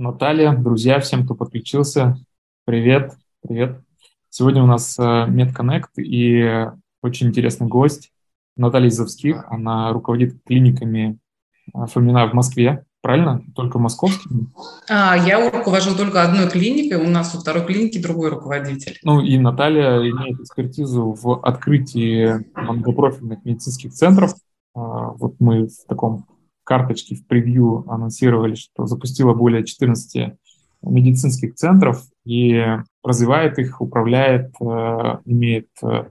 Наталья, 0.00 0.56
друзья, 0.56 0.98
всем, 0.98 1.26
кто 1.26 1.34
подключился, 1.34 2.16
привет, 2.64 3.12
привет. 3.46 3.82
Сегодня 4.30 4.62
у 4.62 4.66
нас 4.66 4.98
э, 4.98 5.02
MedConnect 5.02 5.98
и 5.98 6.70
очень 7.02 7.26
интересный 7.26 7.66
гость 7.66 8.10
Наталья 8.56 8.88
Изовских. 8.88 9.44
Она 9.50 9.92
руководит 9.92 10.42
клиниками 10.46 11.18
э, 11.74 11.84
Фомина 11.84 12.26
в 12.26 12.32
Москве, 12.32 12.86
правильно? 13.02 13.44
Только 13.54 13.78
московскими? 13.78 14.46
А, 14.88 15.18
я 15.18 15.50
руковожу 15.50 15.94
только 15.94 16.22
одной 16.22 16.48
клиникой, 16.48 16.96
у 16.96 17.10
нас 17.10 17.34
у 17.34 17.38
второй 17.38 17.66
клиники 17.66 18.00
другой 18.00 18.30
руководитель. 18.30 18.98
Ну 19.02 19.20
и 19.20 19.36
Наталья 19.36 19.98
имеет 19.98 20.40
экспертизу 20.40 21.12
в 21.12 21.46
открытии 21.46 22.42
многопрофильных 22.58 23.44
медицинских 23.44 23.92
центров. 23.92 24.34
А, 24.74 25.10
вот 25.10 25.34
мы 25.40 25.66
в 25.66 25.86
таком 25.86 26.24
карточки 26.70 27.16
в 27.16 27.26
превью 27.26 27.84
анонсировали, 27.88 28.54
что 28.54 28.86
запустила 28.86 29.34
более 29.34 29.64
14 29.64 30.34
медицинских 30.82 31.56
центров 31.56 32.04
и 32.24 32.64
развивает 33.02 33.58
их, 33.58 33.80
управляет, 33.80 34.54
э, 34.60 35.18
имеет 35.24 35.66
э, 35.82 36.04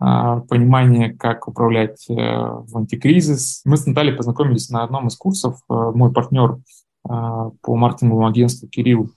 а, 0.00 0.40
понимание, 0.40 1.14
как 1.14 1.46
управлять 1.46 2.04
э, 2.10 2.14
в 2.14 2.76
антикризис. 2.76 3.62
Мы 3.64 3.76
с 3.76 3.86
Натальей 3.86 4.16
познакомились 4.16 4.70
на 4.70 4.82
одном 4.82 5.06
из 5.06 5.14
курсов. 5.14 5.60
Мой 5.68 6.12
партнер 6.12 6.58
по 7.04 7.76
маркетинговому 7.76 8.26
агентству 8.26 8.68
Кирилл 8.68 9.08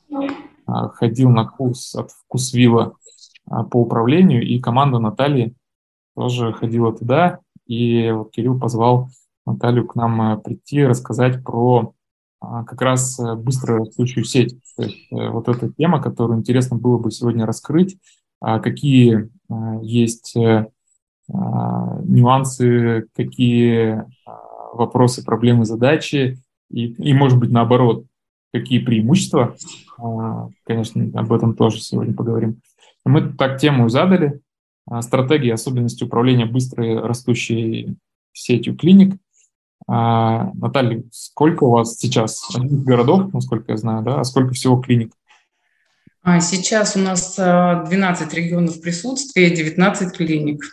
ходил 0.68 1.32
на 1.32 1.46
курс 1.46 1.96
от 1.96 2.12
Вкусвилла 2.12 2.94
по 3.46 3.78
управлению, 3.82 4.44
и 4.44 4.60
команда 4.60 5.00
Натальи 5.00 5.56
тоже 6.16 6.54
ходила 6.54 6.94
туда. 6.94 7.40
И 7.66 8.12
вот 8.12 8.32
Кирилл 8.32 8.60
позвал 8.60 9.10
Наталью 9.46 9.86
к 9.88 9.96
нам 9.96 10.22
э, 10.22 10.38
прийти, 10.38 10.84
рассказать 10.84 11.44
про 11.44 11.94
а, 12.40 12.64
как 12.64 12.82
раз 12.82 13.20
э, 13.20 13.36
быстро 13.36 13.78
растущую 13.80 14.24
сеть. 14.24 14.58
То 14.76 14.84
есть 14.84 15.12
э, 15.12 15.30
вот 15.30 15.48
эта 15.48 15.72
тема, 15.72 16.02
которую 16.02 16.40
интересно 16.40 16.78
было 16.78 16.98
бы 16.98 17.12
сегодня 17.12 17.46
раскрыть, 17.46 17.98
а, 18.42 18.60
какие 18.60 19.30
есть 19.82 20.36
нюансы, 21.28 23.06
какие 23.16 24.04
вопросы, 24.74 25.24
проблемы, 25.24 25.66
задачи, 25.66 26.40
и, 26.72 26.88
и 26.88 27.14
может 27.14 27.38
быть, 27.40 27.52
наоборот, 27.52 28.06
какие 28.52 28.80
преимущества. 28.80 29.56
Конечно, 30.66 31.12
об 31.14 31.32
этом 31.32 31.56
тоже 31.56 31.80
сегодня 31.80 32.16
поговорим. 32.16 32.60
Мы 33.06 33.34
так 33.34 33.60
тему 33.60 33.88
задали. 33.88 34.42
Стратегии, 35.02 35.52
особенности 35.52 36.04
управления 36.04 36.48
быстрой 36.48 37.00
растущей 37.00 37.96
сетью 38.34 38.76
клиник. 38.76 39.16
А, 39.88 40.52
Наталья, 40.56 41.04
сколько 41.12 41.66
у 41.66 41.72
вас 41.72 41.98
сейчас 41.98 42.48
городов, 42.56 43.34
насколько 43.34 43.72
я 43.72 43.78
знаю, 43.78 44.04
да, 44.04 44.20
а 44.20 44.24
сколько 44.24 44.54
всего 44.54 44.78
клиник? 44.82 45.14
А 46.24 46.40
сейчас 46.40 46.96
у 46.96 47.00
нас 47.00 47.36
12 47.36 47.40
а, 47.40 48.36
регионов 48.36 48.82
присутствия, 48.82 49.52
19 49.52 50.18
клиник. 50.18 50.64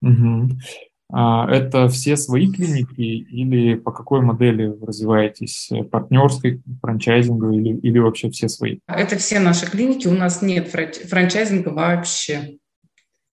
Угу. 0.00 0.50
А 1.12 1.50
это 1.50 1.88
все 1.88 2.16
свои 2.16 2.50
клиники 2.52 3.00
или 3.00 3.74
по 3.74 3.90
какой 3.90 4.20
модели 4.20 4.66
вы 4.66 4.86
развиваетесь? 4.86 5.70
Партнерской, 5.90 6.62
франчайзинговой 6.80 7.56
или, 7.56 7.78
или 7.78 7.98
вообще 7.98 8.30
все 8.30 8.48
свои? 8.48 8.78
Это 8.86 9.18
все 9.18 9.40
наши 9.40 9.68
клиники, 9.68 10.06
у 10.06 10.12
нас 10.12 10.40
нет 10.40 10.68
франчайзинга 10.68 11.70
вообще. 11.70 12.58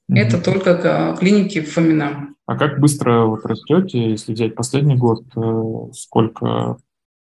Угу. 0.10 0.18
Это 0.18 0.42
только 0.42 1.16
клиники 1.20 1.62
Фомина. 1.62 2.34
А 2.48 2.56
как 2.56 2.80
быстро 2.80 3.26
вот 3.26 3.46
растете, 3.46 4.12
если 4.12 4.34
взять 4.34 4.56
последний 4.56 4.96
год, 4.96 5.24
э, 5.36 5.92
сколько 5.94 6.78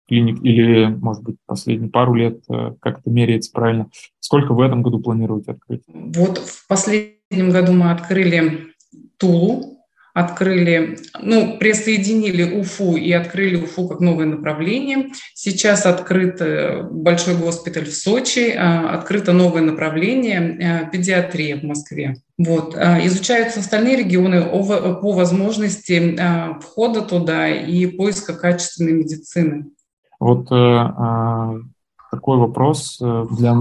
клиник 0.10 0.44
или, 0.44 0.88
может 0.88 1.24
быть, 1.24 1.38
последние 1.46 1.90
пару 1.90 2.14
лет, 2.14 2.44
э, 2.50 2.76
как 2.82 3.00
это 3.00 3.10
меряется 3.10 3.50
правильно, 3.54 3.90
сколько 4.20 4.54
в 4.54 4.60
этом 4.60 4.84
году 4.84 5.00
планируете 5.00 5.54
открыть? 5.54 5.84
Вот 5.88 6.38
в 6.38 6.68
последнем 6.68 7.50
году 7.50 7.72
мы 7.72 7.92
открыли 7.92 8.74
Тулу, 9.18 9.75
открыли, 10.16 10.98
ну, 11.22 11.58
присоединили 11.58 12.58
Уфу 12.58 12.96
и 12.96 13.12
открыли 13.12 13.58
Уфу 13.58 13.90
как 13.90 14.00
новое 14.00 14.26
направление. 14.26 15.10
Сейчас 15.34 15.86
открыт 15.86 16.40
э, 16.40 16.84
большой 16.90 17.36
госпиталь 17.36 17.84
в 17.84 17.94
Сочи, 17.94 18.56
а, 18.58 18.96
открыто 18.96 19.34
новое 19.34 19.62
направление 19.62 20.40
э, 20.40 20.90
педиатрия 20.90 21.58
в 21.58 21.64
Москве. 21.64 22.16
Вот. 22.38 22.78
А, 22.78 23.06
изучаются 23.06 23.60
остальные 23.60 23.98
регионы 23.98 24.42
по 24.42 25.12
возможности 25.12 26.16
а, 26.18 26.62
входа 26.62 27.02
туда 27.02 27.50
и 27.50 27.86
поиска 27.86 28.34
качественной 28.36 28.94
медицины. 28.94 29.66
Вот 30.22 30.50
э, 30.50 31.60
такой 32.10 32.38
вопрос 32.38 33.00
для, 33.00 33.54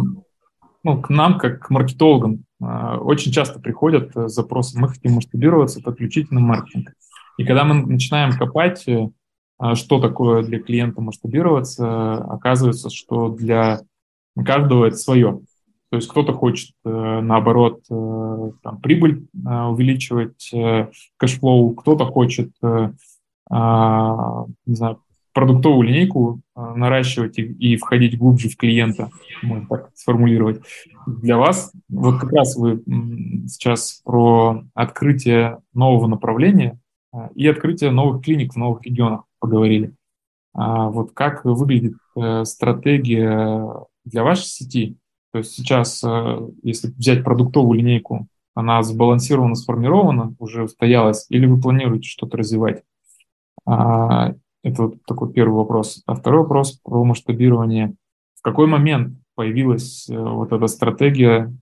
ну, 0.84 1.02
к 1.02 1.10
нам, 1.10 1.36
как 1.36 1.66
к 1.66 1.70
маркетологам. 1.70 2.44
А, 2.64 2.98
очень 2.98 3.32
часто 3.32 3.60
приходят 3.60 4.16
э, 4.16 4.28
запросы, 4.28 4.78
мы 4.78 4.88
хотим 4.88 5.12
масштабироваться, 5.12 5.82
подключить 5.82 6.30
на 6.30 6.40
маркетинг. 6.40 6.94
И 7.36 7.44
когда 7.44 7.64
мы 7.64 7.86
начинаем 7.86 8.32
копать, 8.32 8.86
э, 8.88 9.10
а, 9.58 9.74
что 9.74 10.00
такое 10.00 10.42
для 10.42 10.60
клиента 10.60 11.00
масштабироваться, 11.00 12.16
оказывается, 12.16 12.90
что 12.90 13.28
для 13.28 13.82
каждого 14.34 14.86
это 14.86 14.96
свое. 14.96 15.40
То 15.90 15.96
есть 15.96 16.08
кто-то 16.08 16.32
хочет, 16.32 16.70
э, 16.84 17.20
наоборот, 17.20 17.82
там, 17.88 18.80
прибыль 18.82 19.26
увеличивать, 19.34 20.52
cash 21.18 21.43
flow, 21.43 21.74
кто-то 21.74 22.06
хочет, 22.06 22.50
а, 23.50 24.46
не 24.66 24.74
знаю, 24.74 24.98
продуктовую 25.34 25.88
линейку 25.88 26.40
а, 26.54 26.74
наращивать 26.74 27.38
и, 27.38 27.42
и 27.42 27.76
входить 27.76 28.16
глубже 28.16 28.48
в 28.48 28.56
клиента, 28.56 29.10
можно 29.42 29.66
так 29.66 29.90
сформулировать. 29.94 30.62
Для 31.06 31.36
вас, 31.36 31.72
вот 31.88 32.20
как 32.20 32.32
раз 32.32 32.56
вы 32.56 32.82
сейчас 33.46 34.00
про 34.04 34.62
открытие 34.72 35.58
нового 35.74 36.06
направления 36.06 36.78
а, 37.12 37.28
и 37.34 37.46
открытие 37.46 37.90
новых 37.90 38.24
клиник 38.24 38.54
в 38.54 38.56
новых 38.56 38.82
регионах 38.82 39.24
поговорили. 39.40 39.92
А 40.54 40.88
вот 40.88 41.12
как 41.12 41.44
выглядит 41.44 41.94
э, 42.16 42.44
стратегия 42.44 43.68
для 44.04 44.22
вашей 44.22 44.44
сети? 44.44 44.96
То 45.32 45.38
есть 45.38 45.50
сейчас, 45.50 46.02
э, 46.04 46.48
если 46.62 46.88
взять 46.92 47.24
продуктовую 47.24 47.80
линейку, 47.80 48.28
она 48.54 48.80
сбалансирована, 48.84 49.56
сформирована, 49.56 50.36
уже 50.38 50.62
устоялась, 50.62 51.26
или 51.28 51.46
вы 51.46 51.60
планируете 51.60 52.08
что-то 52.08 52.36
развивать? 52.36 52.84
Это 54.64 54.84
вот 54.84 55.04
такой 55.04 55.30
первый 55.30 55.56
вопрос. 55.56 56.02
А 56.06 56.14
второй 56.14 56.40
вопрос 56.40 56.80
про 56.82 57.04
масштабирование. 57.04 57.94
В 58.34 58.42
какой 58.42 58.66
момент 58.66 59.18
появилась 59.34 60.08
э, 60.08 60.16
вот 60.16 60.52
эта 60.52 60.66
стратегия 60.68 61.54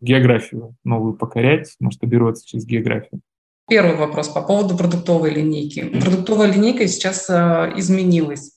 географию 0.00 0.76
новую 0.84 1.14
покорять, 1.14 1.74
масштабироваться 1.80 2.46
через 2.46 2.64
географию? 2.64 3.20
Первый 3.68 3.96
вопрос 3.96 4.28
по 4.28 4.42
поводу 4.42 4.76
продуктовой 4.76 5.30
линейки. 5.30 6.00
Продуктовая 6.00 6.52
линейка 6.52 6.86
сейчас 6.86 7.28
э, 7.28 7.72
изменилась. 7.76 8.56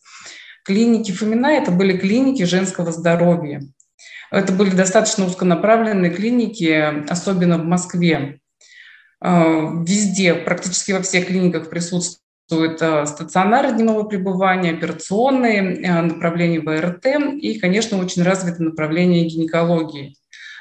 Клиники 0.63 1.12
Фомина– 1.12 1.47
это 1.53 1.72
были 1.72 1.97
клиники 1.97 2.44
женского 2.44 2.91
здоровья. 2.91 3.63
Это 4.29 4.53
были 4.53 4.69
достаточно 4.69 5.25
узконаправленные 5.25 6.12
клиники, 6.12 7.09
особенно 7.09 7.57
в 7.57 7.66
Москве. 7.66 8.39
Э, 9.19 9.83
везде, 9.83 10.35
практически 10.35 10.91
во 10.91 11.01
всех 11.01 11.25
клиниках 11.25 11.72
присутствует 11.72 12.22
существует 12.48 12.81
э, 12.81 13.06
стационары 13.06 13.74
дневного 13.74 14.04
пребывания, 14.04 14.72
операционные, 14.72 15.81
э, 15.81 16.02
направления 16.02 16.59
ВРТ 16.59 17.06
и, 17.42 17.59
конечно, 17.59 17.98
очень 18.00 18.24
развито 18.24 18.64
направление 18.64 19.26
гинекологии. 19.26 20.16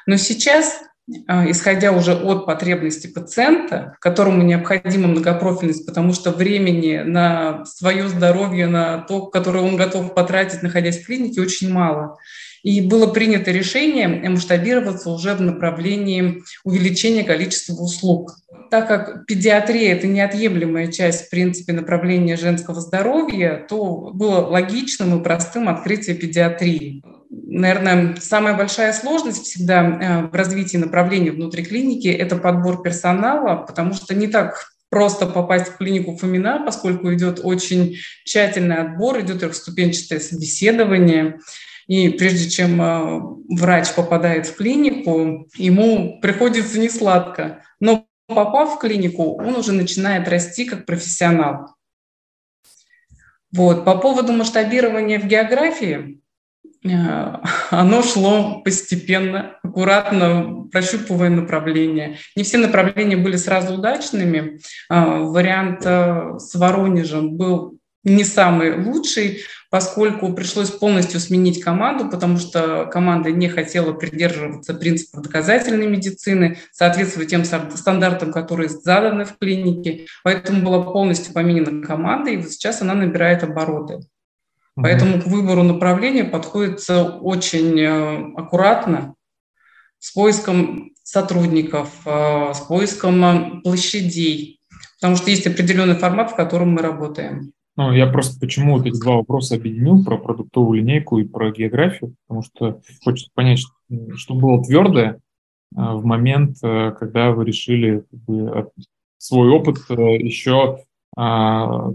Но 0.07 0.17
сейчас, 0.17 0.81
э, 1.09 1.51
исходя 1.51 1.93
уже 1.93 2.15
от 2.15 2.47
потребностей 2.47 3.09
пациента, 3.09 3.97
которому 4.01 4.43
необходима 4.43 5.09
многопрофильность, 5.09 5.87
потому 5.87 6.13
что 6.13 6.31
времени 6.31 6.99
на 6.99 7.65
свое 7.65 8.09
здоровье, 8.09 8.67
на 8.67 8.99
то, 8.99 9.27
которое 9.27 9.65
он 9.65 9.77
готов 9.77 10.15
потратить, 10.15 10.63
находясь 10.63 11.03
в 11.03 11.07
клинике, 11.07 11.41
очень 11.41 11.73
мало. 11.73 12.17
И 12.63 12.81
было 12.81 13.09
принято 13.09 13.51
решение 13.51 14.07
масштабироваться 14.07 15.11
уже 15.11 15.35
в 15.35 15.41
направлении 15.41 16.45
увеличения 16.63 17.25
количества 17.25 17.75
услуг 17.75 18.37
так 18.73 18.89
как 18.89 19.27
педиатрия– 19.27 19.93
это 19.95 20.07
неотъемлемая 20.07 20.91
часть, 20.91 21.27
в 21.27 21.31
принципе, 21.31 21.75
направления 21.75 22.39
женского 22.39 22.81
здоровья, 22.81 23.67
то 23.69 24.11
было 24.15 24.47
логичным 24.47 25.21
и 25.21 25.23
простым 25.23 25.69
открытие 25.69 26.17
педиатрии. 26.17 27.05
Наверное, 27.29 28.17
самая 28.19 28.57
большая 28.57 28.95
сложность 28.95 29.45
всегда 29.45 29.83
э, 29.83 30.27
в 30.27 30.35
развитии 30.35 30.79
направления 30.79 31.33
внутри 31.33 31.67
клиники– 31.67 32.09
это 32.09 32.37
подбор 32.37 32.81
персонала, 32.81 33.57
потому 33.57 33.93
что 33.93 34.15
не 34.15 34.27
так 34.27 34.73
просто 34.89 35.27
попасть 35.27 35.69
в 35.69 35.77
клинику 35.77 36.17
Фомина, 36.17 36.63
поскольку 36.65 37.13
идет 37.13 37.41
очень 37.43 37.99
тщательный 38.25 38.77
отбор, 38.77 39.21
идет 39.21 39.41
трехступенчатое 39.41 40.19
собеседование. 40.19 41.41
И 41.89 42.09
прежде 42.09 42.49
чем 42.49 42.81
э, 42.81 43.21
врач 43.51 43.93
попадает 43.93 44.47
в 44.47 44.57
клинику, 44.57 45.47
ему 45.59 46.21
приходится 46.23 46.81
несладко. 46.81 47.63
Но 47.79 48.07
попав 48.27 48.77
в 48.77 48.79
клинику, 48.79 49.37
он 49.37 49.57
уже 49.57 49.73
начинает 49.73 50.29
расти 50.29 50.65
как 50.65 50.87
профессионал. 50.87 51.75
Вот. 53.55 53.85
По 53.85 53.97
поводу 53.97 54.33
масштабирования 54.33 55.19
в 55.19 55.27
географии, 55.27 56.21
оно 56.83 58.03
шло 58.03 58.61
постепенно, 58.63 59.57
аккуратно, 59.63 60.69
прощупывая 60.73 61.31
направления. 61.31 62.19
Не 62.35 62.43
все 62.43 62.59
направления 62.59 63.17
были 63.17 63.37
сразу 63.37 63.75
удачными. 63.75 64.59
Вариант 64.89 65.83
с 65.85 66.55
Воронежем 66.55 67.37
был 67.37 67.79
не 68.05 68.25
самый 68.25 68.83
лучший, 68.83 69.43
поскольку 69.73 70.35
пришлось 70.35 70.71
полностью 70.71 71.19
сменить 71.19 71.65
команду, 71.65 72.11
потому 72.11 72.37
что 72.37 72.85
команда 72.93 73.33
не 73.33 73.49
хотела 73.49 73.95
придерживаться 73.95 74.75
принципов 74.75 75.23
доказательной 75.23 75.87
медицины, 75.87 76.59
соответствовать 76.73 77.31
тем 77.31 77.47
стандартам, 77.47 78.33
которые 78.33 78.69
заданы 78.69 79.25
в 79.25 79.39
клинике. 79.39 80.05
Поэтому 80.25 80.63
была 80.63 80.83
полностью 80.83 81.33
поменена 81.33 81.87
команда, 81.87 82.31
и 82.31 82.37
вот 82.37 82.51
сейчас 82.51 82.83
она 82.83 82.93
набирает 82.93 83.45
обороты. 83.45 84.01
Поэтому 84.75 85.23
к 85.23 85.27
выбору 85.27 85.63
направления 85.63 86.25
подходится 86.25 87.05
очень 87.05 87.81
э, 87.81 88.35
аккуратно, 88.37 89.15
с 89.99 90.11
поиском 90.13 90.91
сотрудников, 91.03 91.89
э, 92.05 92.53
с 92.53 92.61
поиском 92.61 93.25
э, 93.25 93.61
площадей, 93.63 94.61
потому 95.01 95.17
что 95.17 95.31
есть 95.31 95.47
определенный 95.47 95.97
формат, 95.97 96.33
в 96.33 96.37
котором 96.37 96.75
мы 96.75 96.83
работаем. 96.83 97.55
Ну, 97.77 97.93
я 97.93 98.07
просто 98.07 98.39
почему 98.39 98.77
вот 98.77 98.87
эти 98.87 99.01
два 99.01 99.17
вопроса 99.17 99.55
объединил, 99.55 100.05
про 100.05 100.19
продуктовую 100.19 100.79
линейку 100.79 101.19
и 101.19 101.25
про 101.25 101.51
географию, 101.51 102.15
потому 102.27 102.43
что 102.43 102.83
хочется 103.03 103.31
понять, 103.35 103.61
что, 104.17 104.35
было 104.35 104.63
твердое 104.63 105.21
а, 105.75 105.95
в 105.95 106.05
момент, 106.05 106.59
э, 106.63 106.93
когда 106.99 107.33
вы 107.33 107.47
решили 107.47 108.05
свой 109.17 109.49
опыт 109.49 109.79
э, 109.89 109.95
еще 109.95 110.81
а, 111.17 111.93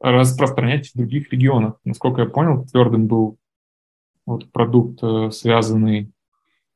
распространять 0.00 0.88
в 0.88 0.96
других 0.96 1.32
регионах. 1.32 1.78
Насколько 1.84 2.22
я 2.22 2.28
понял, 2.28 2.64
твердым 2.64 3.06
был 3.06 3.36
вот 4.24 4.50
продукт, 4.50 5.00
э, 5.02 5.30
связанный 5.30 6.10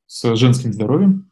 с 0.06 0.34
женским 0.36 0.72
здоровьем. 0.72 1.30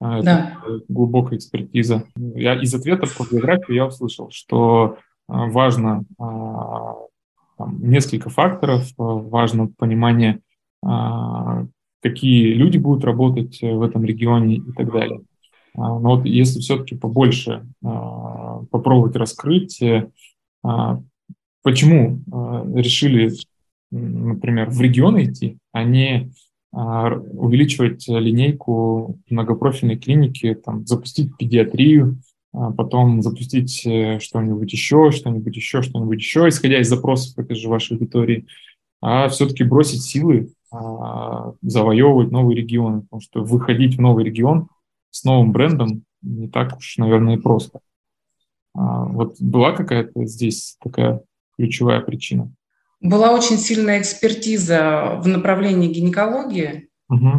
А, 0.00 0.22
да. 0.22 0.58
Это 0.62 0.84
глубокая 0.88 1.38
экспертиза. 1.38 2.04
Я 2.16 2.60
из 2.60 2.74
ответов 2.74 3.16
по 3.16 3.24
географии 3.24 3.74
я 3.74 3.86
услышал, 3.86 4.30
что 4.30 4.98
важно 5.28 6.04
а, 6.18 6.94
там, 7.56 7.78
несколько 7.80 8.30
факторов, 8.30 8.88
а, 8.98 9.02
важно 9.02 9.68
понимание, 9.76 10.40
какие 12.00 12.54
люди 12.54 12.78
будут 12.78 13.04
работать 13.04 13.60
в 13.60 13.82
этом 13.82 14.04
регионе 14.04 14.56
и 14.56 14.72
так 14.72 14.92
далее. 14.92 15.22
Но 15.74 15.98
вот 15.98 16.24
если 16.24 16.60
все-таки 16.60 16.94
побольше 16.94 17.66
попробовать 17.80 19.16
раскрыть, 19.16 19.82
почему 21.64 22.20
решили, 22.76 23.32
например, 23.90 24.70
в 24.70 24.80
регион 24.80 25.20
идти, 25.20 25.58
а 25.72 25.82
не 25.82 26.30
увеличивать 26.72 28.06
линейку 28.06 29.18
многопрофильной 29.28 29.96
клиники, 29.96 30.54
там, 30.54 30.86
запустить 30.86 31.36
педиатрию, 31.36 32.18
а 32.20 32.27
потом 32.52 33.22
запустить 33.22 33.84
э, 33.86 34.18
что-нибудь 34.20 34.72
еще, 34.72 35.10
что-нибудь 35.10 35.54
еще, 35.54 35.82
что-нибудь 35.82 36.18
еще, 36.18 36.48
исходя 36.48 36.80
из 36.80 36.88
запросов 36.88 37.38
этой 37.38 37.56
же 37.56 37.68
вашей 37.68 37.94
аудитории, 37.96 38.46
а 39.00 39.28
все-таки 39.28 39.64
бросить 39.64 40.02
силы, 40.02 40.52
а, 40.70 41.54
завоевывать 41.62 42.30
новые 42.30 42.56
регионы, 42.56 43.02
потому 43.02 43.20
что 43.20 43.42
выходить 43.42 43.96
в 43.96 44.00
новый 44.00 44.24
регион 44.24 44.68
с 45.10 45.24
новым 45.24 45.52
брендом 45.52 46.04
не 46.22 46.48
так 46.48 46.76
уж, 46.76 46.96
наверное, 46.98 47.36
и 47.36 47.40
просто. 47.40 47.80
А, 48.74 49.04
вот 49.04 49.36
была 49.40 49.72
какая-то 49.72 50.24
здесь 50.26 50.76
такая 50.82 51.22
ключевая 51.56 52.00
причина? 52.00 52.52
Была 53.00 53.32
очень 53.32 53.58
сильная 53.58 54.00
экспертиза 54.00 55.20
в 55.22 55.28
направлении 55.28 55.92
гинекологии, 55.92 56.87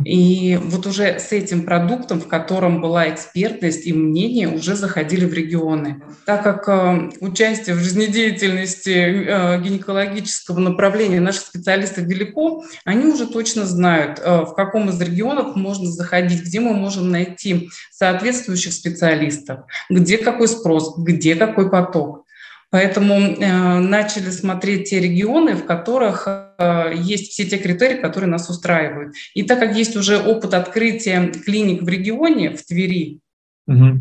и 0.04 0.60
вот 0.64 0.88
уже 0.88 1.20
с 1.20 1.32
этим 1.32 1.64
продуктом, 1.64 2.20
в 2.20 2.28
котором 2.28 2.82
была 2.82 3.08
экспертность 3.10 3.86
и 3.86 3.94
мнение, 3.94 4.48
уже 4.48 4.76
заходили 4.76 5.26
в 5.26 5.34
регионы. 5.34 6.02
Так 6.26 6.44
как 6.44 6.68
э, 6.68 7.12
участие 7.22 7.76
в 7.76 7.80
жизнедеятельности 7.80 8.90
э, 8.90 9.62
гинекологического 9.62 10.58
направления 10.58 11.20
наших 11.20 11.44
специалистов 11.44 12.06
велико, 12.06 12.64
они 12.84 13.06
уже 13.06 13.28
точно 13.28 13.66
знают, 13.66 14.20
э, 14.20 14.42
в 14.42 14.56
каком 14.56 14.90
из 14.90 15.00
регионов 15.00 15.56
можно 15.56 15.86
заходить, 15.86 16.42
где 16.42 16.60
мы 16.60 16.74
можем 16.74 17.12
найти 17.12 17.70
соответствующих 17.92 18.74
специалистов, 18.74 19.60
где 19.88 20.18
какой 20.18 20.48
спрос, 20.48 20.98
где 20.98 21.36
какой 21.36 21.70
поток. 21.70 22.26
Поэтому 22.72 23.16
э, 23.16 23.80
начали 23.80 24.30
смотреть 24.30 24.90
те 24.90 25.00
регионы, 25.00 25.56
в 25.56 25.66
которых 25.66 26.28
э, 26.28 26.94
есть 26.96 27.32
все 27.32 27.46
те 27.46 27.58
критерии, 27.58 28.00
которые 28.00 28.30
нас 28.30 28.48
устраивают. 28.50 29.16
И 29.34 29.42
так 29.42 29.60
как 29.60 29.76
есть 29.76 29.96
уже 29.96 30.20
опыт 30.20 30.54
открытия 30.54 31.32
клиник 31.32 31.82
в 31.82 31.90
регионе, 31.90 32.52
в 32.52 32.64
Твери, 32.64 33.22
угу. 33.66 34.00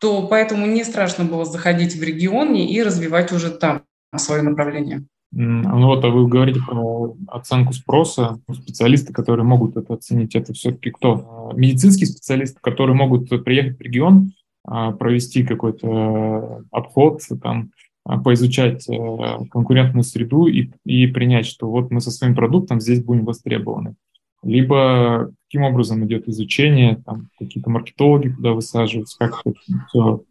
то 0.00 0.26
поэтому 0.28 0.66
не 0.66 0.84
страшно 0.84 1.24
было 1.24 1.44
заходить 1.44 1.94
в 1.94 2.02
регионе 2.02 2.72
и 2.72 2.82
развивать 2.82 3.32
уже 3.32 3.50
там 3.50 3.82
свое 4.16 4.42
направление. 4.42 5.04
Ну 5.32 5.86
вот, 5.86 6.04
а 6.04 6.08
вы 6.08 6.26
говорите 6.26 6.60
про 6.66 7.14
оценку 7.28 7.72
спроса. 7.72 8.40
Специалисты, 8.52 9.12
которые 9.12 9.44
могут 9.44 9.76
это 9.76 9.94
оценить, 9.94 10.34
это 10.34 10.52
все-таки 10.54 10.90
кто? 10.90 11.52
Медицинские 11.54 12.06
специалисты, 12.08 12.58
которые 12.60 12.96
могут 12.96 13.28
приехать 13.44 13.78
в 13.78 13.80
регион, 13.80 14.32
а, 14.64 14.92
провести 14.92 15.44
какой-то 15.44 15.86
э, 15.88 16.62
обход, 16.70 17.22
там, 17.42 17.70
а, 17.70 17.79
поизучать 18.04 18.88
э, 18.88 19.38
конкурентную 19.50 20.04
среду 20.04 20.46
и, 20.46 20.70
и 20.84 21.06
принять, 21.06 21.46
что 21.46 21.68
вот 21.70 21.90
мы 21.90 22.00
со 22.00 22.10
своим 22.10 22.34
продуктом 22.34 22.80
здесь 22.80 23.02
будем 23.02 23.24
востребованы. 23.24 23.94
Либо 24.42 25.32
каким 25.46 25.62
образом 25.62 26.04
идет 26.06 26.28
изучение, 26.28 27.02
там 27.04 27.28
какие-то 27.38 27.68
маркетологи 27.70 28.28
куда 28.28 28.52
высаживаются, 28.52 29.18
как 29.18 29.42
все, 29.88 30.22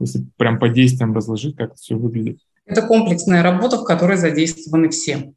если 0.00 0.26
прям 0.36 0.58
по 0.58 0.68
действиям 0.68 1.14
разложить, 1.14 1.56
как 1.56 1.70
это 1.70 1.76
все 1.76 1.94
выглядит. 1.94 2.38
Это 2.66 2.82
комплексная 2.82 3.42
работа, 3.42 3.78
в 3.78 3.84
которой 3.84 4.16
задействованы 4.16 4.88
все. 4.88 5.32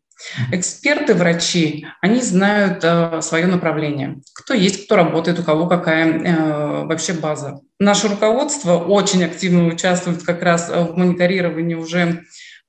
Эксперты, 0.52 1.14
врачи, 1.14 1.86
они 2.02 2.22
знают 2.22 2.84
э, 2.84 3.22
свое 3.22 3.48
направление. 3.48 4.22
Кто 4.34 4.54
есть, 4.54 4.86
кто 4.86 4.96
работает, 4.96 5.40
у 5.40 5.44
кого 5.44 5.68
какая 5.68 6.08
э, 6.08 6.86
вообще 6.86 7.14
база. 7.14 7.60
Наше 7.80 8.08
руководство 8.08 8.78
очень 8.78 9.24
активно 9.24 9.68
участвует 9.68 10.24
как 10.24 10.42
раз 10.42 10.70
в 10.70 10.96
мониторировании 10.96 11.76
уже 11.76 12.00
э, 12.00 12.20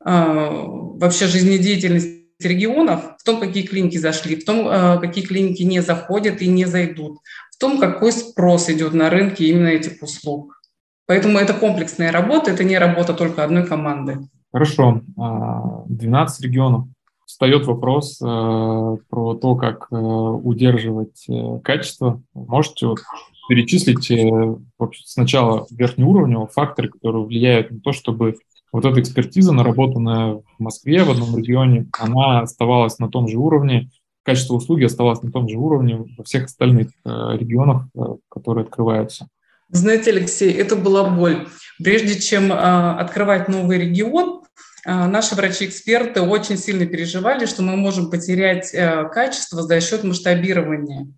вообще 0.04 1.26
жизнедеятельности 1.26 2.26
регионов, 2.40 3.16
в 3.18 3.24
том, 3.24 3.40
какие 3.40 3.64
клиники 3.64 3.96
зашли, 3.96 4.36
в 4.36 4.44
том, 4.44 4.68
э, 4.68 4.98
какие 5.00 5.24
клиники 5.24 5.62
не 5.62 5.80
заходят 5.80 6.42
и 6.42 6.48
не 6.48 6.64
зайдут, 6.64 7.18
в 7.52 7.58
том, 7.58 7.78
какой 7.78 8.12
спрос 8.12 8.68
идет 8.68 8.92
на 8.92 9.08
рынке 9.08 9.46
именно 9.46 9.68
этих 9.68 10.02
услуг. 10.02 10.60
Поэтому 11.06 11.38
это 11.38 11.54
комплексная 11.54 12.10
работа, 12.10 12.50
это 12.50 12.64
не 12.64 12.76
работа 12.76 13.14
только 13.14 13.44
одной 13.44 13.64
команды. 13.64 14.18
Хорошо. 14.52 15.02
12 15.16 15.16
а, 15.16 16.42
регионов 16.42 16.88
встает 17.26 17.66
вопрос 17.66 18.20
э, 18.22 18.24
про 18.24 19.34
то, 19.34 19.56
как 19.56 19.88
э, 19.90 19.96
удерживать 19.96 21.28
э, 21.28 21.60
качество. 21.62 22.22
Можете 22.32 22.86
вот 22.86 23.00
перечислить 23.48 24.10
э, 24.10 24.56
сначала 25.04 25.66
верхнеуровневые 25.70 26.48
факторы, 26.48 26.88
которые 26.88 27.24
влияют 27.24 27.70
на 27.70 27.80
то, 27.80 27.92
чтобы 27.92 28.36
вот 28.72 28.84
эта 28.84 29.00
экспертиза, 29.00 29.52
наработанная 29.52 30.34
в 30.34 30.44
Москве, 30.58 31.02
в 31.02 31.10
одном 31.10 31.36
регионе, 31.36 31.88
она 31.98 32.40
оставалась 32.40 32.98
на 32.98 33.08
том 33.08 33.28
же 33.28 33.38
уровне, 33.38 33.90
качество 34.22 34.54
услуги 34.54 34.84
оставалось 34.84 35.22
на 35.22 35.30
том 35.30 35.48
же 35.48 35.56
уровне 35.56 36.04
во 36.18 36.24
всех 36.24 36.46
остальных 36.46 36.88
э, 36.88 37.08
регионах, 37.38 37.86
э, 37.94 38.00
которые 38.28 38.64
открываются. 38.64 39.28
Знаете, 39.70 40.10
Алексей, 40.10 40.52
это 40.52 40.76
была 40.76 41.08
боль. 41.08 41.46
Прежде 41.82 42.20
чем 42.20 42.52
э, 42.52 42.54
открывать 42.54 43.48
новый 43.48 43.78
регион, 43.78 44.42
наши 44.86 45.34
врачи-эксперты 45.34 46.20
очень 46.22 46.56
сильно 46.56 46.86
переживали, 46.86 47.46
что 47.46 47.62
мы 47.62 47.76
можем 47.76 48.10
потерять 48.10 48.72
э, 48.72 49.08
качество 49.12 49.62
за 49.62 49.80
счет 49.80 50.04
масштабирования. 50.04 51.08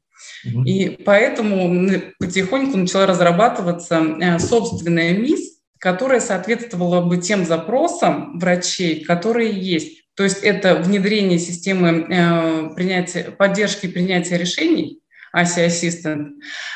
И 0.64 0.98
поэтому 1.04 1.90
потихоньку 2.18 2.78
начала 2.78 3.06
разрабатываться 3.06 4.00
э, 4.20 4.38
собственная 4.38 5.12
МИС, 5.12 5.58
которая 5.78 6.20
соответствовала 6.20 7.02
бы 7.02 7.18
тем 7.18 7.44
запросам 7.44 8.38
врачей, 8.38 9.04
которые 9.04 9.50
есть. 9.52 10.04
То 10.14 10.24
есть 10.24 10.38
это 10.42 10.74
внедрение 10.74 11.38
системы 11.38 12.06
э, 12.08 12.74
принятия, 12.74 13.24
поддержки 13.24 13.86
принятия 13.86 14.38
решений, 14.38 15.00
ASI 15.36 15.66
Assistant, 15.66 16.28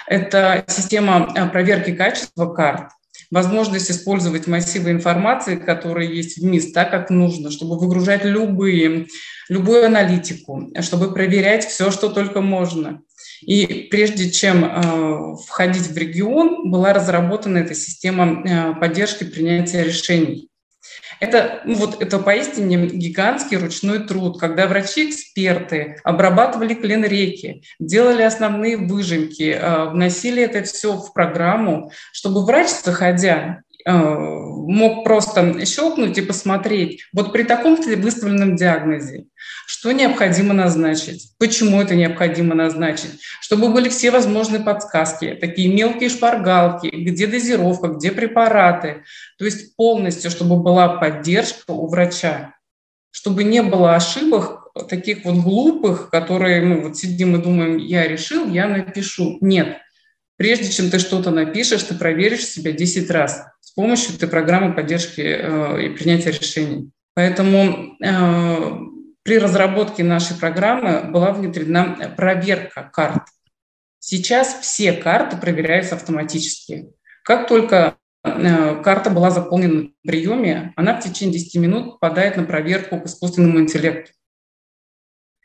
это 0.07 0.63
система 0.69 1.49
проверки 1.51 1.95
качества 1.95 2.53
карт, 2.53 2.91
возможность 3.33 3.91
использовать 3.91 4.47
массивы 4.47 4.91
информации, 4.91 5.57
которые 5.57 6.15
есть 6.15 6.37
в 6.37 6.45
МИС, 6.45 6.71
так, 6.73 6.91
как 6.91 7.09
нужно, 7.09 7.51
чтобы 7.51 7.79
выгружать 7.79 8.25
любые, 8.25 9.07
любую 9.49 9.87
аналитику, 9.87 10.71
чтобы 10.81 11.13
проверять 11.15 11.65
все, 11.65 11.91
что 11.91 12.11
только 12.11 12.43
можно. 12.43 13.01
И 13.41 13.89
прежде 13.91 14.31
чем 14.31 14.65
э, 14.65 15.37
входить 15.47 15.89
в 15.89 15.97
регион, 15.97 16.71
была 16.71 16.93
разработана 16.93 17.59
эта 17.59 17.75
система 17.75 18.43
э, 18.45 18.75
поддержки 18.79 19.25
принятия 19.25 19.83
решений. 19.83 20.49
Это, 21.21 21.61
ну, 21.65 21.77
вот, 21.77 22.03
это 22.03 22.19
поистине 22.19 22.87
гигантский 22.87 23.57
ручной 23.57 24.01
труд, 24.01 24.41
когда 24.41 24.67
врачи-эксперты 24.67 25.99
обрабатывали 26.05 26.75
клин-реки, 26.75 27.63
делали 27.79 28.23
основные 28.23 28.77
выжимки, 28.77 29.57
э, 29.57 29.85
вносили 29.91 30.43
это 30.43 30.63
все 30.65 30.97
в 30.97 31.13
программу, 31.13 31.93
чтобы 32.13 32.45
врач, 32.45 32.69
заходя, 32.83 33.63
мог 33.85 35.05
просто 35.05 35.65
щелкнуть 35.67 36.19
и 36.19 36.23
посмотреть, 36.23 37.05
вот 37.13 37.33
при 37.33 37.43
таком-то 37.43 37.89
выставленном 37.97 38.57
диагнозе, 38.57 39.27
что 39.67 39.93
необходимо 39.93 40.55
назначить, 40.55 41.33
почему 41.39 41.81
это 41.81 41.95
необходимо 41.95 42.55
назначить, 42.55 43.21
чтобы 43.41 43.69
были 43.69 43.89
все 43.89 44.11
возможные 44.11 44.61
подсказки, 44.61 45.37
такие 45.41 45.73
мелкие 45.73 46.11
шпаргалки, 46.11 46.89
где 46.89 47.27
дозировка, 47.27 47.89
где 47.89 48.13
препараты, 48.13 49.03
то 49.39 49.45
есть 49.45 49.77
полностью, 49.77 50.31
чтобы 50.31 50.63
была 50.63 50.97
поддержка 50.99 51.73
у 51.73 51.89
врача, 51.89 52.55
чтобы 53.11 53.45
не 53.45 53.63
было 53.63 53.95
ошибок 53.95 54.69
таких 54.89 55.25
вот 55.25 55.37
глупых, 55.37 56.11
которые 56.11 56.63
мы 56.63 56.81
вот 56.81 56.97
сидим 56.97 57.37
и 57.37 57.43
думаем, 57.43 57.77
я 57.77 58.07
решил, 58.07 58.49
я 58.49 58.67
напишу. 58.69 59.37
Нет, 59.41 59.79
прежде 60.37 60.71
чем 60.71 60.91
ты 60.91 60.99
что-то 60.99 61.31
напишешь, 61.31 61.83
ты 61.83 61.95
проверишь 61.95 62.47
себя 62.47 62.73
10 62.73 63.11
раз 63.11 63.52
с 63.73 63.75
помощью 63.75 64.17
этой 64.17 64.29
программы 64.29 64.75
поддержки 64.75 65.23
э, 65.23 65.87
и 65.87 65.89
принятия 65.97 66.31
решений. 66.31 66.91
Поэтому 67.15 67.97
э, 68.05 68.81
при 69.23 69.39
разработке 69.39 70.05
нашей 70.05 70.37
программы 70.37 71.11
была 71.11 71.33
внедрена 71.33 72.13
проверка 72.15 72.91
карт. 72.93 73.23
Сейчас 73.99 74.61
все 74.61 74.93
карты 74.93 75.39
проверяются 75.39 75.95
автоматически. 75.95 76.91
Как 77.25 77.49
только 77.49 77.97
э, 78.23 78.83
карта 78.83 79.09
была 79.09 79.31
заполнена 79.31 79.85
на 79.85 79.91
приеме, 80.07 80.75
она 80.77 81.01
в 81.01 81.03
течение 81.03 81.39
10 81.39 81.55
минут 81.55 81.93
попадает 81.93 82.37
на 82.37 82.45
проверку 82.45 83.01
к 83.01 83.07
искусственному 83.07 83.59
интеллекту. 83.59 84.13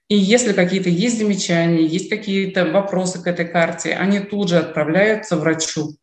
И 0.10 0.18
если 0.18 0.52
какие-то 0.52 0.90
есть 0.90 1.18
замечания, 1.18 1.86
есть 1.86 2.10
какие-то 2.10 2.66
вопросы 2.66 3.24
к 3.24 3.28
этой 3.28 3.48
карте, 3.48 3.94
они 3.94 4.20
тут 4.20 4.50
же 4.50 4.58
отправляются 4.58 5.38
врачу. 5.38 5.96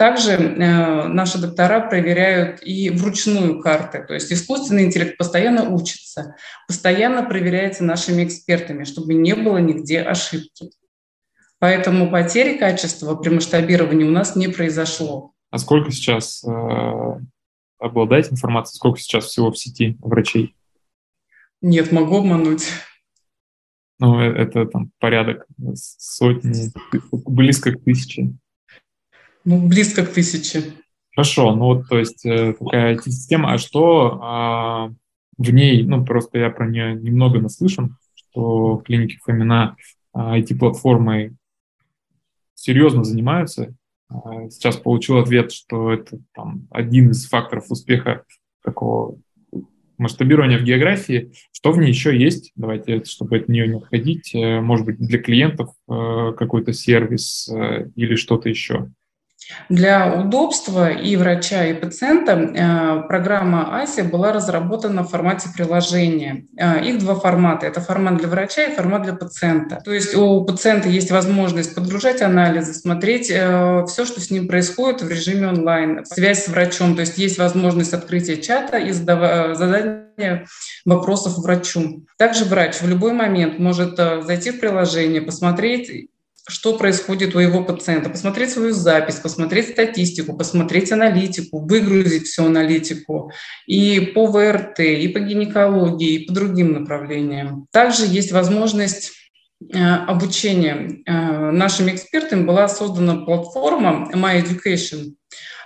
Также 0.00 0.30
э, 0.32 1.08
наши 1.08 1.36
доктора 1.36 1.86
проверяют 1.86 2.62
и 2.62 2.88
вручную 2.88 3.60
карты, 3.60 4.02
то 4.08 4.14
есть 4.14 4.32
искусственный 4.32 4.84
интеллект 4.84 5.18
постоянно 5.18 5.68
учится, 5.68 6.36
постоянно 6.66 7.22
проверяется 7.22 7.84
нашими 7.84 8.24
экспертами, 8.24 8.84
чтобы 8.84 9.12
не 9.12 9.34
было 9.34 9.58
нигде 9.58 10.00
ошибки. 10.00 10.70
Поэтому 11.58 12.10
потери 12.10 12.56
качества 12.56 13.14
при 13.14 13.28
масштабировании 13.28 14.04
у 14.04 14.10
нас 14.10 14.36
не 14.36 14.48
произошло. 14.48 15.34
А 15.50 15.58
сколько 15.58 15.90
сейчас 15.90 16.42
э, 16.44 17.20
обладаете 17.78 18.30
информацией, 18.30 18.76
сколько 18.76 18.98
сейчас 18.98 19.26
всего 19.26 19.50
в 19.50 19.58
сети 19.58 19.98
врачей? 20.00 20.56
Нет, 21.60 21.92
могу 21.92 22.20
обмануть. 22.20 22.68
Ну, 23.98 24.18
э, 24.18 24.32
это 24.32 24.64
там 24.64 24.92
порядок 24.98 25.46
сотни, 25.74 26.72
близко 27.12 27.72
к 27.72 27.84
тысяче. 27.84 28.30
Ну, 29.44 29.66
близко 29.66 30.04
к 30.04 30.12
тысяче. 30.12 30.74
Хорошо, 31.14 31.54
ну 31.54 31.64
вот, 31.64 31.88
то 31.88 31.98
есть 31.98 32.24
э, 32.24 32.54
такая 32.58 32.96
система, 32.98 33.52
а 33.52 33.58
что 33.58 34.18
а, 34.22 34.90
в 35.36 35.50
ней, 35.50 35.82
ну, 35.82 36.04
просто 36.04 36.38
я 36.38 36.50
про 36.50 36.68
нее 36.68 36.94
немного 36.94 37.40
наслышан, 37.40 37.96
что 38.14 38.82
клиники 38.84 39.18
Фомина 39.24 39.76
а, 40.12 40.38
IT-платформой 40.38 41.36
серьезно 42.54 43.04
занимаются. 43.04 43.74
А, 44.08 44.50
сейчас 44.50 44.76
получил 44.76 45.18
ответ, 45.18 45.50
что 45.50 45.92
это 45.92 46.18
там 46.34 46.68
один 46.70 47.10
из 47.10 47.26
факторов 47.26 47.70
успеха 47.70 48.24
такого 48.62 49.18
масштабирования 49.96 50.58
в 50.58 50.62
географии. 50.62 51.32
Что 51.52 51.72
в 51.72 51.78
ней 51.78 51.88
еще 51.88 52.16
есть? 52.16 52.52
Давайте, 52.54 53.04
чтобы 53.04 53.38
от 53.38 53.48
нее 53.48 53.66
не 53.66 53.78
отходить. 53.78 54.34
Э, 54.34 54.60
может 54.60 54.86
быть, 54.86 54.98
для 54.98 55.18
клиентов 55.18 55.70
э, 55.88 56.32
какой-то 56.36 56.72
сервис 56.72 57.48
или 57.96 58.14
что-то 58.14 58.48
еще. 58.48 58.90
Для 59.68 60.12
удобства 60.12 60.90
и 60.90 61.16
врача, 61.16 61.66
и 61.66 61.74
пациента 61.74 62.32
э, 62.32 63.08
программа 63.08 63.80
АСИ 63.80 64.02
была 64.02 64.32
разработана 64.32 65.02
в 65.02 65.08
формате 65.08 65.48
приложения. 65.54 66.46
Э, 66.56 66.84
их 66.84 66.98
два 66.98 67.14
формата. 67.14 67.66
Это 67.66 67.80
формат 67.80 68.18
для 68.18 68.28
врача 68.28 68.64
и 68.64 68.74
формат 68.74 69.02
для 69.02 69.14
пациента. 69.14 69.80
То 69.84 69.92
есть 69.92 70.14
у 70.14 70.44
пациента 70.44 70.88
есть 70.88 71.10
возможность 71.10 71.74
подгружать 71.74 72.22
анализы, 72.22 72.74
смотреть 72.74 73.30
э, 73.30 73.84
все, 73.86 74.04
что 74.04 74.20
с 74.20 74.30
ним 74.30 74.48
происходит 74.48 75.02
в 75.02 75.08
режиме 75.08 75.48
онлайн, 75.48 76.04
связь 76.04 76.44
с 76.44 76.48
врачом. 76.48 76.94
То 76.94 77.00
есть 77.00 77.18
есть 77.18 77.38
возможность 77.38 77.92
открытия 77.92 78.36
чата 78.36 78.78
и 78.78 78.92
задания 78.92 80.46
вопросов 80.84 81.38
врачу. 81.38 82.04
Также 82.18 82.44
врач 82.44 82.80
в 82.80 82.88
любой 82.88 83.12
момент 83.12 83.58
может 83.58 83.96
зайти 83.96 84.50
в 84.50 84.60
приложение, 84.60 85.22
посмотреть 85.22 86.10
что 86.50 86.76
происходит 86.76 87.34
у 87.34 87.38
его 87.38 87.62
пациента, 87.62 88.10
посмотреть 88.10 88.50
свою 88.50 88.72
запись, 88.72 89.16
посмотреть 89.16 89.70
статистику, 89.70 90.36
посмотреть 90.36 90.90
аналитику, 90.90 91.60
выгрузить 91.60 92.26
всю 92.26 92.46
аналитику 92.46 93.32
и 93.66 94.00
по 94.14 94.26
ВРТ, 94.26 94.80
и 94.80 95.08
по 95.08 95.20
гинекологии, 95.20 96.14
и 96.14 96.26
по 96.26 96.32
другим 96.32 96.72
направлениям. 96.72 97.66
Также 97.70 98.04
есть 98.04 98.32
возможность 98.32 99.12
э, 99.72 99.78
обучения. 99.78 101.02
Э, 101.06 101.50
нашими 101.52 101.92
экспертами 101.92 102.44
была 102.44 102.68
создана 102.68 103.24
платформа 103.24 104.10
My 104.12 104.42
Education 104.42 105.12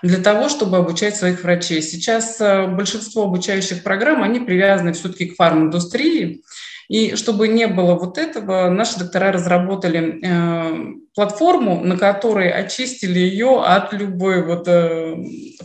для 0.03 0.19
того, 0.19 0.51
чтобы 0.51 0.77
обучать 0.77 1.17
своих 1.17 1.43
врачей. 1.43 1.81
Сейчас 1.81 2.39
э, 2.41 2.67
большинство 2.67 3.25
обучающих 3.25 3.83
программ, 3.83 4.23
они 4.23 4.41
привязаны 4.41 4.93
все-таки 4.93 5.27
к 5.27 5.37
фарм-индустрии, 5.37 6.43
и 6.89 7.17
чтобы 7.17 7.49
не 7.49 7.67
было 7.67 7.95
вот 7.95 8.19
этого, 8.19 8.69
наши 8.69 8.99
доктора 8.99 9.33
разработали 9.33 10.21
э, 10.23 10.95
платформу, 11.15 11.81
на 11.83 11.97
которой 11.97 12.51
очистили 12.51 13.19
ее 13.19 13.63
от 13.63 13.93
любой 13.93 14.43
вот 14.45 14.67
э, 14.67 15.17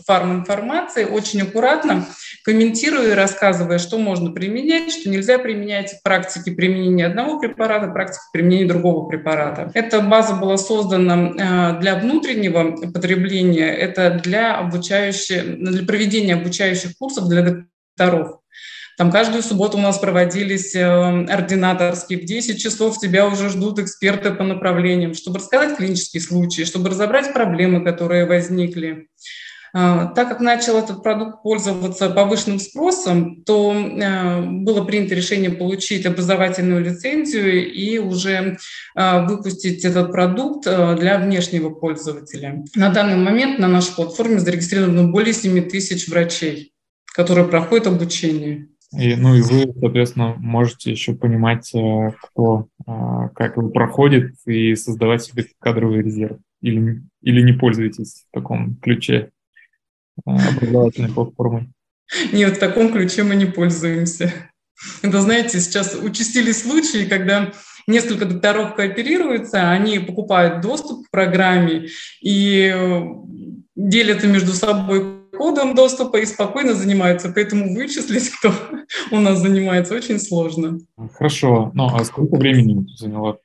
фарм-информации, 0.06 1.06
очень 1.06 1.42
аккуратно, 1.42 2.06
комментируя 2.44 3.12
и 3.12 3.16
рассказывая, 3.16 3.80
что 3.80 3.98
можно 3.98 4.32
применять, 4.32 4.92
что 4.92 5.10
нельзя 5.10 5.40
применять, 5.40 5.96
практики 6.04 6.52
применения 6.52 7.08
одного 7.08 7.40
препарата, 7.40 7.88
практики 7.88 8.22
применения 8.32 8.68
другого 8.68 9.10
препарата. 9.10 9.72
Эта 9.74 10.02
база 10.02 10.36
была 10.36 10.58
создана 10.58 11.32
э, 11.76 11.80
для 11.80 11.96
внутреннего 11.96 12.76
потребления, 12.92 13.72
это 13.74 14.20
для 14.24 14.58
обучающих, 14.58 15.60
для 15.60 15.86
проведения 15.86 16.36
обучающих 16.36 16.98
курсов 16.98 17.28
для 17.28 17.66
докторов. 17.98 18.39
Там 19.00 19.12
каждую 19.12 19.44
субботу 19.44 19.78
у 19.78 19.82
нас 19.82 19.98
проводились 19.98 20.76
э, 20.76 20.84
ординаторские. 20.84 22.20
В 22.20 22.26
10 22.26 22.62
часов 22.62 23.00
тебя 23.00 23.28
уже 23.28 23.48
ждут 23.48 23.80
эксперты 23.80 24.32
по 24.32 24.44
направлениям, 24.44 25.14
чтобы 25.14 25.40
рассказать 25.40 25.78
клинические 25.78 26.20
случаи, 26.20 26.64
чтобы 26.64 26.90
разобрать 26.90 27.32
проблемы, 27.32 27.82
которые 27.82 28.26
возникли. 28.26 29.08
А, 29.72 30.08
так 30.08 30.28
как 30.28 30.42
начал 30.42 30.78
этот 30.78 31.02
продукт 31.02 31.42
пользоваться 31.44 32.10
повышенным 32.10 32.60
спросом, 32.60 33.42
то 33.46 33.74
э, 33.74 34.42
было 34.42 34.84
принято 34.84 35.16
решение 35.16 35.52
получить 35.52 36.06
образовательную 36.06 36.84
лицензию 36.84 37.72
и 37.72 38.00
уже 38.00 38.58
э, 38.98 39.26
выпустить 39.28 39.86
этот 39.86 40.12
продукт 40.12 40.66
для 40.66 41.20
внешнего 41.20 41.70
пользователя. 41.70 42.66
На 42.76 42.90
данный 42.90 43.16
момент 43.16 43.60
на 43.60 43.70
нашей 43.70 43.96
платформе 43.96 44.40
зарегистрировано 44.40 45.08
более 45.08 45.34
7 45.34 45.70
тысяч 45.70 46.10
врачей, 46.10 46.74
которые 47.16 47.48
проходят 47.48 47.88
обучение. 47.88 48.68
И, 48.98 49.16
ну 49.16 49.36
и 49.36 49.42
вы, 49.42 49.72
соответственно, 49.80 50.36
можете 50.40 50.92
еще 50.92 51.14
понимать, 51.14 51.74
э, 51.76 52.12
кто 52.22 52.68
э, 52.88 53.30
как 53.36 53.58
его 53.58 53.70
проходит 53.70 54.34
и 54.48 54.76
создавать 54.76 55.24
себе 55.24 55.46
кадровый 55.60 56.02
резерв. 56.02 56.38
Или, 56.62 57.04
или 57.22 57.42
не 57.42 57.54
пользуетесь 57.54 58.26
в 58.30 58.34
таком 58.34 58.78
ключе 58.78 59.30
э, 60.26 60.32
образовательной 60.32 61.10
платформой? 61.10 61.70
Нет, 62.34 62.58
в 62.58 62.60
таком 62.60 62.92
ключе 62.92 63.24
мы 63.24 63.36
не 63.36 63.46
пользуемся. 63.46 64.34
Это, 65.04 65.22
знаете, 65.22 65.60
сейчас 65.60 65.94
участились 65.94 66.64
случаи, 66.64 67.06
когда 67.06 67.52
несколько 67.86 68.26
докторов 68.26 68.76
кооперируются, 68.76 69.70
они 69.70 70.00
покупают 70.00 70.62
доступ 70.62 71.06
к 71.06 71.12
программе 71.12 71.90
и 72.22 72.74
делятся 73.76 74.28
между 74.28 74.54
собой 74.54 75.19
кодом 75.40 75.74
доступа 75.74 76.18
и 76.18 76.26
спокойно 76.26 76.74
занимаются. 76.74 77.32
Поэтому 77.34 77.74
вычислить, 77.74 78.30
кто 78.40 78.52
у 79.10 79.20
нас 79.22 79.40
занимается, 79.40 79.96
очень 79.96 80.20
сложно. 80.20 80.80
Хорошо. 81.14 81.72
Ну, 81.74 81.88
а 81.88 82.04
сколько 82.04 82.36
времени 82.36 82.86
заняла 82.98 83.38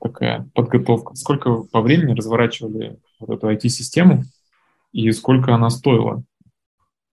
такая 0.00 0.48
подготовка? 0.54 1.16
Сколько 1.16 1.64
по 1.64 1.80
времени 1.80 2.14
разворачивали 2.14 3.00
вот 3.18 3.30
эту 3.30 3.50
IT-систему 3.50 4.22
и 4.92 5.10
сколько 5.10 5.52
она 5.52 5.68
стоила, 5.68 6.22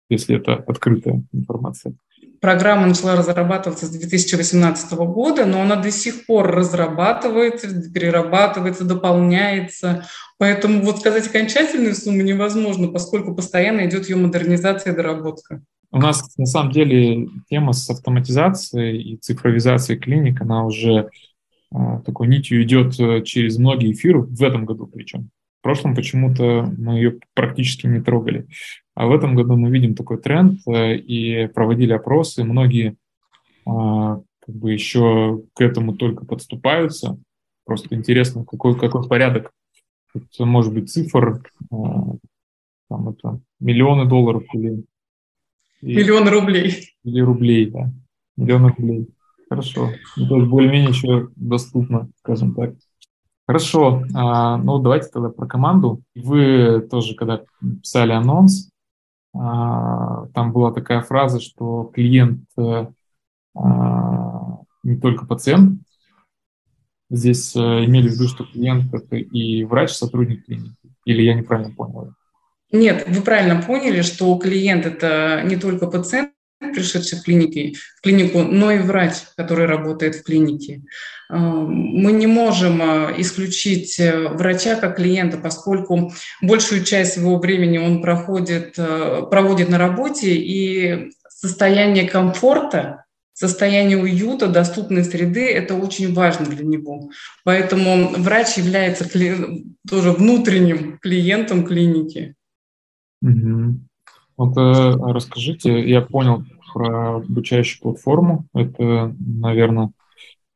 если 0.07 0.37
это 0.37 0.53
открытая 0.53 1.21
информация? 1.33 1.93
Программа 2.43 2.87
начала 2.87 3.15
разрабатываться 3.15 3.85
с 3.85 3.89
2018 3.89 4.91
года, 4.91 5.45
но 5.45 5.61
она 5.61 5.77
до 5.77 5.91
сих 5.91 6.25
пор 6.25 6.47
разрабатывается, 6.47 7.89
перерабатывается, 7.89 8.83
дополняется. 8.83 10.05
Поэтому 10.37 10.83
вот 10.83 10.99
сказать 10.99 11.25
окончательную 11.25 11.95
сумму 11.95 12.21
невозможно, 12.21 12.89
поскольку 12.89 13.33
постоянно 13.33 13.85
идет 13.85 14.09
ее 14.09 14.17
модернизация 14.17 14.91
и 14.91 14.95
доработка. 14.95 15.63
У 15.89 15.99
нас 15.99 16.37
на 16.37 16.45
самом 16.45 16.73
деле 16.73 17.29
тема 17.49 17.71
с 17.71 17.89
автоматизацией 17.89 19.13
и 19.13 19.17
цифровизацией 19.17 19.97
клиник, 19.97 20.41
она 20.41 20.65
уже 20.65 21.11
а, 21.71 22.01
такой 22.01 22.27
нитью 22.27 22.61
идет 22.63 22.99
э, 22.99 23.21
через 23.23 23.57
многие 23.57 23.93
эфиры, 23.93 24.19
в 24.19 24.43
этом 24.43 24.65
году 24.65 24.85
причем. 24.85 25.29
В 25.63 25.65
прошлом 25.65 25.95
почему-то 25.95 26.69
мы 26.77 26.95
ее 26.95 27.19
практически 27.33 27.87
не 27.87 28.01
трогали. 28.01 28.47
А 28.95 29.07
в 29.07 29.13
этом 29.13 29.33
году 29.33 29.55
мы 29.55 29.69
видим 29.69 29.95
такой 29.95 30.21
тренд 30.21 30.59
э, 30.67 30.97
и 30.97 31.47
проводили 31.47 31.93
опросы. 31.93 32.43
Многие 32.43 32.97
а, 33.65 34.19
как 34.45 34.55
бы 34.55 34.73
еще 34.73 35.41
к 35.53 35.61
этому 35.61 35.95
только 35.95 36.25
подступаются. 36.25 37.17
Просто 37.63 37.95
интересно, 37.95 38.43
какой, 38.43 38.77
какой 38.77 39.07
порядок. 39.07 39.53
Тут 40.11 40.25
может 40.39 40.73
быть 40.73 40.91
цифр, 40.91 41.41
а, 41.71 42.17
там 42.89 43.07
это 43.07 43.39
миллионы 43.61 44.05
долларов 44.05 44.43
или... 44.53 44.83
Миллион 45.81 46.27
рублей. 46.27 46.89
Или 47.05 47.21
рублей, 47.21 47.69
да. 47.69 47.89
Миллионы 48.35 48.73
рублей. 48.77 49.07
Хорошо. 49.47 49.91
Ну, 50.17 50.27
то 50.27 50.35
есть 50.35 50.49
более-менее 50.49 50.89
еще 50.89 51.29
доступно, 51.37 52.09
скажем 52.19 52.53
так. 52.53 52.73
Хорошо, 53.45 54.03
а, 54.15 54.57
ну 54.57 54.79
давайте 54.79 55.09
тогда 55.09 55.29
про 55.29 55.45
команду. 55.45 56.01
Вы 56.15 56.81
тоже, 56.89 57.13
когда 57.15 57.41
писали 57.81 58.13
анонс, 58.13 58.69
а, 59.35 60.27
там 60.33 60.53
была 60.53 60.71
такая 60.71 61.01
фраза, 61.01 61.41
что 61.41 61.91
клиент 61.93 62.45
э, 62.57 62.87
а, 63.55 64.59
не 64.83 64.95
только 64.97 65.25
пациент. 65.25 65.81
Здесь 67.09 67.55
э, 67.55 67.59
имели 67.59 68.07
в 68.07 68.13
виду, 68.13 68.27
что 68.27 68.45
клиент 68.45 68.93
это 68.93 69.17
и 69.17 69.65
врач, 69.65 69.91
сотрудник 69.91 70.45
клиники. 70.45 70.75
Или 71.05 71.23
я 71.23 71.33
неправильно 71.33 71.73
понял? 71.73 72.13
Нет, 72.71 73.05
вы 73.07 73.21
правильно 73.21 73.61
поняли, 73.61 74.01
что 74.01 74.35
клиент 74.37 74.85
это 74.85 75.43
не 75.45 75.57
только 75.57 75.87
пациент, 75.87 76.31
пришедший 76.71 77.19
в, 77.19 77.23
клинике, 77.23 77.73
в 77.97 78.01
клинику, 78.01 78.43
но 78.43 78.71
и 78.71 78.79
врач, 78.79 79.13
который 79.35 79.65
работает 79.65 80.15
в 80.15 80.23
клинике. 80.23 80.81
Э, 81.29 81.35
мы 81.37 82.11
не 82.11 82.27
можем 82.27 82.81
э, 82.81 83.15
исключить 83.17 83.99
э, 83.99 84.29
врача 84.29 84.75
как 84.75 84.97
клиента, 84.97 85.37
поскольку 85.37 86.13
большую 86.41 86.83
часть 86.83 87.17
его 87.17 87.39
времени 87.39 87.77
он 87.77 88.01
проходит, 88.01 88.75
проводит 88.75 89.69
на 89.69 89.77
работе, 89.77 90.35
и 90.35 91.11
состояние 91.29 92.07
комфорта, 92.07 93.05
состояние 93.33 93.97
уюта, 93.97 94.47
доступной 94.47 95.03
среды– 95.03 95.47
это 95.53 95.75
очень 95.75 96.13
важно 96.13 96.45
для 96.45 96.63
него. 96.63 97.09
Поэтому 97.43 98.09
врач 98.09 98.57
является 98.57 99.05
тоже 99.89 100.11
внутренним 100.11 100.99
клиентом 100.99 101.65
клиники. 101.65 102.35
Угу. 103.21 103.79
Вот 104.37 104.57
э, 104.57 105.13
расскажите, 105.13 105.87
я 105.87 106.01
понял 106.01 106.43
про 106.73 107.17
обучающую 107.17 107.81
платформу, 107.81 108.47
это, 108.53 109.15
наверное, 109.19 109.87
э, 109.87 109.91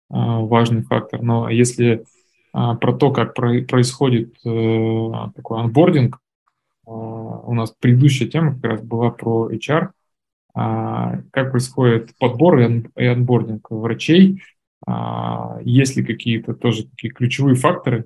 важный 0.10 0.84
фактор, 0.84 1.22
но 1.22 1.50
если 1.50 1.88
э, 1.94 2.04
про 2.54 2.94
то, 2.94 3.12
как 3.12 3.34
про, 3.34 3.62
происходит 3.62 4.36
э, 4.46 5.12
такой 5.36 5.62
анбординг, 5.62 6.16
э, 6.16 6.90
у 6.90 7.54
нас 7.54 7.74
предыдущая 7.80 8.28
тема 8.28 8.56
как 8.56 8.72
раз 8.72 8.82
была 8.82 9.12
про 9.12 9.50
HR, 9.52 9.90
э, 9.90 9.90
как 11.32 11.52
происходит 11.52 12.12
подбор 12.20 12.60
и, 12.60 13.06
анбординг 13.06 13.70
врачей, 13.70 14.42
есть 15.64 15.98
ли 15.98 16.06
какие-то 16.06 16.54
тоже 16.54 16.88
такие 16.88 17.12
ключевые 17.12 17.56
факторы, 17.56 18.06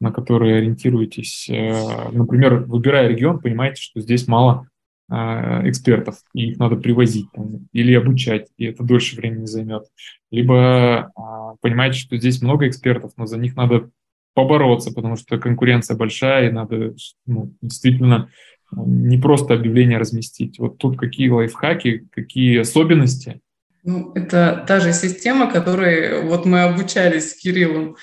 на 0.00 0.12
которые 0.12 0.58
ориентируетесь. 0.58 1.48
Э, 1.48 2.10
например, 2.10 2.64
выбирая 2.64 3.08
регион, 3.08 3.40
понимаете, 3.40 3.80
что 3.80 4.00
здесь 4.00 4.28
мало 4.28 4.52
а, 4.52 4.66
экспертов, 5.08 6.16
и 6.34 6.48
их 6.48 6.58
надо 6.58 6.76
привозить 6.76 7.28
или 7.72 7.94
обучать, 7.94 8.48
и 8.56 8.66
это 8.66 8.82
дольше 8.82 9.16
времени 9.16 9.46
займет. 9.46 9.84
Либо 10.32 11.12
а, 11.14 11.54
понимаете, 11.60 11.98
что 11.98 12.16
здесь 12.16 12.42
много 12.42 12.66
экспертов, 12.66 13.12
но 13.16 13.26
за 13.26 13.38
них 13.38 13.54
надо 13.54 13.90
побороться, 14.34 14.92
потому 14.92 15.16
что 15.16 15.38
конкуренция 15.38 15.96
большая, 15.96 16.48
и 16.48 16.52
надо 16.52 16.94
ну, 17.24 17.52
действительно 17.62 18.30
не 18.72 19.16
просто 19.18 19.54
объявление 19.54 19.98
разместить. 19.98 20.58
Вот 20.58 20.78
тут 20.78 20.98
какие 20.98 21.28
лайфхаки, 21.28 22.08
какие 22.10 22.58
особенности? 22.58 23.40
Ну, 23.84 24.12
это 24.14 24.64
та 24.66 24.80
же 24.80 24.92
система, 24.92 25.50
которой 25.50 26.22
вот 26.22 26.44
мы 26.44 26.62
обучались 26.62 27.30
с 27.30 27.40
Кириллом. 27.40 27.96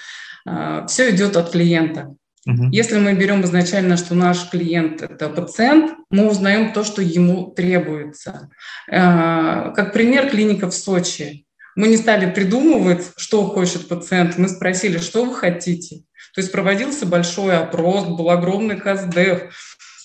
А, 0.46 0.88
Все 0.88 1.13
идет 1.13 1.36
от 1.36 1.52
клиента. 1.52 2.16
Угу. 2.45 2.69
Если 2.71 2.99
мы 2.99 3.13
берем 3.13 3.43
изначально, 3.43 3.97
что 3.97 4.15
наш 4.15 4.49
клиент– 4.49 5.01
это 5.03 5.29
пациент, 5.29 5.93
мы 6.10 6.29
узнаем 6.29 6.73
то, 6.73 6.84
что 6.84 7.01
ему 7.01 7.51
требуется. 7.51 8.49
Э, 8.91 9.71
как 9.73 9.93
пример, 9.93 10.29
клиника 10.29 10.69
в 10.69 10.73
Сочи. 10.73 11.45
Мы 11.75 11.88
не 11.88 11.97
стали 11.97 12.29
придумывать, 12.29 13.12
что 13.17 13.45
хочет 13.45 13.88
пациент, 13.88 14.38
мы 14.38 14.49
спросили, 14.49 14.97
что 14.97 15.25
вы 15.25 15.34
хотите. 15.34 16.03
То 16.36 16.41
есть 16.41 16.51
проводился 16.51 17.06
большой 17.06 17.58
опрос, 17.58 18.06
был 18.06 18.29
огромный 18.29 18.77
КАЗДЕФ. 18.77 19.53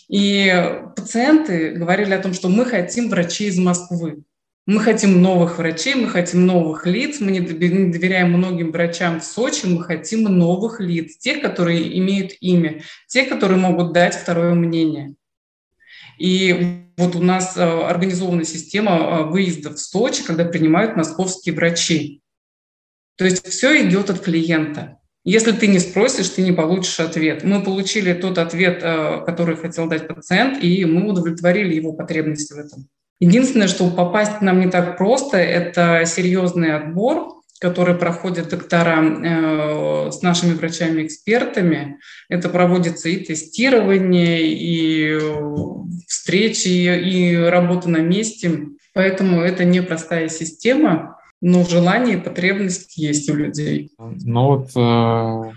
И 0.08 0.72
пациенты 0.96 1.72
говорили 1.72 2.14
о 2.14 2.22
том, 2.22 2.32
что 2.32 2.48
мы 2.48 2.64
хотим 2.64 3.10
врачей 3.10 3.48
из 3.48 3.58
Москвы. 3.58 4.22
Мы 4.68 4.80
хотим 4.80 5.22
новых 5.22 5.56
врачей, 5.56 5.94
мы 5.94 6.10
хотим 6.10 6.44
новых 6.44 6.84
лиц, 6.84 7.20
мы 7.20 7.30
не 7.30 7.40
доверяем 7.40 8.34
многим 8.34 8.70
врачам 8.70 9.18
в 9.18 9.24
Сочи, 9.24 9.64
мы 9.64 9.82
хотим 9.82 10.24
новых 10.24 10.78
лиц, 10.78 11.16
тех, 11.16 11.40
которые 11.40 11.98
имеют 11.98 12.32
имя, 12.42 12.82
те, 13.06 13.24
которые 13.24 13.56
могут 13.56 13.94
дать 13.94 14.14
второе 14.14 14.52
мнение. 14.52 15.14
И 16.18 16.82
вот 16.98 17.16
у 17.16 17.22
нас 17.22 17.56
э, 17.56 17.62
организована 17.62 18.44
система 18.44 18.92
э, 18.92 19.22
выездов 19.30 19.76
в 19.76 19.78
Сочи, 19.78 20.22
когда 20.22 20.44
принимают 20.44 20.96
московские 20.96 21.54
врачи. 21.54 22.20
То 23.16 23.24
есть 23.24 23.48
все 23.48 23.88
идет 23.88 24.10
от 24.10 24.20
клиента. 24.20 24.98
Если 25.24 25.52
ты 25.52 25.66
не 25.66 25.78
спросишь, 25.78 26.28
ты 26.28 26.42
не 26.42 26.52
получишь 26.52 27.00
ответ. 27.00 27.42
Мы 27.42 27.62
получили 27.62 28.12
тот 28.12 28.36
ответ, 28.36 28.80
э, 28.82 29.22
который 29.24 29.56
хотел 29.56 29.88
дать 29.88 30.06
пациент, 30.06 30.62
и 30.62 30.84
мы 30.84 31.08
удовлетворили 31.08 31.74
его 31.74 31.94
потребности 31.94 32.52
в 32.52 32.58
этом. 32.58 32.86
Единственное, 33.20 33.68
что 33.68 33.90
попасть 33.90 34.38
к 34.38 34.40
нам 34.42 34.60
не 34.60 34.68
так 34.68 34.96
просто, 34.96 35.38
это 35.38 36.04
серьезный 36.06 36.74
отбор, 36.76 37.38
который 37.60 37.96
проходят 37.96 38.50
доктора 38.50 39.02
э, 39.02 40.10
с 40.12 40.22
нашими 40.22 40.54
врачами-экспертами. 40.54 41.98
Это 42.28 42.48
проводится 42.48 43.08
и 43.08 43.24
тестирование, 43.24 44.52
и 44.52 45.18
встречи, 46.06 46.68
и 46.68 47.34
работа 47.34 47.90
на 47.90 47.98
месте. 47.98 48.68
Поэтому 48.94 49.40
это 49.40 49.64
непростая 49.64 50.28
система, 50.28 51.18
но 51.40 51.64
желание 51.64 52.18
и 52.18 52.20
потребность 52.20 52.96
есть 52.96 53.28
у 53.30 53.34
людей. 53.34 53.90
Ну 53.98 54.46
вот 54.46 54.70
э, 54.76 55.52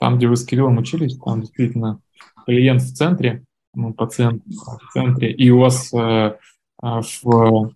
там, 0.00 0.16
где 0.16 0.26
вы 0.26 0.36
с 0.36 0.44
Кириллом 0.44 0.78
учились, 0.78 1.16
там 1.16 1.40
действительно 1.40 2.00
клиент 2.44 2.82
в 2.82 2.94
центре, 2.94 3.44
ну, 3.74 3.92
пациент 3.92 4.42
в 4.46 4.92
центре, 4.92 5.32
и 5.32 5.50
у 5.50 5.60
вас 5.60 5.92
э, 5.92 6.34
в 6.80 7.72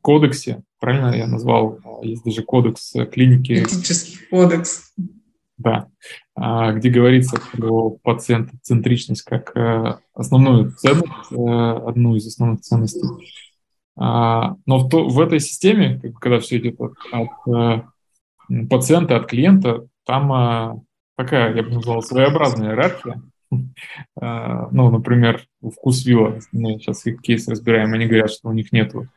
кодексе, 0.00 0.62
правильно 0.78 1.14
я 1.14 1.26
назвал, 1.26 1.78
а, 1.84 2.04
есть 2.04 2.24
даже 2.24 2.42
кодекс 2.42 2.94
клиники. 3.12 3.52
Этический 3.52 4.18
кодекс. 4.30 4.92
Да, 5.58 5.88
а, 6.34 6.72
где 6.72 6.88
говорится 6.88 7.38
про 7.52 7.90
пациентоцентричность 8.02 9.22
как 9.22 9.54
э, 9.54 9.98
основную 10.14 10.72
ценность, 10.72 11.32
э, 11.32 11.86
одну 11.86 12.16
из 12.16 12.26
основных 12.26 12.62
ценностей. 12.62 13.06
Но 13.96 14.56
в, 14.66 14.88
то, 14.88 15.06
в 15.06 15.20
этой 15.20 15.40
системе, 15.40 16.00
когда 16.20 16.40
все 16.40 16.56
идет 16.56 16.80
от, 16.80 16.94
от 17.12 17.54
э, 17.54 17.82
пациента, 18.70 19.16
от 19.16 19.26
клиента, 19.26 19.86
там 20.06 20.86
такая, 21.16 21.54
я 21.54 21.62
бы 21.62 21.72
назвал, 21.72 22.00
своеобразная 22.00 22.70
иерархия. 22.70 23.20
А, 24.20 24.68
ну, 24.70 24.90
например, 24.90 25.44
вкус 25.60 26.04
вилла, 26.04 26.38
мы 26.52 26.78
сейчас 26.78 27.04
их 27.06 27.20
кейс 27.20 27.48
разбираем, 27.48 27.92
они 27.92 28.06
говорят, 28.06 28.30
что 28.30 28.48
у 28.48 28.52
них 28.52 28.72
нету 28.72 29.08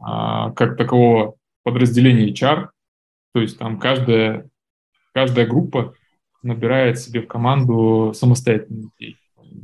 а, 0.00 0.52
как 0.52 0.76
такового 0.76 1.36
подразделения 1.62 2.32
HR, 2.32 2.68
то 3.34 3.40
есть 3.40 3.58
там 3.58 3.78
каждая, 3.78 4.48
каждая 5.12 5.46
группа 5.46 5.94
набирает 6.42 6.98
себе 6.98 7.20
в 7.20 7.26
команду 7.26 8.12
самостоятельных 8.14 8.90
людей. 8.98 9.16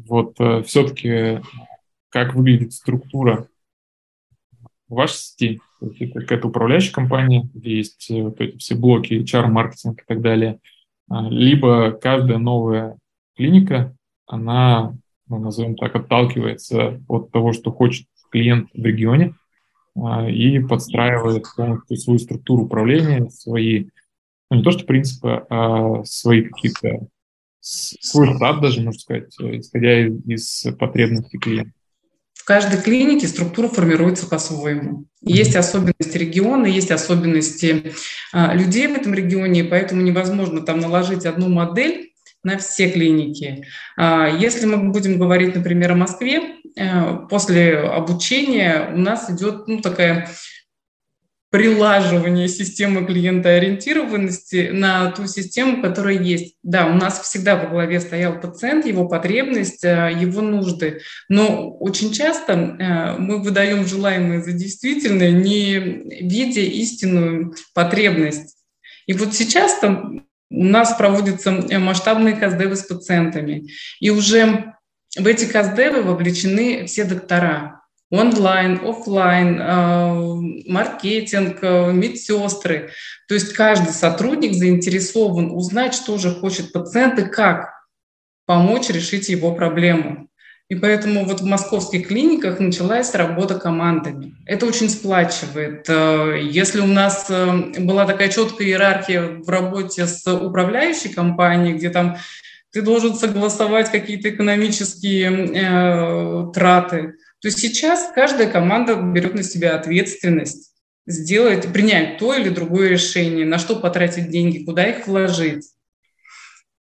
Вот 0.06 0.38
э, 0.40 0.62
все-таки 0.62 1.40
как 2.10 2.34
выглядит 2.34 2.72
структура 2.72 3.48
вашей 4.88 5.16
сети, 5.16 5.60
это 5.80 6.20
какая-то 6.20 6.48
управляющая 6.48 6.92
компания, 6.92 7.48
где 7.52 7.78
есть 7.78 8.10
э, 8.10 8.22
вот 8.22 8.40
эти 8.40 8.58
все 8.58 8.74
блоки, 8.74 9.14
HR, 9.14 9.46
маркетинг 9.48 10.02
и 10.02 10.04
так 10.06 10.20
далее, 10.20 10.60
а, 11.08 11.28
либо 11.28 11.92
каждая 11.92 12.38
новая 12.38 12.98
клиника, 13.36 13.94
она, 14.26 14.96
ну, 15.28 15.38
назовем 15.38 15.76
так, 15.76 15.94
отталкивается 15.94 17.00
от 17.08 17.30
того, 17.30 17.52
что 17.52 17.72
хочет 17.72 18.06
клиент 18.30 18.70
в 18.74 18.84
регионе, 18.84 19.34
и 20.28 20.58
подстраивает 20.58 21.44
полностью 21.56 21.96
свою 21.96 22.18
структуру 22.18 22.64
управления, 22.64 23.30
свои, 23.30 23.86
ну, 24.50 24.56
не 24.58 24.62
то 24.62 24.72
что 24.72 24.84
принципы, 24.84 25.46
а 25.48 26.02
свои 26.04 26.42
какие-то, 26.42 27.06
свой 27.60 28.34
штат 28.34 28.60
даже, 28.60 28.80
можно 28.80 28.98
сказать, 28.98 29.34
исходя 29.38 30.06
из 30.06 30.66
потребностей 30.78 31.38
клиента. 31.38 31.72
В 32.34 32.46
каждой 32.46 32.82
клинике 32.82 33.26
структура 33.26 33.68
формируется 33.68 34.26
по-своему. 34.28 35.06
Есть 35.22 35.56
особенности 35.56 36.18
региона, 36.18 36.66
есть 36.66 36.90
особенности 36.90 37.94
а, 38.34 38.54
людей 38.54 38.86
в 38.88 38.92
этом 38.92 39.14
регионе, 39.14 39.64
поэтому 39.64 40.02
невозможно 40.02 40.60
там 40.60 40.80
наложить 40.80 41.24
одну 41.24 41.48
модель 41.48 42.10
на 42.44 42.58
все 42.58 42.90
клиники. 42.90 43.66
А, 43.96 44.28
если 44.28 44.66
мы 44.66 44.90
будем 44.90 45.18
говорить, 45.18 45.54
например, 45.54 45.92
о 45.92 45.96
Москве, 45.96 46.42
э, 46.76 47.18
после 47.28 47.78
обучения 47.78 48.90
у 48.94 48.98
нас 48.98 49.30
идет 49.30 49.66
ну, 49.66 49.80
такая 49.80 50.28
прилаживание 51.54 52.48
системы 52.48 53.06
клиентоориентированности 53.06 54.70
на 54.72 55.12
ту 55.12 55.28
систему, 55.28 55.80
которая 55.82 56.18
есть. 56.18 56.56
Да, 56.64 56.86
у 56.86 56.94
нас 56.94 57.20
всегда 57.20 57.54
во 57.54 57.68
главе 57.68 58.00
стоял 58.00 58.40
пациент, 58.40 58.86
его 58.86 59.06
потребность, 59.06 59.84
э, 59.84 60.10
его 60.20 60.40
нужды. 60.40 61.00
Но 61.28 61.70
очень 61.70 62.12
часто 62.12 62.54
э, 62.54 63.18
мы 63.18 63.40
выдаем 63.40 63.86
желаемое 63.86 64.42
за 64.42 64.50
действительное, 64.50 65.30
не 65.30 65.74
видя 66.28 66.60
истинную 66.60 67.54
потребность. 67.72 68.56
И 69.06 69.12
вот 69.12 69.32
сейчас 69.32 69.78
там 69.78 70.26
у 70.50 70.64
нас 70.64 70.94
проводятся 70.94 71.50
масштабные 71.78 72.36
каздевы 72.36 72.76
с 72.76 72.82
пациентами. 72.82 73.68
И 74.00 74.10
уже 74.10 74.74
в 75.16 75.26
эти 75.26 75.44
каздевы 75.44 76.02
вовлечены 76.02 76.86
все 76.86 77.04
доктора 77.04 77.80
онлайн, 78.10 78.80
офлайн, 78.84 79.60
э, 79.60 80.70
маркетинг, 80.70 81.58
э, 81.62 81.92
медсестры. 81.92 82.90
То 83.28 83.34
есть 83.34 83.52
каждый 83.52 83.92
сотрудник 83.92 84.54
заинтересован 84.54 85.50
узнать, 85.50 85.94
что 85.94 86.18
же 86.18 86.30
хочет 86.30 86.72
пациент 86.72 87.18
и 87.18 87.26
как 87.26 87.72
помочь 88.46 88.90
решить 88.90 89.28
его 89.28 89.52
проблему. 89.54 90.28
И 90.68 90.76
поэтому 90.76 91.26
вот 91.26 91.42
в 91.42 91.44
московских 91.44 92.08
клиниках 92.08 92.58
началась 92.58 93.14
работа 93.14 93.58
командами. 93.58 94.34
Это 94.46 94.64
очень 94.64 94.88
сплачивает. 94.88 95.84
Э, 95.88 96.38
если 96.40 96.80
у 96.80 96.86
нас 96.86 97.30
была 97.78 98.06
такая 98.06 98.30
четкая 98.30 98.68
иерархия 98.68 99.22
в 99.22 99.48
работе 99.48 100.06
с 100.06 100.26
управляющей 100.26 101.12
компанией, 101.12 101.74
где 101.74 101.90
там 101.90 102.16
ты 102.72 102.82
должен 102.82 103.14
согласовать 103.14 103.90
какие-то 103.90 104.30
экономические 104.30 105.30
э, 105.30 106.52
траты, 106.52 107.14
то 107.40 107.50
сейчас 107.50 108.10
каждая 108.14 108.50
команда 108.50 108.96
берет 108.96 109.34
на 109.34 109.42
себя 109.42 109.76
ответственность 109.76 110.72
сделать, 111.06 111.72
принять 111.72 112.18
то 112.18 112.34
или 112.34 112.48
другое 112.48 112.88
решение, 112.88 113.46
на 113.46 113.58
что 113.58 113.76
потратить 113.76 114.30
деньги, 114.30 114.64
куда 114.64 114.86
их 114.86 115.06
вложить. 115.06 115.66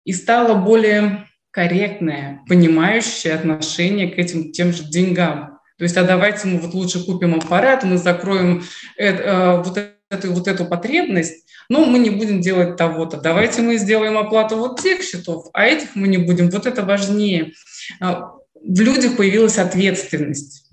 И 0.06 0.14
стало 0.14 0.56
более 0.56 1.28
корректное, 1.52 2.42
понимающее 2.48 3.34
отношение 3.34 4.10
к 4.10 4.18
этим 4.18 4.52
тем 4.52 4.74
же 4.74 4.84
деньгам. 4.84 5.60
То 5.78 5.84
есть, 5.84 5.96
а 5.98 6.04
давайте 6.04 6.48
мы 6.48 6.60
вот 6.60 6.74
лучше 6.74 7.06
купим 7.06 7.36
аппарат, 7.36 7.84
мы 7.84 7.98
закроем 7.98 8.64
это, 8.96 9.24
э, 9.24 9.64
вот, 9.64 9.78
эту, 10.10 10.34
вот 10.34 10.48
эту 10.48 10.66
потребность, 10.66 11.48
но 11.70 11.86
мы 11.86 12.00
не 12.00 12.10
будем 12.10 12.42
делать 12.42 12.78
того-то. 12.78 13.18
Давайте 13.18 13.62
мы 13.62 13.78
сделаем 13.78 14.18
оплату 14.18 14.58
вот 14.58 14.82
тех 14.82 15.04
счетов, 15.04 15.48
а 15.54 15.66
этих 15.66 15.96
мы 15.96 16.08
не 16.08 16.18
будем. 16.18 16.50
Вот 16.50 16.66
это 16.66 16.84
важнее. 16.84 17.54
А, 18.00 18.32
в 18.56 18.82
людях 18.82 19.18
появилась 19.18 19.58
ответственность. 19.58 20.72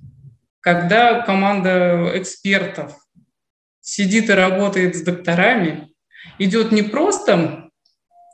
Когда 0.60 1.20
команда 1.22 2.12
экспертов 2.14 2.94
сидит 3.80 4.30
и 4.30 4.32
работает 4.32 4.96
с 4.96 5.02
докторами, 5.02 5.90
идет 6.38 6.72
не 6.72 6.82
просто 6.82 7.63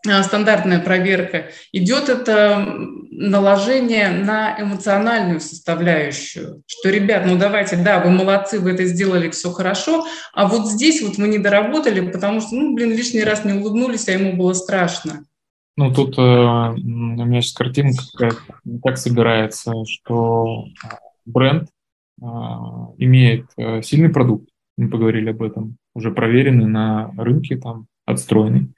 стандартная 0.04 0.80
проверка, 0.80 1.50
идет 1.72 2.08
это 2.08 2.64
наложение 3.10 4.08
на 4.08 4.60
эмоциональную 4.60 5.40
составляющую, 5.40 6.62
что, 6.66 6.90
ребят, 6.90 7.26
ну 7.26 7.36
давайте, 7.36 7.76
да, 7.76 8.00
вы 8.00 8.10
молодцы, 8.10 8.60
вы 8.60 8.70
это 8.72 8.86
сделали, 8.86 9.28
все 9.30 9.50
хорошо, 9.50 10.06
а 10.32 10.46
вот 10.46 10.68
здесь 10.68 11.02
вот 11.02 11.18
мы 11.18 11.28
не 11.28 11.38
доработали, 11.38 12.00
потому 12.10 12.40
что, 12.40 12.54
ну, 12.54 12.74
блин, 12.74 12.90
лишний 12.90 13.24
раз 13.24 13.44
не 13.44 13.52
улыбнулись, 13.52 14.08
а 14.08 14.12
ему 14.12 14.36
было 14.36 14.54
страшно. 14.54 15.24
Ну, 15.76 15.92
тут 15.92 16.18
э, 16.18 16.20
у 16.20 16.76
меня 16.76 17.40
сейчас 17.40 17.54
картинка 17.54 18.02
так 18.82 18.98
собирается, 18.98 19.72
что 19.86 20.66
э, 20.84 20.88
бренд 21.24 21.68
э, 22.20 22.24
имеет 22.98 23.46
сильный 23.82 24.10
продукт, 24.10 24.48
мы 24.76 24.88
поговорили 24.88 25.30
об 25.30 25.42
этом, 25.42 25.76
уже 25.94 26.10
проверенный 26.10 26.66
на 26.66 27.12
рынке, 27.16 27.56
там, 27.56 27.86
отстроенный, 28.04 28.72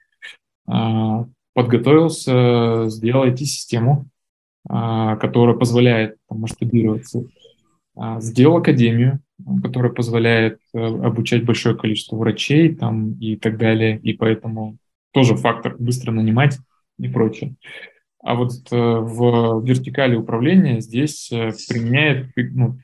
подготовился, 1.53 2.89
сделал 2.89 3.25
IT-систему, 3.25 4.07
э, 4.69 5.17
которая 5.19 5.55
позволяет 5.55 6.17
там, 6.27 6.41
масштабироваться, 6.41 7.25
э, 7.95 8.19
сделал 8.19 8.57
академию, 8.57 9.21
которая 9.61 9.91
позволяет 9.91 10.59
э, 10.73 10.79
обучать 10.79 11.45
большое 11.45 11.75
количество 11.77 12.15
врачей 12.15 12.75
там, 12.75 13.13
и 13.19 13.35
так 13.35 13.57
далее, 13.57 13.99
и 13.99 14.13
поэтому 14.13 14.77
тоже 15.11 15.35
фактор 15.35 15.75
быстро 15.77 16.11
нанимать 16.11 16.57
и 16.97 17.07
прочее. 17.07 17.55
А 18.23 18.35
вот 18.35 18.51
э, 18.71 18.75
в 18.75 19.61
вертикали 19.63 20.15
управления 20.15 20.79
здесь 20.81 21.31
э, 21.31 21.51
применяет 21.69 22.27
ну, 22.35 22.79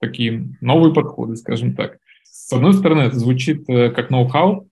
такие 0.00 0.56
новые 0.60 0.92
подходы, 0.94 1.36
скажем 1.36 1.74
так. 1.74 1.98
С 2.24 2.52
одной 2.52 2.74
стороны, 2.74 3.02
это 3.02 3.18
звучит 3.18 3.66
как 3.66 4.10
ноу-хау, 4.10 4.60
а, 4.60 4.64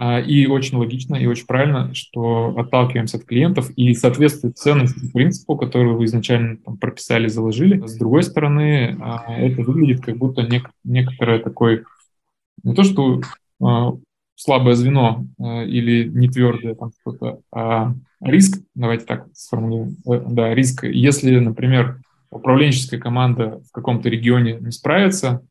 и 0.00 0.46
очень 0.46 0.78
логично, 0.78 1.16
и 1.16 1.26
очень 1.26 1.46
правильно, 1.46 1.92
что 1.92 2.54
отталкиваемся 2.56 3.16
от 3.16 3.24
клиентов 3.24 3.70
и 3.70 3.94
соответствует 3.94 4.56
ценности 4.56 5.10
принципу, 5.12 5.56
который 5.56 5.92
вы 5.92 6.04
изначально 6.04 6.56
там, 6.58 6.76
прописали, 6.76 7.26
заложили. 7.26 7.84
С 7.84 7.96
другой 7.96 8.22
стороны, 8.22 8.96
а, 9.00 9.34
это 9.34 9.62
выглядит 9.62 10.04
как 10.04 10.16
будто 10.16 10.42
нек- 10.42 10.70
некоторое 10.84 11.40
такой, 11.40 11.82
не 12.62 12.74
то 12.74 12.84
что 12.84 13.20
а, 13.60 13.92
слабое 14.36 14.74
звено 14.74 15.26
или 15.38 16.08
не 16.08 16.28
твердое 16.28 16.76
там 16.76 16.92
что-то, 17.00 17.40
а 17.52 17.92
риск, 18.20 18.62
давайте 18.76 19.04
так 19.04 19.26
сформулируем, 19.32 19.96
э, 20.06 20.22
да, 20.28 20.54
риск, 20.54 20.84
если, 20.84 21.38
например, 21.38 22.00
управленческая 22.30 23.00
команда 23.00 23.60
в 23.68 23.72
каком-то 23.72 24.08
регионе 24.08 24.58
не 24.60 24.70
справится, 24.70 25.42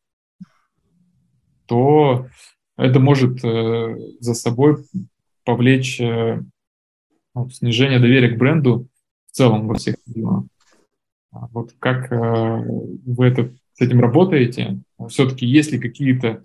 то 1.65 2.27
это 2.77 2.99
может 2.99 3.43
э, 3.43 3.97
за 4.19 4.33
собой 4.35 4.77
повлечь 5.43 5.99
э, 5.99 6.41
ну, 7.33 7.49
снижение 7.49 7.99
доверия 7.99 8.29
к 8.29 8.37
бренду 8.37 8.87
в 9.27 9.35
целом 9.35 9.67
во 9.67 9.75
всех 9.75 9.95
регионах. 10.05 10.45
А 11.31 11.47
вот 11.51 11.71
как 11.79 12.11
э, 12.11 12.63
вы 13.05 13.25
это, 13.25 13.51
с 13.73 13.81
этим 13.81 13.99
работаете? 13.99 14.79
Все-таки 15.09 15.45
есть 15.45 15.71
ли 15.71 15.79
какие-то 15.79 16.41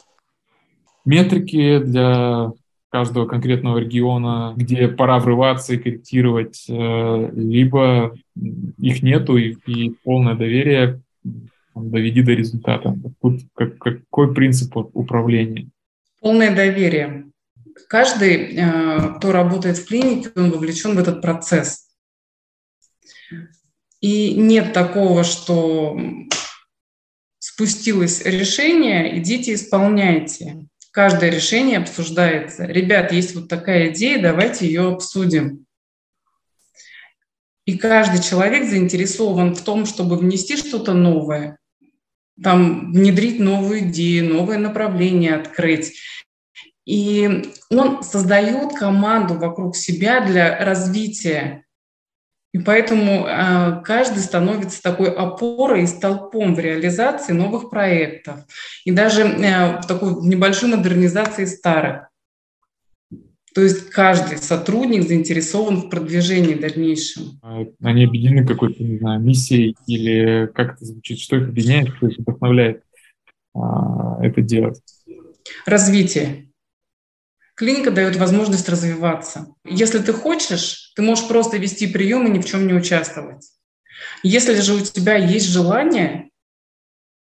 метрики 1.04 1.78
для 1.78 2.52
каждого 2.88 3.26
конкретного 3.26 3.78
региона, 3.78 4.54
где 4.56 4.88
пора 4.88 5.18
врываться 5.18 5.74
и 5.74 5.78
корректировать, 5.78 6.66
либо 6.68 8.14
их 8.36 9.02
нету 9.02 9.38
и, 9.38 9.56
и 9.66 9.96
полное 10.04 10.34
доверие 10.34 11.00
доведи 11.74 12.22
до 12.22 12.32
результата. 12.32 12.94
Тут 13.22 13.40
как, 13.54 13.78
какой 13.78 14.34
принцип 14.34 14.76
управления? 14.76 15.70
Полное 16.22 16.54
доверие. 16.54 17.30
Каждый, 17.88 18.56
э, 18.56 19.14
кто 19.18 19.32
работает 19.32 19.76
в 19.76 19.86
клинике, 19.86 20.30
он 20.34 20.50
вовлечен 20.50 20.94
в 20.94 20.98
этот 20.98 21.20
процесс. 21.20 21.88
И 24.00 24.32
нет 24.32 24.72
такого, 24.72 25.22
что 25.24 26.00
спустилось 27.38 28.24
решение, 28.24 29.18
идите 29.18 29.52
исполняйте 29.52 30.66
каждое 30.92 31.30
решение 31.30 31.78
обсуждается. 31.78 32.64
Ребят, 32.66 33.10
есть 33.10 33.34
вот 33.34 33.48
такая 33.48 33.90
идея, 33.90 34.22
давайте 34.22 34.66
ее 34.66 34.92
обсудим. 34.92 35.66
И 37.64 37.78
каждый 37.78 38.22
человек 38.22 38.68
заинтересован 38.68 39.54
в 39.54 39.62
том, 39.62 39.86
чтобы 39.86 40.16
внести 40.16 40.56
что-то 40.56 40.92
новое, 40.92 41.58
там, 42.42 42.92
внедрить 42.92 43.38
новую 43.38 43.80
идею, 43.80 44.32
новое 44.32 44.58
направление 44.58 45.34
открыть. 45.34 45.98
И 46.84 47.52
он 47.70 48.02
создает 48.02 48.74
команду 48.74 49.34
вокруг 49.34 49.76
себя 49.76 50.20
для 50.20 50.64
развития 50.64 51.64
и 52.52 52.58
поэтому 52.58 53.26
э, 53.26 53.82
каждый 53.82 54.18
становится 54.18 54.82
такой 54.82 55.10
опорой 55.10 55.84
и 55.84 55.86
столпом 55.86 56.54
в 56.54 56.58
реализации 56.58 57.32
новых 57.32 57.70
проектов 57.70 58.40
и 58.84 58.90
даже 58.90 59.22
э, 59.22 59.80
в 59.80 59.86
такой 59.86 60.22
небольшой 60.22 60.68
модернизации 60.68 61.46
старых. 61.46 62.08
То 63.54 63.60
есть 63.62 63.90
каждый 63.90 64.38
сотрудник 64.38 65.06
заинтересован 65.06 65.82
в 65.82 65.90
продвижении 65.90 66.54
дальнейшем. 66.54 67.38
А 67.42 67.64
они 67.82 68.04
объединены 68.04 68.46
какой-то, 68.46 68.82
не 68.82 68.98
знаю, 68.98 69.20
миссией 69.20 69.76
или 69.86 70.50
как 70.54 70.76
это 70.76 70.84
звучит, 70.84 71.18
что 71.18 71.36
их 71.36 71.48
объединяет, 71.48 71.94
что 71.96 72.08
их 72.08 72.18
вдохновляет? 72.18 72.82
это 73.54 74.40
делать? 74.40 74.80
Развитие. 75.66 76.48
Клиника 77.54 77.90
дает 77.90 78.16
возможность 78.16 78.68
развиваться. 78.68 79.48
Если 79.64 79.98
ты 79.98 80.12
хочешь, 80.12 80.92
ты 80.96 81.02
можешь 81.02 81.28
просто 81.28 81.58
вести 81.58 81.86
прием 81.86 82.26
и 82.26 82.30
ни 82.30 82.40
в 82.40 82.46
чем 82.46 82.66
не 82.66 82.72
участвовать. 82.72 83.46
Если 84.22 84.54
же 84.60 84.74
у 84.74 84.80
тебя 84.80 85.16
есть 85.16 85.48
желание, 85.50 86.30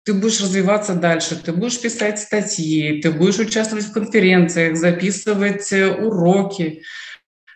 ты 0.07 0.13
будешь 0.13 0.39
развиваться 0.39 0.95
дальше, 0.95 1.35
ты 1.35 1.51
будешь 1.51 1.81
писать 1.81 2.17
статьи, 2.17 3.01
ты 3.01 3.11
будешь 3.11 3.39
участвовать 3.39 3.87
в 3.87 3.91
конференциях, 3.91 4.77
записывать 4.77 5.73
э, 5.73 5.93
уроки, 5.93 6.81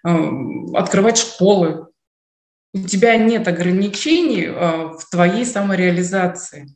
э, 0.05 0.09
открывать 0.73 1.17
школы. 1.17 1.87
У 2.73 2.79
тебя 2.79 3.15
нет 3.15 3.47
ограничений 3.47 4.47
э, 4.47 4.51
в 4.51 5.09
твоей 5.09 5.45
самореализации. 5.45 6.75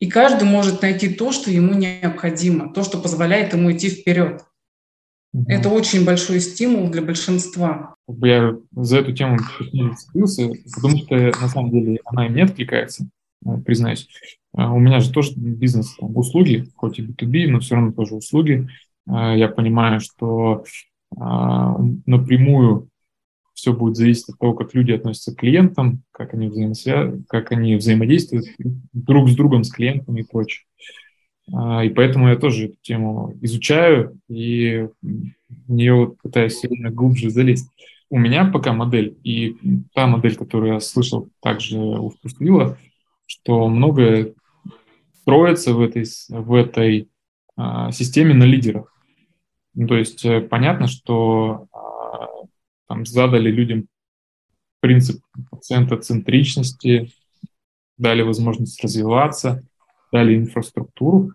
И 0.00 0.10
каждый 0.10 0.48
может 0.48 0.82
найти 0.82 1.08
то, 1.14 1.30
что 1.30 1.48
ему 1.48 1.74
необходимо, 1.74 2.72
то, 2.72 2.82
что 2.82 2.98
позволяет 2.98 3.52
ему 3.52 3.70
идти 3.70 3.90
вперед. 3.90 4.42
Угу. 5.32 5.44
Это 5.48 5.68
очень 5.68 6.04
большой 6.04 6.40
стимул 6.40 6.90
для 6.90 7.02
большинства. 7.02 7.94
Я 8.08 8.56
за 8.72 8.98
эту 8.98 9.12
тему 9.12 9.38
зацепился, 9.60 10.50
потому 10.74 10.98
что 10.98 11.14
на 11.40 11.48
самом 11.48 11.70
деле 11.70 12.00
она 12.04 12.26
им 12.26 12.34
не 12.34 12.42
откликается, 12.42 13.06
признаюсь. 13.64 14.08
А, 14.52 14.72
у 14.72 14.78
меня 14.78 15.00
же 15.00 15.12
тоже 15.12 15.32
бизнес, 15.36 15.96
там, 15.96 16.16
услуги, 16.16 16.68
хоть 16.76 16.98
и 16.98 17.02
B2B, 17.02 17.48
но 17.48 17.60
все 17.60 17.74
равно 17.74 17.92
тоже 17.92 18.14
услуги. 18.14 18.68
А, 19.08 19.36
я 19.36 19.48
понимаю, 19.48 20.00
что 20.00 20.64
напрямую 22.06 22.88
все 23.52 23.72
будет 23.72 23.94
зависеть 23.94 24.30
от 24.30 24.38
того, 24.40 24.54
как 24.54 24.74
люди 24.74 24.90
относятся 24.90 25.32
к 25.32 25.38
клиентам, 25.38 26.02
как 26.10 26.34
они, 26.34 26.48
взаимосвя... 26.48 27.20
как 27.28 27.52
они 27.52 27.76
взаимодействуют 27.76 28.46
друг 28.92 29.28
с 29.28 29.36
другом, 29.36 29.62
с 29.62 29.70
клиентами 29.70 30.22
и 30.22 30.24
прочее. 30.24 30.64
И 31.48 31.88
поэтому 31.94 32.30
я 32.30 32.36
тоже 32.36 32.64
эту 32.64 32.76
тему 32.82 33.32
изучаю 33.42 34.18
и 34.28 34.88
в 35.02 35.72
нее 35.72 36.16
пытаюсь 36.20 36.58
сильно 36.58 36.90
глубже 36.90 37.30
залезть. 37.30 37.70
У 38.10 38.18
меня 38.18 38.44
пока 38.44 38.72
модель, 38.72 39.16
и 39.22 39.56
та 39.94 40.08
модель, 40.08 40.34
которую 40.34 40.74
я 40.74 40.80
слышал 40.80 41.28
также 41.40 41.78
у 41.78 42.10
Вкусвилла, 42.10 42.76
что 43.34 43.68
многое 43.68 44.34
строится 45.20 45.72
в 45.74 45.80
этой, 45.80 46.04
в 46.28 46.54
этой 46.54 47.08
а, 47.56 47.90
системе 47.90 48.34
на 48.34 48.44
лидерах. 48.44 48.92
Ну, 49.74 49.88
то 49.88 49.96
есть 49.96 50.24
э, 50.24 50.40
понятно, 50.40 50.86
что 50.86 51.66
а, 51.72 52.26
там 52.88 53.04
задали 53.06 53.50
людям 53.50 53.86
принцип 54.80 55.20
пациентоцентричности, 55.50 57.10
дали 57.96 58.22
возможность 58.22 58.82
развиваться, 58.84 59.62
дали 60.12 60.36
инфраструктуру, 60.36 61.32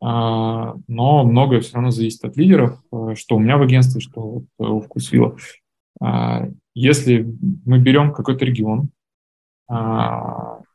а, 0.00 0.74
но 0.88 1.24
многое 1.24 1.60
все 1.60 1.74
равно 1.74 1.90
зависит 1.90 2.24
от 2.24 2.36
лидеров, 2.36 2.80
э, 2.92 3.14
что 3.16 3.36
у 3.36 3.38
меня 3.38 3.58
в 3.58 3.62
агентстве, 3.62 4.00
что 4.00 4.44
у 4.58 4.80
Вкусвилла. 4.80 5.36
Если 6.74 7.24
мы 7.64 7.78
берем 7.78 8.12
какой-то 8.12 8.44
регион, 8.44 8.88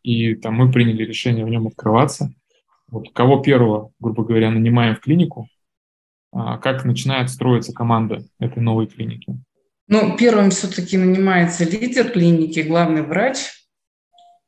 и 0.08 0.36
там 0.36 0.54
мы 0.54 0.72
приняли 0.72 1.04
решение 1.04 1.44
в 1.44 1.50
нем 1.50 1.68
открываться, 1.68 2.32
вот 2.88 3.12
кого 3.12 3.42
первого, 3.42 3.92
грубо 4.00 4.24
говоря, 4.24 4.50
нанимаем 4.50 4.96
в 4.96 5.02
клинику, 5.02 5.50
а, 6.32 6.58
как 6.60 6.86
начинает 6.86 7.30
строиться 7.30 7.74
команда 7.74 8.24
этой 8.40 8.64
новой 8.64 8.88
клиники? 8.88 9.38
Ну, 9.90 10.16
первым 10.16 10.52
все-таки 10.52 10.98
нанимается 10.98 11.66
лидер 11.66 12.10
клиники, 12.10 12.62
главный 12.62 13.02
врач, 13.02 13.38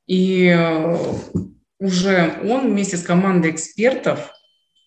и 0.08 0.46
э, 0.48 0.98
уже 1.78 2.40
он 2.46 2.72
вместе 2.72 2.96
с 2.96 3.04
командой 3.04 3.52
экспертов 3.52 4.32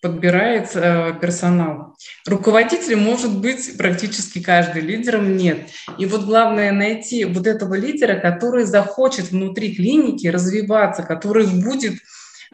подбирает 0.03 0.71
э, 0.75 1.13
персонал. 1.21 1.95
Руководителем 2.27 2.99
может 2.99 3.39
быть 3.39 3.77
практически 3.77 4.43
каждый, 4.43 4.81
лидером 4.81 5.37
нет. 5.37 5.69
И 5.97 6.05
вот 6.05 6.25
главное 6.25 6.73
найти 6.73 7.23
вот 7.23 7.47
этого 7.47 7.73
лидера, 7.75 8.19
который 8.19 8.65
захочет 8.65 9.31
внутри 9.31 9.73
клиники 9.73 10.27
развиваться, 10.27 11.03
который 11.03 11.47
будет 11.47 11.93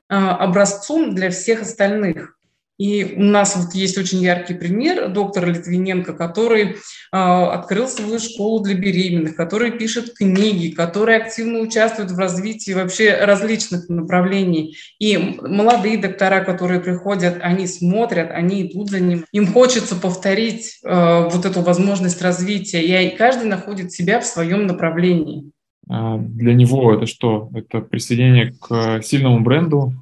а, 0.07 0.35
образцом 0.37 1.15
для 1.15 1.31
всех 1.31 1.63
остальных. 1.63 2.38
И 2.79 3.13
у 3.17 3.23
нас 3.23 3.57
вот 3.57 3.75
есть 3.75 3.97
очень 3.97 4.19
яркий 4.19 4.53
пример 4.53 5.09
доктора 5.09 5.47
Литвиненко, 5.47 6.13
который 6.13 6.63
э, 6.63 6.75
открыл 7.11 7.89
свою 7.89 8.19
школу 8.19 8.63
для 8.63 8.73
беременных, 8.73 9.35
который 9.35 9.71
пишет 9.71 10.13
книги, 10.13 10.73
который 10.73 11.17
активно 11.17 11.59
участвует 11.59 12.09
в 12.09 12.17
развитии 12.17 12.71
вообще 12.71 13.15
различных 13.15 13.89
направлений. 13.89 14.77
И 14.97 15.17
молодые 15.41 15.97
доктора, 15.97 16.39
которые 16.39 16.79
приходят, 16.79 17.39
они 17.41 17.67
смотрят, 17.67 18.31
они 18.31 18.63
идут 18.63 18.89
за 18.89 19.01
ним. 19.01 19.25
Им 19.33 19.47
хочется 19.47 19.97
повторить 19.97 20.79
э, 20.85 21.29
вот 21.29 21.45
эту 21.45 21.61
возможность 21.61 22.21
развития, 22.21 22.81
и 22.81 23.17
каждый 23.17 23.49
находит 23.49 23.91
себя 23.91 24.21
в 24.21 24.25
своем 24.25 24.67
направлении. 24.67 25.51
А, 25.89 26.17
для 26.17 26.53
него 26.53 26.93
это 26.93 27.07
что? 27.07 27.49
Это 27.53 27.81
присоединение 27.81 28.53
к 28.53 29.01
сильному 29.01 29.41
бренду 29.41 29.93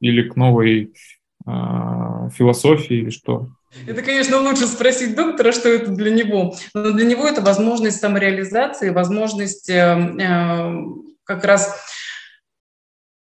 или 0.00 0.28
к 0.28 0.36
новой 0.36 0.82
э, 0.82 1.15
философии 1.46 2.96
или 2.96 3.10
что? 3.10 3.48
Это, 3.86 4.02
конечно, 4.02 4.38
лучше 4.38 4.66
спросить 4.66 5.14
доктора, 5.14 5.52
что 5.52 5.68
это 5.68 5.90
для 5.90 6.10
него. 6.10 6.56
Но 6.74 6.92
для 6.92 7.04
него 7.04 7.26
это 7.26 7.40
возможность 7.40 8.00
самореализации, 8.00 8.90
возможность 8.90 9.68
э, 9.68 9.74
э, 9.74 10.84
как 11.24 11.44
раз 11.44 11.84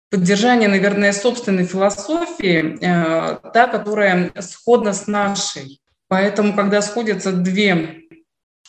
поддержания, 0.09 0.67
наверное, 0.67 1.11
собственной 1.11 1.65
философии, 1.65 2.77
э, 2.81 3.39
та, 3.53 3.67
которая 3.67 4.31
сходна 4.39 4.93
с 4.93 5.07
нашей. 5.07 5.81
Поэтому, 6.07 6.53
когда 6.53 6.81
сходятся 6.81 7.31
две 7.31 8.03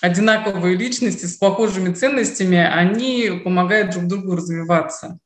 одинаковые 0.01 0.77
личности 0.77 1.27
с 1.27 1.37
похожими 1.37 1.93
ценностями, 1.93 2.59
они 2.59 3.41
помогают 3.45 3.93
друг 3.93 4.07
другу 4.07 4.37
развиваться. 4.37 5.19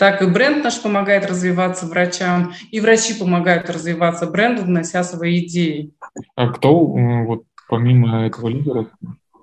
Так 0.00 0.22
и 0.22 0.26
бренд 0.26 0.64
наш 0.64 0.80
помогает 0.80 1.26
развиваться 1.26 1.84
врачам, 1.84 2.54
и 2.70 2.80
врачи 2.80 3.12
помогают 3.12 3.68
развиваться 3.68 4.26
бренду, 4.26 4.62
внося 4.62 5.04
свои 5.04 5.44
идеи. 5.44 5.92
А 6.34 6.48
кто, 6.48 6.86
вот 6.86 7.44
помимо 7.68 8.24
этого 8.24 8.48
лидера, 8.48 8.88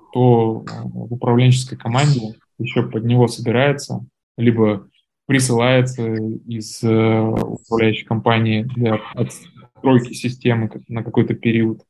кто 0.10 0.65
в 0.65 1.13
управленческой 1.13 1.78
команде 1.78 2.34
еще 2.58 2.82
под 2.82 3.06
него 3.06 3.28
собирается, 3.28 4.04
либо 4.36 4.89
присылается 5.28 6.12
из 6.15 6.84
э, 6.84 7.20
управляющей 7.20 8.08
компании 8.08 8.63
для 8.63 8.96
отстройки 9.13 10.13
системы 10.13 10.72
на 10.88 11.04
какой-то 11.04 11.36
период, 11.36 11.84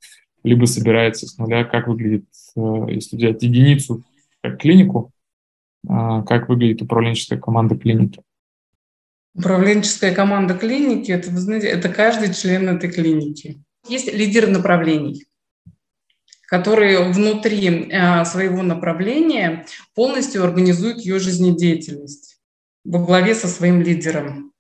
либо 0.44 0.66
собирается 0.66 1.26
с 1.26 1.38
нуля, 1.38 1.64
как 1.64 1.88
выглядит, 1.88 2.26
э, 2.58 2.62
если 2.90 3.16
взять 3.16 3.42
единицу 3.42 4.04
как 4.42 4.60
клинику, 4.60 5.14
а, 5.88 6.24
как 6.24 6.50
выглядит 6.50 6.82
управленческая 6.82 7.40
команда 7.40 7.78
клиники. 7.78 8.22
Управленческая 9.38 10.16
команда 10.16 10.56
клиники, 10.56 11.12
это, 11.12 11.30
вы 11.30 11.38
знаете, 11.38 11.68
это 11.68 11.90
каждый 11.90 12.34
член 12.34 12.68
этой 12.70 12.92
клиники. 12.92 13.62
Есть 13.88 14.12
лидер 14.12 14.48
направлений, 14.48 15.28
которые 16.48 17.12
внутри 17.12 17.88
э, 17.92 18.26
своего 18.26 18.64
направления 18.64 19.68
полностью 19.94 20.44
организуют 20.44 21.02
ее 21.02 21.20
жизнедеятельность 21.20 22.40
во 22.84 22.98
главе 22.98 23.36
со 23.36 23.48
своим 23.48 23.82
лидером. 23.82 24.54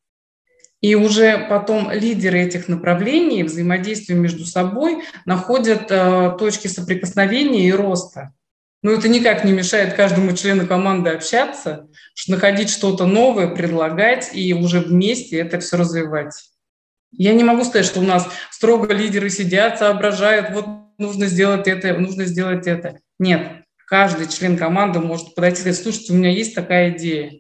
И 0.80 0.94
уже 0.94 1.48
потом 1.50 1.90
лидеры 1.90 2.40
этих 2.42 2.68
направлений, 2.68 3.42
взаимодействия 3.42 4.14
между 4.14 4.46
собой, 4.46 5.02
находят 5.26 5.88
э, 5.90 6.36
точки 6.38 6.68
соприкосновения 6.68 7.68
и 7.68 7.72
роста. 7.72 8.32
Но 8.84 8.92
это 8.92 9.08
никак 9.10 9.44
не 9.44 9.52
мешает 9.52 9.96
каждому 9.96 10.36
члену 10.36 10.68
команды 10.68 11.10
общаться, 11.10 11.88
находить 12.28 12.70
что-то 12.70 13.06
новое, 13.06 13.48
предлагать 13.48 14.30
и 14.34 14.54
уже 14.54 14.80
вместе 14.80 15.38
это 15.38 15.60
все 15.60 15.78
развивать. 15.78 16.34
Я 17.12 17.34
не 17.34 17.44
могу 17.44 17.64
сказать, 17.64 17.86
что 17.86 18.00
у 18.00 18.04
нас 18.04 18.28
строго 18.52 18.94
лидеры 18.94 19.30
сидят, 19.30 19.80
соображают, 19.80 20.52
вот 20.52 20.66
нужно 20.98 21.26
сделать 21.28 21.68
это, 21.68 21.94
нужно 21.98 22.26
сделать 22.26 22.68
это. 22.68 23.00
Нет, 23.18 23.64
каждый 23.88 24.28
член 24.28 24.58
команды 24.58 25.00
может 25.00 25.34
подойти 25.34 25.58
и 25.58 25.62
сказать, 25.62 25.82
слушайте, 25.82 26.14
у 26.14 26.16
меня 26.16 26.30
есть 26.30 26.54
такая 26.54 26.92
идея. 26.92 27.32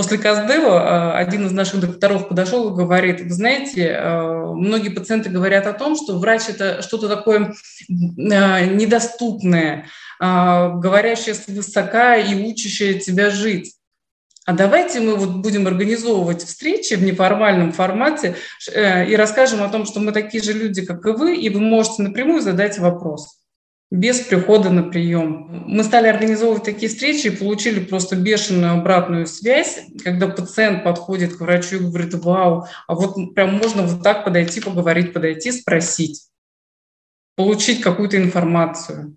После 0.00 0.16
Каздева 0.16 1.14
один 1.14 1.44
из 1.44 1.52
наших 1.52 1.80
докторов 1.80 2.26
подошел 2.26 2.70
и 2.70 2.74
говорит, 2.74 3.20
вы 3.20 3.28
знаете, 3.28 3.88
э, 3.88 4.44
многие 4.54 4.88
пациенты 4.88 5.28
говорят 5.28 5.66
о 5.66 5.74
том, 5.74 5.94
что 5.94 6.18
врач– 6.18 6.44
это 6.48 6.80
что-то 6.80 7.06
такое 7.06 7.52
э, 7.90 8.64
недоступное, 8.64 9.84
э, 10.18 10.24
говорящее 10.24 11.34
свысока 11.34 12.16
и 12.16 12.50
учащее 12.50 12.98
тебя 12.98 13.28
жить. 13.28 13.74
А 14.46 14.54
давайте 14.54 15.00
мы 15.00 15.16
вот 15.16 15.36
будем 15.36 15.66
организовывать 15.66 16.44
встречи 16.44 16.94
в 16.94 17.02
неформальном 17.02 17.72
формате 17.72 18.36
и 18.74 19.14
расскажем 19.18 19.62
о 19.62 19.68
том, 19.68 19.84
что 19.84 20.00
мы 20.00 20.12
такие 20.12 20.42
же 20.42 20.54
люди, 20.54 20.80
как 20.82 21.04
и 21.04 21.10
вы, 21.10 21.36
и 21.36 21.50
вы 21.50 21.60
можете 21.60 22.04
напрямую 22.04 22.40
задать 22.40 22.78
вопрос. 22.78 23.39
Без 23.90 24.20
прихода 24.20 24.70
на 24.70 24.84
прием. 24.84 25.64
Мы 25.66 25.82
стали 25.82 26.06
организовывать 26.06 26.64
такие 26.64 26.88
встречи 26.88 27.26
и 27.26 27.36
получили 27.36 27.84
просто 27.84 28.14
бешеную 28.14 28.74
обратную 28.74 29.26
связь, 29.26 29.80
когда 30.04 30.28
пациент 30.28 30.84
подходит 30.84 31.36
к 31.36 31.40
врачу 31.40 31.76
и 31.76 31.80
говорит, 31.80 32.14
вау, 32.14 32.66
а 32.86 32.94
вот 32.94 33.34
прям 33.34 33.54
можно 33.54 33.82
вот 33.82 34.02
так 34.02 34.24
подойти, 34.24 34.60
поговорить, 34.60 35.12
подойти, 35.12 35.50
спросить, 35.50 36.28
получить 37.34 37.80
какую-то 37.80 38.16
информацию. 38.16 39.16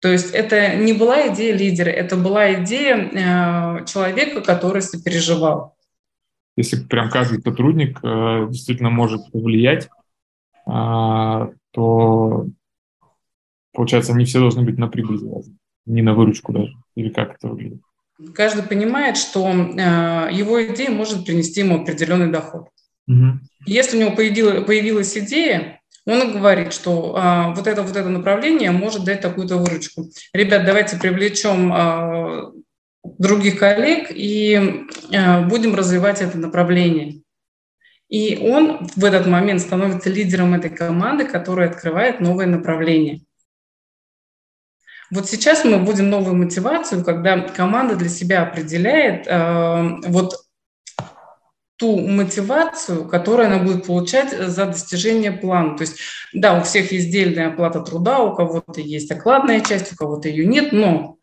То 0.00 0.08
есть 0.08 0.34
это 0.34 0.74
не 0.76 0.92
была 0.92 1.32
идея 1.32 1.56
лидера, 1.56 1.88
это 1.88 2.16
была 2.16 2.52
идея 2.54 2.96
э, 2.96 3.84
человека, 3.86 4.42
который 4.42 4.82
сопереживал. 4.82 5.76
Если 6.56 6.76
прям 6.76 7.08
каждый 7.08 7.40
сотрудник 7.40 8.00
э, 8.02 8.48
действительно 8.50 8.90
может 8.90 9.30
повлиять, 9.30 9.88
э, 10.66 11.48
то 11.70 12.46
получается, 13.72 14.12
они 14.12 14.24
все 14.24 14.38
должны 14.38 14.62
быть 14.62 14.78
на 14.78 14.88
прибыль 14.88 15.18
завязаны, 15.18 15.56
не 15.86 16.02
на 16.02 16.14
выручку 16.14 16.52
даже. 16.52 16.74
Или 16.94 17.08
как 17.08 17.34
это 17.36 17.48
выглядит? 17.48 17.80
Каждый 18.34 18.62
понимает, 18.62 19.16
что 19.16 19.48
э, 19.48 20.28
его 20.32 20.64
идея 20.66 20.90
может 20.90 21.24
принести 21.24 21.60
ему 21.60 21.82
определенный 21.82 22.30
доход. 22.30 22.68
Угу. 23.08 23.40
Если 23.66 23.96
у 23.96 24.00
него 24.00 24.12
появилась, 24.12 24.64
появилась 24.64 25.16
идея, 25.16 25.80
он 26.04 26.32
говорит, 26.32 26.72
что 26.72 27.14
а, 27.16 27.54
вот 27.54 27.66
это 27.66 27.82
вот 27.82 27.96
это 27.96 28.08
направление 28.08 28.72
может 28.72 29.04
дать 29.04 29.20
такую-то 29.20 29.56
выручку. 29.56 30.10
Ребят, 30.32 30.64
давайте 30.64 30.96
привлечем 30.96 31.72
а, 31.72 32.52
других 33.18 33.58
коллег 33.58 34.08
и 34.10 34.86
а, 35.14 35.42
будем 35.42 35.74
развивать 35.74 36.20
это 36.20 36.38
направление. 36.38 37.22
И 38.08 38.36
он 38.42 38.86
в 38.96 39.04
этот 39.04 39.26
момент 39.26 39.60
становится 39.60 40.10
лидером 40.10 40.54
этой 40.54 40.70
команды, 40.70 41.24
которая 41.24 41.70
открывает 41.70 42.20
новое 42.20 42.46
направление. 42.46 43.22
Вот 45.12 45.28
сейчас 45.28 45.62
мы 45.64 45.76
вводим 45.76 46.08
новую 46.08 46.34
мотивацию, 46.36 47.04
когда 47.04 47.38
команда 47.38 47.96
для 47.96 48.08
себя 48.08 48.44
определяет 48.44 49.26
э, 49.26 50.00
вот 50.06 50.36
ту 51.76 51.98
мотивацию, 51.98 53.06
которую 53.06 53.48
она 53.48 53.58
будет 53.58 53.86
получать 53.86 54.32
за 54.32 54.66
достижение 54.66 55.32
плана. 55.32 55.76
То 55.76 55.82
есть, 55.82 55.98
да, 56.32 56.58
у 56.58 56.62
всех 56.62 56.92
есть 56.92 57.10
дельная 57.10 57.48
оплата 57.48 57.80
труда, 57.80 58.20
у 58.20 58.34
кого-то 58.34 58.80
есть 58.80 59.10
окладная 59.10 59.60
часть, 59.60 59.92
у 59.92 59.96
кого-то 59.96 60.30
ее 60.30 60.46
нет, 60.46 60.72
но 60.72 61.18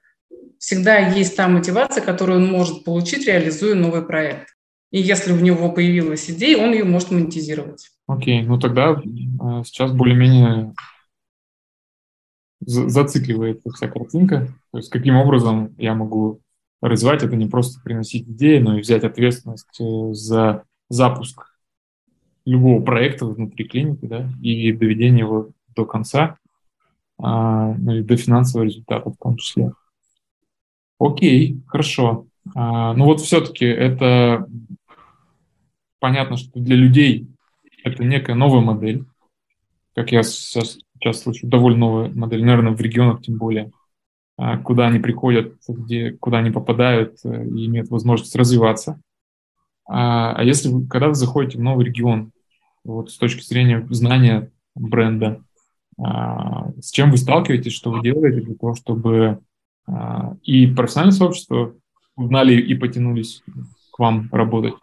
всегда 0.60 0.98
есть 0.98 1.36
та 1.36 1.48
мотивация, 1.48 2.04
которую 2.04 2.42
он 2.42 2.52
может 2.52 2.84
получить, 2.84 3.26
реализуя 3.26 3.74
новый 3.74 4.04
проект. 4.04 4.50
И 4.92 5.00
если 5.00 5.32
у 5.32 5.38
него 5.38 5.72
появилась 5.72 6.30
идея, 6.30 6.64
он 6.64 6.74
ее 6.74 6.84
может 6.84 7.10
монетизировать. 7.10 7.90
Окей, 8.06 8.44
ну 8.44 8.60
тогда 8.60 8.92
э, 8.92 9.64
сейчас 9.66 9.92
более-менее 9.92 10.74
зацикливается 12.62 13.70
вся 13.72 13.88
картинка. 13.88 14.48
То 14.72 14.78
есть 14.78 14.90
каким 14.90 15.16
образом 15.16 15.76
я 15.78 15.94
могу 15.94 16.42
развивать 16.82 17.24
это 17.24 17.36
не 17.36 17.48
просто 17.48 17.82
приносить 17.82 18.28
идеи, 18.28 18.60
но 18.60 18.78
и 18.78 18.82
взять 18.82 19.04
ответственность 19.04 19.80
э, 19.80 20.14
за 20.14 20.64
запуск 20.90 21.46
любого 22.46 22.82
проекта 22.82 23.26
внутри 23.26 23.66
клиники, 23.68 24.06
да, 24.06 24.30
и 24.42 24.72
доведение 24.72 25.20
его 25.20 25.50
до 25.76 25.86
конца, 25.86 26.38
а, 27.18 27.74
ну 27.78 27.96
и 27.96 28.02
до 28.02 28.18
финансового 28.18 28.66
результата 28.66 29.10
в 29.10 29.18
том 29.18 29.38
числе. 29.38 29.72
Окей, 31.00 31.62
хорошо. 31.68 32.26
А, 32.56 32.94
ну 32.94 33.06
вот 33.06 33.22
все-таки 33.22 33.66
это 33.66 34.48
понятно, 36.00 36.38
что 36.38 36.60
для 36.60 36.76
людей 36.76 37.28
это 37.84 38.04
некая 38.04 38.36
новая 38.36 38.62
модель, 38.62 39.06
как 39.94 40.12
я 40.12 40.24
сейчас 40.24 40.80
сейчас 41.00 41.22
слышу, 41.22 41.48
довольно 41.48 41.80
новая 41.80 42.10
модель, 42.10 42.44
наверное, 42.44 42.74
в 42.74 42.82
регионах 42.82 43.22
тем 43.22 43.38
более, 43.38 43.72
а, 44.38 44.58
куда 44.58 44.88
они 44.88 45.00
приходят, 45.00 45.56
где, 45.68 46.12
куда 46.12 46.40
они 46.40 46.52
попадают 46.52 47.18
э, 47.24 47.46
и 47.46 47.66
имеют 47.66 47.90
возможность 47.90 48.36
развиваться. 48.36 49.02
А, 49.88 50.34
а 50.34 50.44
если 50.44 50.70
вы, 50.70 50.88
когда 50.88 51.10
вы 51.10 51.16
заходите 51.16 51.58
в 51.58 51.62
новый 51.62 51.86
регион, 51.86 52.32
вот 52.84 53.12
с 53.12 53.18
точки 53.18 53.44
зрения 53.44 53.86
знания 53.90 54.52
бренда, 54.76 55.42
а, 55.98 56.72
с 56.80 56.92
чем 56.92 57.12
вы 57.12 57.18
сталкиваетесь, 57.18 57.74
что 57.74 57.92
вы 57.92 58.02
делаете 58.02 58.42
для 58.42 58.56
того, 58.56 58.76
чтобы 58.76 59.40
и 60.44 60.68
профессиональное 60.68 61.18
сообщество 61.18 61.74
узнали 62.16 62.54
и 62.54 62.76
потянулись 62.76 63.42
к 63.92 63.98
вам 63.98 64.30
работать, 64.32 64.76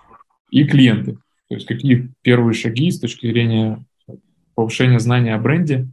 и 0.50 0.64
клиенты. 0.64 1.12
То 1.48 1.55
есть 1.55 1.66
какие 1.66 2.12
первые 2.22 2.55
шаги 2.55 2.90
с 2.90 2.98
точки 2.98 3.29
зрения 3.29 3.85
повышения 4.57 4.98
знания 4.98 5.37
о 5.37 5.38
бренде 5.38 5.88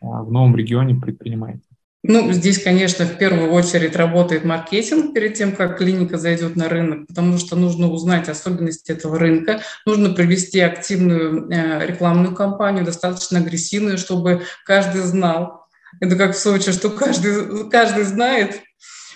в 0.00 0.30
новом 0.30 0.56
регионе 0.56 0.94
предпринимаете? 0.94 1.62
Ну, 2.04 2.32
здесь, 2.32 2.62
конечно, 2.62 3.04
в 3.04 3.18
первую 3.18 3.52
очередь 3.52 3.96
работает 3.96 4.44
маркетинг 4.44 5.12
перед 5.12 5.34
тем, 5.34 5.54
как 5.54 5.78
клиника 5.78 6.16
зайдет 6.16 6.54
на 6.54 6.68
рынок, 6.68 7.08
потому 7.08 7.38
что 7.38 7.56
нужно 7.56 7.88
узнать 7.90 8.28
особенности 8.28 8.92
этого 8.92 9.18
рынка, 9.18 9.62
нужно 9.84 10.10
провести 10.10 10.60
активную 10.60 11.50
э, 11.50 11.86
рекламную 11.86 12.36
кампанию, 12.36 12.84
достаточно 12.84 13.40
агрессивную, 13.40 13.98
чтобы 13.98 14.42
каждый 14.64 15.00
знал. 15.02 15.66
Это 16.00 16.14
как 16.14 16.36
в 16.36 16.38
Сочи, 16.38 16.70
что 16.70 16.90
каждый, 16.90 17.68
каждый 17.68 18.04
знает 18.04 18.60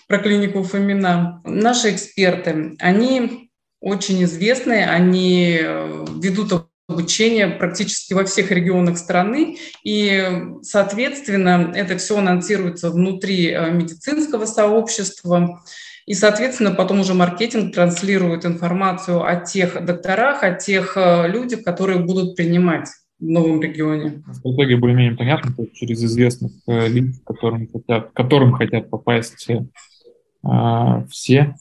про 0.08 0.18
клинику 0.18 0.64
Фомина. 0.64 1.40
Наши 1.44 1.92
эксперты, 1.92 2.74
они 2.80 3.50
очень 3.80 4.24
известные, 4.24 4.86
они 4.86 5.60
э, 5.62 6.04
ведут 6.20 6.52
обучение 6.92 7.48
практически 7.48 8.14
во 8.14 8.24
всех 8.24 8.50
регионах 8.50 8.98
страны, 8.98 9.58
и, 9.84 10.24
соответственно, 10.62 11.72
это 11.74 11.96
все 11.98 12.18
анонсируется 12.18 12.90
внутри 12.90 13.50
э, 13.50 13.70
медицинского 13.70 14.46
сообщества, 14.46 15.62
и, 16.06 16.14
соответственно, 16.14 16.72
потом 16.72 17.00
уже 17.00 17.14
маркетинг 17.14 17.74
транслирует 17.74 18.44
информацию 18.44 19.24
о 19.24 19.36
тех 19.36 19.84
докторах, 19.84 20.42
о 20.42 20.52
тех 20.52 20.96
э, 20.96 21.28
людях, 21.28 21.62
которые 21.62 22.00
будут 22.00 22.36
принимать 22.36 22.88
в 23.20 23.24
новом 23.24 23.62
регионе. 23.62 24.22
Стратегия 24.32 24.76
более-менее 24.76 25.16
понятна, 25.16 25.52
то 25.54 25.62
есть 25.62 25.74
через 25.74 26.02
известных 26.02 26.52
э, 26.66 26.88
лиц, 26.88 27.20
которым 27.24 27.68
хотят, 27.68 28.10
которым 28.12 28.52
хотят 28.52 28.90
попасть 28.90 29.48
э, 29.48 31.04
все 31.08 31.54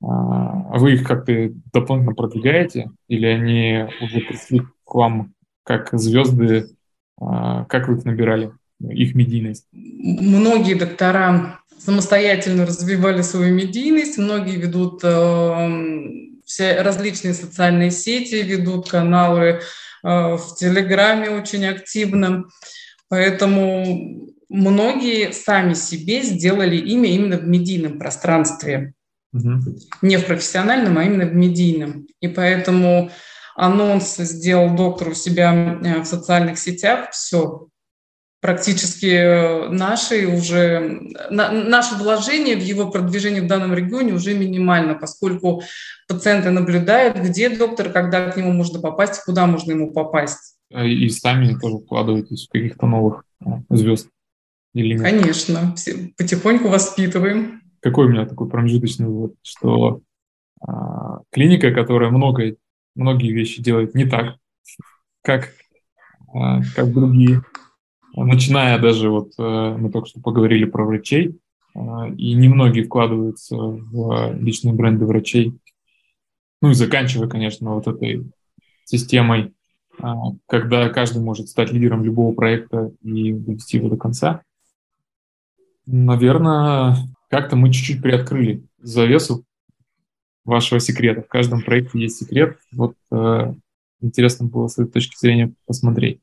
вы 0.00 0.94
их 0.94 1.06
как-то 1.06 1.50
дополнительно 1.72 2.14
продвигаете 2.14 2.90
или 3.08 3.26
они 3.26 3.86
уже 4.00 4.20
пришли 4.20 4.62
к 4.84 4.94
вам 4.94 5.34
как 5.64 5.90
звезды? 5.92 6.68
А, 7.20 7.64
как 7.66 7.88
вы 7.88 7.98
их 7.98 8.04
набирали, 8.04 8.52
их 8.80 9.14
медийность? 9.14 9.66
Многие 9.72 10.74
доктора 10.74 11.60
самостоятельно 11.78 12.66
развивали 12.66 13.22
свою 13.22 13.54
медийность, 13.54 14.18
многие 14.18 14.56
ведут 14.56 15.00
э, 15.02 16.40
все 16.44 16.80
различные 16.82 17.34
социальные 17.34 17.90
сети, 17.90 18.36
ведут 18.36 18.90
каналы 18.90 19.44
э, 19.44 19.60
в 20.02 20.56
Телеграме 20.58 21.30
очень 21.30 21.66
активно. 21.66 22.44
Поэтому 23.08 24.30
многие 24.48 25.32
сами 25.32 25.74
себе 25.74 26.22
сделали 26.22 26.76
имя 26.76 27.10
именно 27.10 27.36
в 27.36 27.46
медийном 27.46 27.98
пространстве. 27.98 28.94
Угу. 29.32 29.78
Не 30.02 30.16
в 30.16 30.26
профессиональном, 30.26 30.98
а 30.98 31.04
именно 31.04 31.26
в 31.26 31.34
медийном. 31.34 32.06
И 32.20 32.28
поэтому 32.28 33.10
анонс 33.56 34.16
сделал 34.16 34.74
доктор 34.74 35.10
у 35.10 35.14
себя 35.14 35.78
э, 35.82 36.00
в 36.00 36.04
социальных 36.06 36.58
сетях, 36.58 37.10
все, 37.10 37.68
практически 38.40 39.06
э, 39.06 39.68
наши 39.68 40.26
уже, 40.26 41.00
на, 41.30 41.50
наше 41.52 41.94
вложение 41.96 42.56
в 42.56 42.62
его 42.62 42.90
продвижение 42.90 43.42
в 43.42 43.46
данном 43.46 43.74
регионе 43.74 44.14
уже 44.14 44.34
минимально, 44.34 44.94
поскольку 44.94 45.62
пациенты 46.08 46.50
наблюдают, 46.50 47.18
где 47.18 47.50
доктор, 47.50 47.90
когда 47.90 48.30
к 48.30 48.36
нему 48.36 48.52
можно 48.52 48.80
попасть, 48.80 49.22
куда 49.24 49.46
можно 49.46 49.72
ему 49.72 49.92
попасть. 49.92 50.56
А 50.72 50.84
и 50.84 51.08
сами 51.10 51.54
тоже 51.58 51.78
вкладываетесь 51.78 52.46
в 52.46 52.50
каких-то 52.50 52.86
новых 52.86 53.24
э, 53.44 53.50
звезд? 53.68 54.08
Или 54.72 54.94
нет? 54.94 55.02
Конечно, 55.02 55.74
потихоньку 56.16 56.68
воспитываем 56.68 57.60
какой 57.80 58.06
у 58.06 58.08
меня 58.08 58.26
такой 58.26 58.48
промежуточный 58.48 59.06
вывод, 59.06 59.34
что 59.42 60.00
а, 60.60 61.20
клиника, 61.30 61.72
которая 61.72 62.10
много, 62.10 62.56
многие 62.94 63.32
вещи 63.32 63.62
делает 63.62 63.94
не 63.94 64.04
так, 64.04 64.36
как, 65.22 65.52
а, 66.34 66.60
как 66.74 66.92
другие, 66.92 67.42
начиная 68.14 68.78
даже 68.78 69.10
вот, 69.10 69.32
а, 69.38 69.76
мы 69.76 69.90
только 69.90 70.08
что 70.08 70.20
поговорили 70.20 70.64
про 70.64 70.84
врачей, 70.84 71.38
а, 71.74 72.08
и 72.08 72.34
немногие 72.34 72.84
вкладываются 72.84 73.56
в 73.56 74.34
личные 74.38 74.74
бренды 74.74 75.06
врачей, 75.06 75.58
ну 76.62 76.70
и 76.70 76.74
заканчивая, 76.74 77.28
конечно, 77.28 77.74
вот 77.74 77.86
этой 77.86 78.30
системой, 78.84 79.54
а, 80.02 80.14
когда 80.46 80.88
каждый 80.88 81.22
может 81.22 81.48
стать 81.48 81.72
лидером 81.72 82.04
любого 82.04 82.34
проекта 82.34 82.92
и 83.02 83.32
довести 83.32 83.78
его 83.78 83.88
до 83.88 83.96
конца. 83.96 84.42
Наверное, 85.86 86.96
как-то 87.30 87.56
мы 87.56 87.72
чуть-чуть 87.72 88.02
приоткрыли 88.02 88.64
завесу 88.78 89.44
вашего 90.44 90.80
секрета. 90.80 91.22
В 91.22 91.28
каждом 91.28 91.62
проекте 91.62 92.00
есть 92.00 92.18
секрет. 92.18 92.58
Вот 92.72 92.96
э, 93.12 93.54
интересно 94.00 94.46
было 94.48 94.66
с 94.66 94.78
этой 94.78 94.90
точки 94.90 95.16
зрения 95.16 95.52
посмотреть. 95.64 96.20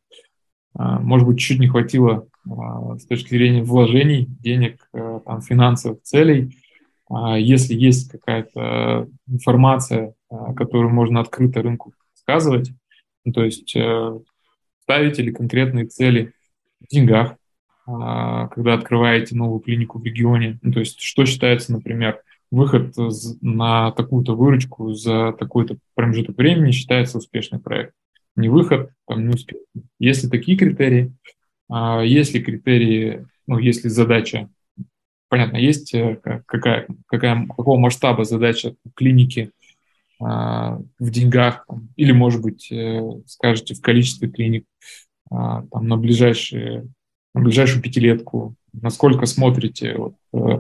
Э, 0.78 1.00
может 1.00 1.26
быть, 1.26 1.40
чуть-чуть 1.40 1.60
не 1.60 1.68
хватило 1.68 2.28
с 2.46 3.06
точки 3.06 3.30
зрения 3.30 3.62
вложений 3.62 4.28
денег, 4.40 4.90
там, 4.94 5.42
финансовых 5.42 6.02
целей. 6.04 6.58
Если 7.10 7.74
есть 7.74 8.10
какая-то 8.10 9.10
информация, 9.28 10.14
которую 10.56 10.94
можно 10.94 11.20
открыто 11.20 11.62
рынку 11.62 11.94
сказывать, 12.14 12.72
ну, 13.26 13.34
то 13.34 13.44
есть 13.44 13.76
ставите 14.82 15.24
ли 15.24 15.34
конкретные 15.34 15.88
цели 15.88 16.32
в 16.80 16.88
деньгах, 16.88 17.36
когда 17.88 18.74
открываете 18.74 19.34
новую 19.34 19.62
клинику 19.62 19.98
в 20.00 20.04
регионе, 20.04 20.60
ну, 20.62 20.74
то 20.74 20.82
есть 20.82 21.00
что 21.00 21.26
считается, 21.26 21.72
например, 21.72 22.22
выход 22.52 22.94
на 23.42 23.92
такую-то 23.92 24.36
выручку 24.36 24.94
за 24.94 25.34
такой-то 25.34 25.78
промежуток 25.96 26.38
времени 26.38 26.72
считается 26.72 27.18
успешный 27.18 27.60
проект. 27.60 27.94
Не 28.36 28.50
выход, 28.50 28.92
там 29.08 29.28
не 29.28 29.34
успех. 29.34 29.60
Если 30.00 30.28
такие 30.28 30.58
критерии, 30.58 31.14
а 31.70 32.02
если 32.02 32.40
критерии, 32.40 33.26
ну, 33.48 33.58
если 33.58 33.88
задача, 33.88 34.50
понятно, 35.30 35.58
есть 35.58 35.94
э, 35.94 36.20
какая, 36.46 36.88
какая, 37.08 37.48
какого 37.48 37.80
масштаба 37.80 38.24
задача 38.24 38.76
клиники 38.96 39.52
а, 40.20 40.80
в 41.00 41.10
деньгах, 41.10 41.68
или, 41.96 42.12
может 42.12 42.42
быть, 42.42 42.72
э, 42.72 43.02
скажете, 43.28 43.76
в 43.76 43.82
количестве 43.82 44.30
клиник 44.30 44.66
а, 45.30 45.64
там, 45.72 45.88
на, 45.88 45.98
ближайшие, 45.98 46.88
на 47.38 47.44
ближайшую 47.44 47.82
пятилетку, 47.82 48.56
насколько 48.74 49.26
смотрите 49.26 49.96
вот, 49.96 50.16
э, 50.34 50.60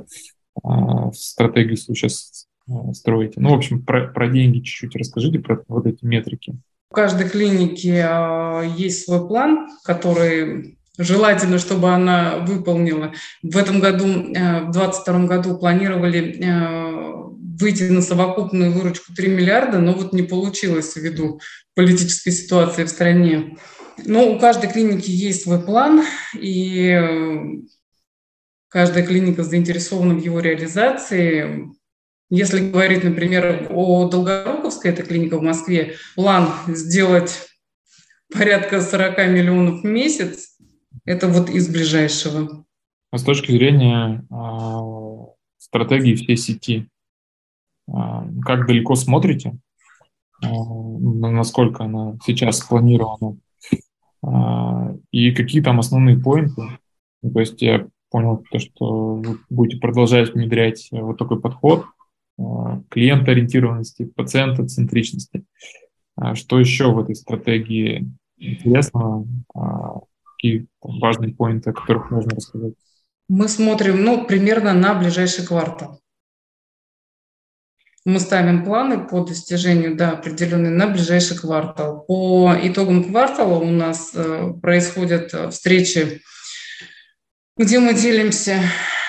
а, 0.63 1.11
стратегию, 1.11 1.71
если 1.71 1.91
вы 1.91 1.95
сейчас 1.95 2.47
строите. 2.93 3.39
Ну, 3.39 3.49
в 3.49 3.53
общем, 3.53 3.84
про, 3.84 4.07
про 4.07 4.28
деньги 4.28 4.59
чуть-чуть 4.59 4.95
расскажите, 4.95 5.39
про 5.39 5.63
вот 5.67 5.86
эти 5.86 6.03
метрики. 6.03 6.57
У 6.91 6.95
каждой 6.95 7.30
клиники 7.30 8.01
а, 8.03 8.61
есть 8.61 9.05
свой 9.05 9.28
план, 9.28 9.69
который 9.84 10.78
желательно, 10.97 11.59
чтобы 11.59 11.89
она 11.89 12.39
выполнила. 12.39 13.13
В 13.43 13.55
этом 13.55 13.80
году, 13.80 14.05
в 14.05 14.71
2022 14.71 15.25
году 15.25 15.57
планировали 15.57 16.41
выйти 17.59 17.84
на 17.84 18.01
совокупную 18.01 18.71
выручку 18.71 19.13
3 19.13 19.30
миллиарда, 19.30 19.80
но 19.80 19.93
вот 19.93 20.13
не 20.13 20.23
получилось 20.23 20.95
ввиду 20.95 21.39
политической 21.75 22.32
ситуации 22.32 22.84
в 22.84 22.89
стране. 22.89 23.57
Но 24.06 24.32
у 24.32 24.39
каждой 24.39 24.70
клиники 24.70 25.10
есть 25.10 25.43
свой 25.43 25.62
план, 25.62 26.04
и 26.34 27.64
Каждая 28.70 29.06
клиника 29.06 29.43
заинтересована 29.43 30.14
в 30.14 30.24
его 30.24 30.39
реализации. 30.41 31.70
Если 32.30 32.70
говорить, 32.70 33.04
например, 33.04 33.68
о 33.70 34.10
Долгоруковской, 34.10 34.91
это 34.91 35.04
клиника 35.04 35.38
в 35.38 35.41
Москве, 35.41 35.95
план 36.16 36.50
сделать 36.68 37.48
порядка 38.34 38.82
40 38.82 39.18
миллионов 39.30 39.82
в 39.82 39.86
месяц, 39.86 40.58
это 41.06 41.30
вот 41.30 41.50
из 41.50 41.70
ближайшего. 41.70 42.66
А 43.12 43.18
с 43.18 43.24
точки 43.24 43.52
зрения 43.54 44.26
э, 44.30 45.26
стратегии 45.58 46.16
всей 46.16 46.36
сети, 46.36 46.89
э, 47.88 47.91
как 48.43 48.68
далеко 48.68 48.95
смотрите, 48.95 49.58
э, 50.43 50.48
насколько 50.50 51.86
она 51.86 52.18
сейчас 52.26 52.58
спланирована, 52.58 53.38
э, 53.38 53.47
и 55.11 55.32
какие 55.32 55.61
там 55.61 55.80
основные 55.80 56.18
поинты? 56.18 56.61
То 57.22 57.39
есть 57.39 57.61
я 57.61 57.88
понял, 58.09 58.43
то, 58.51 58.59
что 58.59 59.15
вы 59.15 59.39
будете 59.49 59.80
продолжать 59.80 60.34
внедрять 60.34 60.89
э, 60.91 61.01
вот 61.01 61.18
такой 61.18 61.39
подход 61.39 61.86
э, 62.38 62.43
клиентоориентированности, 62.89 64.05
пациентоцентричности. 64.05 65.45
А 66.15 66.36
что 66.36 66.59
еще 66.59 66.91
в 66.91 66.99
этой 66.99 67.15
стратегии 67.15 68.09
интересного? 68.38 69.28
А, 69.53 69.99
какие 70.24 70.68
важные 70.82 71.34
поинты, 71.34 71.70
о 71.70 71.74
которых 71.74 72.09
можно 72.11 72.32
рассказать? 72.32 72.74
Мы 73.30 73.47
смотрим, 73.47 74.03
ну, 74.03 74.26
примерно 74.26 74.74
на 74.74 74.95
ближайший 74.95 75.45
квартал. 75.45 75.99
Мы 78.08 78.20
ставим 78.20 78.64
планы 78.64 79.08
по 79.08 79.20
достижению, 79.20 79.95
да, 79.95 80.12
определенные 80.12 80.72
на 80.72 80.88
ближайший 80.88 81.38
квартал. 81.38 82.05
По 82.08 82.55
итогам 82.64 83.03
квартала 83.03 83.60
у 83.60 83.70
нас 83.70 84.12
э, 84.14 84.53
происходят 84.62 85.34
встречи 85.51 86.22
где 87.58 87.80
мы 87.80 87.95
делимся 87.95 88.62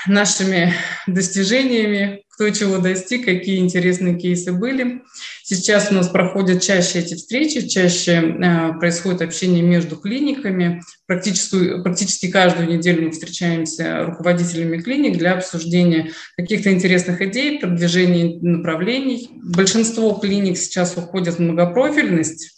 нашими 0.07 0.73
достижениями, 1.07 2.25
кто 2.39 2.49
чего 2.51 2.79
достиг, 2.79 3.25
какие 3.25 3.59
интересные 3.59 4.17
кейсы 4.17 4.53
были. 4.53 5.03
Сейчас 5.43 5.91
у 5.91 5.95
нас 5.95 6.09
проходят 6.09 6.63
чаще 6.63 7.01
эти 7.01 7.15
встречи, 7.15 7.67
чаще 7.67 8.13
э, 8.13 8.79
происходит 8.79 9.23
общение 9.23 9.61
между 9.61 9.97
клиниками. 9.97 10.81
Практически, 11.07 11.83
практически 11.83 12.31
каждую 12.31 12.69
неделю 12.69 13.07
мы 13.07 13.11
встречаемся 13.11 14.05
руководителями 14.05 14.81
клиник 14.81 15.19
для 15.19 15.33
обсуждения 15.33 16.13
каких-то 16.37 16.73
интересных 16.73 17.21
идей, 17.23 17.59
продвижения 17.59 18.39
направлений. 18.41 19.31
Большинство 19.43 20.13
клиник 20.13 20.59
сейчас 20.59 20.97
уходят 20.97 21.37
в 21.37 21.39
многопрофильность, 21.41 22.57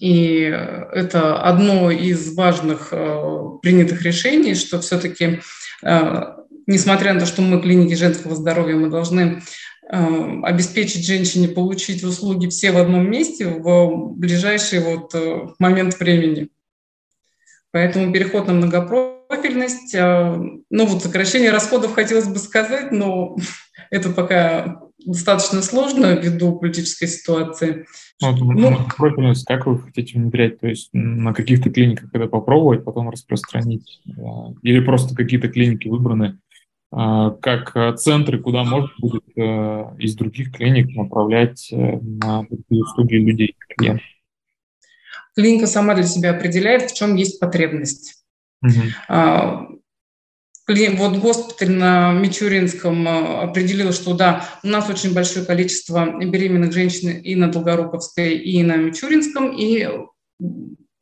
и 0.00 0.40
это 0.92 1.42
одно 1.42 1.90
из 1.90 2.34
важных 2.34 2.88
э, 2.92 3.40
принятых 3.60 4.02
решений, 4.02 4.54
что 4.54 4.80
все-таки, 4.80 5.40
э, 5.82 6.22
несмотря 6.68 7.14
на 7.14 7.20
то, 7.20 7.26
что 7.26 7.42
мы 7.42 7.60
клиники 7.60 7.94
женского 7.94 8.36
здоровья, 8.36 8.76
мы 8.76 8.90
должны 8.90 9.40
э, 9.90 10.40
обеспечить 10.42 11.06
женщине 11.06 11.48
получить 11.48 12.04
услуги 12.04 12.48
все 12.48 12.70
в 12.70 12.76
одном 12.76 13.10
месте 13.10 13.46
в 13.46 14.12
ближайший 14.14 14.80
вот 14.80 15.14
момент 15.58 15.98
времени. 15.98 16.48
Поэтому 17.70 18.12
переход 18.12 18.46
на 18.46 18.54
многопрофильность, 18.54 19.94
ну 19.94 20.86
вот 20.86 21.02
сокращение 21.02 21.50
расходов 21.50 21.94
хотелось 21.94 22.28
бы 22.28 22.38
сказать, 22.38 22.92
но 22.92 23.36
это 23.90 24.10
пока 24.10 24.80
достаточно 25.04 25.62
сложно 25.62 26.14
ввиду 26.14 26.56
политической 26.56 27.06
ситуации. 27.06 27.86
Ну, 28.20 28.32
ну, 28.52 28.76
профильность, 28.96 29.46
как 29.46 29.66
вы 29.66 29.78
хотите 29.78 30.18
внедрять? 30.18 30.60
То 30.60 30.66
есть 30.66 30.90
на 30.92 31.32
каких-то 31.32 31.70
клиниках 31.70 32.10
это 32.12 32.26
попробовать, 32.26 32.84
потом 32.84 33.10
распространить? 33.10 34.00
Или 34.62 34.80
просто 34.80 35.14
какие-то 35.14 35.48
клиники 35.48 35.88
выбраны 35.88 36.38
как 36.90 37.98
центры, 37.98 38.38
куда 38.40 38.64
можно 38.64 38.90
будет 38.98 39.24
э, 39.36 39.84
из 39.98 40.14
других 40.14 40.52
клиник 40.52 40.96
направлять 40.96 41.68
э, 41.70 41.76
на 41.76 42.44
такие 42.44 42.82
услуги 42.82 43.14
людей, 43.14 43.56
клиентов? 43.76 44.04
Клиника 45.36 45.66
сама 45.66 45.94
для 45.94 46.04
себя 46.04 46.30
определяет, 46.30 46.90
в 46.90 46.96
чем 46.96 47.14
есть 47.16 47.38
потребность. 47.40 48.24
Угу 48.62 49.78
вот 50.68 51.16
госпиталь 51.18 51.70
на 51.70 52.12
Мичуринском 52.12 53.06
э, 53.06 53.42
определил, 53.44 53.92
что 53.92 54.14
да, 54.14 54.44
у 54.62 54.68
нас 54.68 54.88
очень 54.90 55.14
большое 55.14 55.44
количество 55.46 56.18
беременных 56.22 56.72
женщин 56.72 57.10
и 57.10 57.34
на 57.34 57.50
Долгоруковской, 57.50 58.36
и 58.36 58.62
на 58.62 58.76
Мичуринском, 58.76 59.56
и 59.56 59.88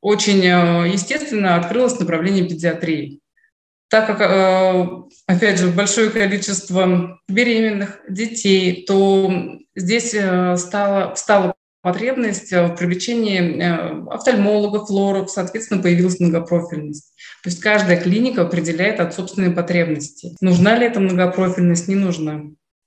очень 0.01 0.41
э, 0.45 0.89
естественно 0.93 1.57
открылось 1.57 1.99
направление 1.99 2.49
педиатрии. 2.49 3.20
Так 3.89 4.07
как, 4.07 4.20
э, 4.20 4.89
опять 5.26 5.59
же, 5.59 5.70
большое 5.70 6.11
количество 6.11 7.18
беременных 7.28 8.01
детей, 8.09 8.84
то 8.87 9.32
здесь 9.74 10.11
стало, 10.11 11.14
стало 11.14 11.55
потребность 11.82 12.51
в 12.51 12.74
привлечении 12.74 14.11
офтальмологов, 14.12 14.89
флоров, 14.89 15.30
соответственно, 15.30 15.82
появилась 15.82 16.18
многопрофильность. 16.18 17.12
То 17.45 17.51
есть 17.51 17.61
каждая 17.61 18.01
клиника 18.01 18.43
определяет 18.43 18.99
от 18.99 19.14
собственной 19.14 19.53
потребности. 19.53 20.34
Нужна 20.41 20.76
ли 20.76 20.87
эта 20.87 20.99
многопрофильность, 20.99 21.87
не 21.87 21.95
нужна. 21.95 22.43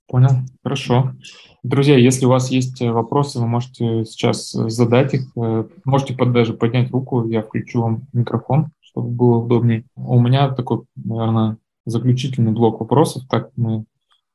Понял, 0.06 0.30
хорошо. 0.62 1.14
Друзья, 1.62 1.96
если 1.96 2.26
у 2.26 2.30
вас 2.30 2.50
есть 2.50 2.82
э, 2.82 2.90
вопросы, 2.90 3.38
вы 3.38 3.46
можете 3.46 4.04
сейчас 4.04 4.54
э, 4.54 4.68
задать 4.68 5.14
их. 5.14 5.28
Э, 5.36 5.64
можете 5.84 6.14
под, 6.14 6.32
даже 6.32 6.52
поднять 6.54 6.90
руку, 6.90 7.26
я 7.28 7.42
включу 7.42 7.82
вам 7.82 8.08
микрофон, 8.12 8.70
чтобы 8.90 9.10
было 9.10 9.38
удобнее. 9.38 9.84
У 9.96 10.20
меня 10.20 10.50
такой, 10.50 10.82
наверное, 10.96 11.58
заключительный 11.86 12.52
блок 12.52 12.80
вопросов. 12.80 13.24
Так 13.28 13.50
мы 13.56 13.84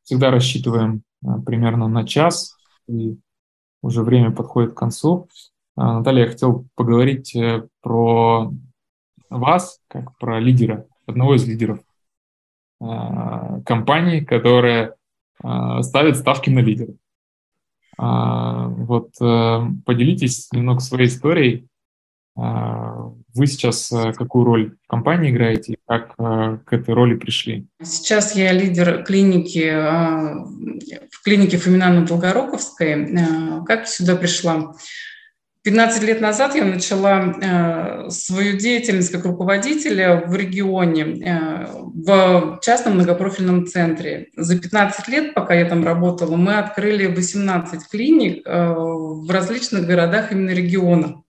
всегда 0.04 0.32
рассчитываем 0.32 1.04
примерно 1.46 1.88
на 1.88 2.06
час, 2.06 2.56
и 2.88 3.18
уже 3.82 4.04
время 4.04 4.32
подходит 4.32 4.74
к 4.74 4.78
концу. 4.78 5.28
Наталья, 5.76 6.24
я 6.24 6.30
хотел 6.30 6.68
поговорить 6.76 7.36
про 7.82 8.52
вас, 9.30 9.80
как 9.88 10.18
про 10.18 10.40
лидера, 10.40 10.86
одного 11.06 11.36
из 11.36 11.48
лидеров 11.48 11.80
э, 12.82 13.62
компании, 13.66 14.22
которая 14.22 14.96
э, 15.44 15.82
ставит 15.82 16.18
ставки 16.18 16.50
на 16.50 16.60
лидера. 16.60 16.94
Э, 18.00 18.68
вот 18.68 19.12
э, 19.22 19.60
поделитесь 19.86 20.52
немного 20.52 20.80
своей 20.80 21.08
историей. 21.08 21.68
Э, 22.38 23.12
вы 23.34 23.48
сейчас 23.48 23.92
э, 23.92 24.14
какую 24.14 24.46
роль 24.46 24.76
в 24.84 24.88
компании 24.88 25.32
играете 25.32 25.74
и 25.74 25.78
как 25.88 26.14
э, 26.18 26.58
к 26.66 26.74
этой 26.74 26.94
роли 26.94 27.16
пришли? 27.16 27.68
Сейчас 27.82 28.36
я 28.36 28.52
лидер 28.52 29.04
клиники 29.04 29.72
в 31.12 31.24
клинике 31.24 31.58
Фомина 31.58 31.90
на 31.90 32.06
Долгороковской. 32.06 33.18
Как 33.66 33.88
сюда 33.88 34.16
пришла? 34.16 34.74
15 35.66 36.04
лет 36.04 36.22
назад 36.22 36.54
я 36.54 36.64
начала 36.64 37.34
э, 37.42 38.10
свою 38.12 38.56
деятельность 38.56 39.12
как 39.12 39.26
руководителя 39.26 40.24
в 40.28 40.36
регионе, 40.36 41.26
э, 41.26 41.66
в 41.68 42.60
частном 42.62 42.94
многопрофильном 42.96 43.66
центре. 43.66 44.28
За 44.38 44.60
15 44.60 45.08
лет, 45.08 45.34
пока 45.34 45.56
я 45.56 45.66
там 45.66 45.84
работала, 45.84 46.36
мы 46.36 46.60
открыли 46.60 47.08
18 47.08 47.90
клиник 47.90 48.44
э, 48.46 48.74
в 48.76 49.28
различных 49.32 49.88
городах 49.88 50.32
именно 50.32 50.52
региона. 50.52 51.24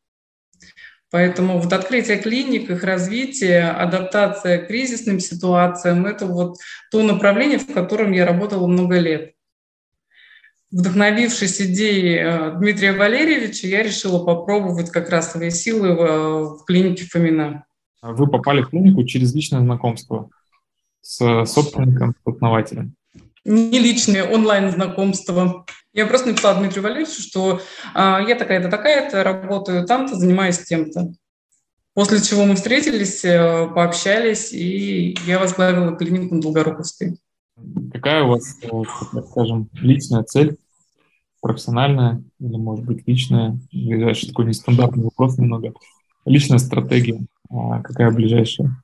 Поэтому 1.16 1.58
вот 1.58 1.72
открытие 1.72 2.18
клиник, 2.18 2.68
их 2.68 2.84
развитие, 2.84 3.70
адаптация 3.70 4.58
к 4.58 4.66
кризисным 4.66 5.18
ситуациям– 5.18 6.04
это 6.06 6.26
вот 6.26 6.58
то 6.90 7.02
направление, 7.02 7.58
в 7.58 7.72
котором 7.72 8.12
я 8.12 8.26
работала 8.26 8.66
много 8.66 8.98
лет 8.98 9.32
вдохновившись 10.70 11.62
идеей 11.62 12.18
э, 12.18 12.58
Дмитрия 12.58 12.92
Валерьевича, 12.92 13.66
я 13.66 13.82
решила 13.82 14.22
попробовать 14.22 14.90
как 14.90 15.08
раз 15.08 15.32
свои 15.32 15.48
силы 15.48 15.94
в, 15.94 16.58
в 16.58 16.64
клинике 16.66 17.06
Фомина. 17.06 17.64
Вы 18.02 18.26
попали 18.26 18.60
в 18.60 18.68
клинику 18.68 19.02
через 19.04 19.32
личное 19.32 19.60
знакомство 19.60 20.28
с 21.00 21.46
собственником, 21.46 22.14
с 22.22 22.28
основателем? 22.28 22.94
Не 23.46 23.78
личное, 23.78 24.24
онлайн-знакомство. 24.24 25.64
Я 25.96 26.06
просто 26.06 26.28
написала 26.28 26.60
Дмитрию 26.60 26.82
Валерьевичу, 26.82 27.22
что 27.22 27.62
а, 27.94 28.20
я 28.20 28.34
такая-то, 28.34 28.68
такая-то, 28.68 29.24
работаю 29.24 29.86
там-то, 29.86 30.14
занимаюсь 30.14 30.58
тем-то. 30.58 31.14
После 31.94 32.20
чего 32.20 32.44
мы 32.44 32.54
встретились, 32.54 33.24
э, 33.24 33.66
пообщались, 33.74 34.52
и 34.52 35.16
я 35.24 35.38
возглавила 35.38 35.96
клинику 35.96 36.34
на 36.34 36.42
Долгоруковской. 36.42 37.16
Какая 37.90 38.24
у 38.24 38.28
вас, 38.28 38.58
э, 38.62 38.68
так 39.14 39.26
скажем, 39.28 39.70
личная 39.72 40.22
цель, 40.24 40.58
профессиональная 41.40 42.22
или, 42.40 42.56
может 42.56 42.84
быть, 42.84 43.08
личная? 43.08 43.58
Ближайший 43.72 44.28
такой 44.28 44.44
нестандартный 44.44 45.04
вопрос 45.04 45.38
немного. 45.38 45.72
Личная 46.26 46.58
стратегия. 46.58 47.24
А 47.48 47.80
какая 47.80 48.10
ближайшая 48.10 48.82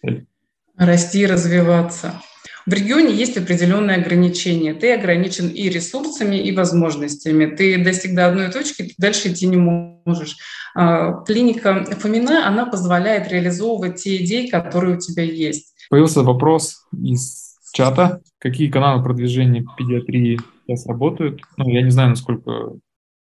цель? 0.00 0.28
Расти 0.76 1.22
и 1.22 1.26
развиваться. 1.26 2.22
В 2.66 2.72
регионе 2.72 3.14
есть 3.14 3.36
определенные 3.36 3.98
ограничения. 3.98 4.74
Ты 4.74 4.94
ограничен 4.94 5.48
и 5.48 5.68
ресурсами, 5.68 6.36
и 6.36 6.54
возможностями. 6.56 7.46
Ты 7.54 7.82
достиг 7.82 8.14
до 8.14 8.28
одной 8.28 8.50
точки, 8.50 8.84
ты 8.84 8.94
дальше 8.96 9.32
идти 9.32 9.46
не 9.46 9.56
можешь. 9.56 10.36
А, 10.74 11.22
клиника 11.24 11.84
Фомина, 11.84 12.48
она 12.48 12.66
позволяет 12.66 13.30
реализовывать 13.30 13.96
те 13.96 14.24
идеи, 14.24 14.48
которые 14.48 14.96
у 14.96 15.00
тебя 15.00 15.22
есть. 15.22 15.74
Появился 15.90 16.22
вопрос 16.22 16.86
из 16.92 17.56
чата, 17.74 18.22
какие 18.38 18.70
каналы 18.70 19.02
продвижения 19.02 19.66
педиатрии 19.76 20.40
сейчас 20.66 20.86
работают. 20.86 21.42
Ну, 21.56 21.68
я 21.68 21.82
не 21.82 21.90
знаю, 21.90 22.10
насколько 22.10 22.72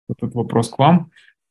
этот 0.09 0.35
вопрос 0.35 0.69
к 0.69 0.77
вам. 0.77 1.09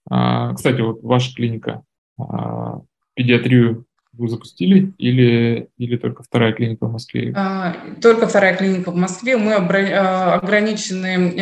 А, 0.09 0.55
кстати, 0.55 0.81
вот 0.81 1.03
ваша 1.03 1.35
клиника, 1.35 1.83
а, 2.19 2.81
педиатрию 3.15 3.87
вы 4.13 4.29
запустили 4.29 4.93
или, 4.99 5.69
или 5.79 5.97
только 5.97 6.23
вторая 6.23 6.53
клиника 6.53 6.87
в 6.87 6.93
Москве? 6.93 7.33
А, 7.37 7.77
только 8.03 8.27
вторая 8.27 8.57
клиника 8.57 8.91
в 8.91 8.97
Москве. 8.97 9.37
Мы 9.37 9.55
ограничены 9.55 11.41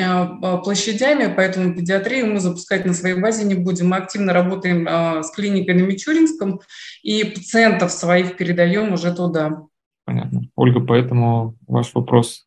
площадями, 0.63 1.33
поэтому 1.35 1.75
педиатрию 1.75 2.27
мы 2.27 2.41
запускать 2.41 2.85
на 2.85 2.93
своей 2.93 3.19
базе 3.19 3.45
не 3.45 3.55
будем. 3.55 3.89
Мы 3.89 3.97
активно 3.97 4.33
работаем 4.33 4.87
с 5.23 5.31
клиникой 5.31 5.75
на 5.75 5.83
Мичуринском 5.87 6.61
и 7.03 7.25
пациентов 7.25 7.91
своих 7.91 8.37
передаем 8.37 8.93
уже 8.93 9.15
туда. 9.15 9.63
Понятно. 10.05 10.43
Ольга, 10.55 10.81
поэтому 10.81 11.57
ваш 11.67 11.95
вопрос, 11.95 12.47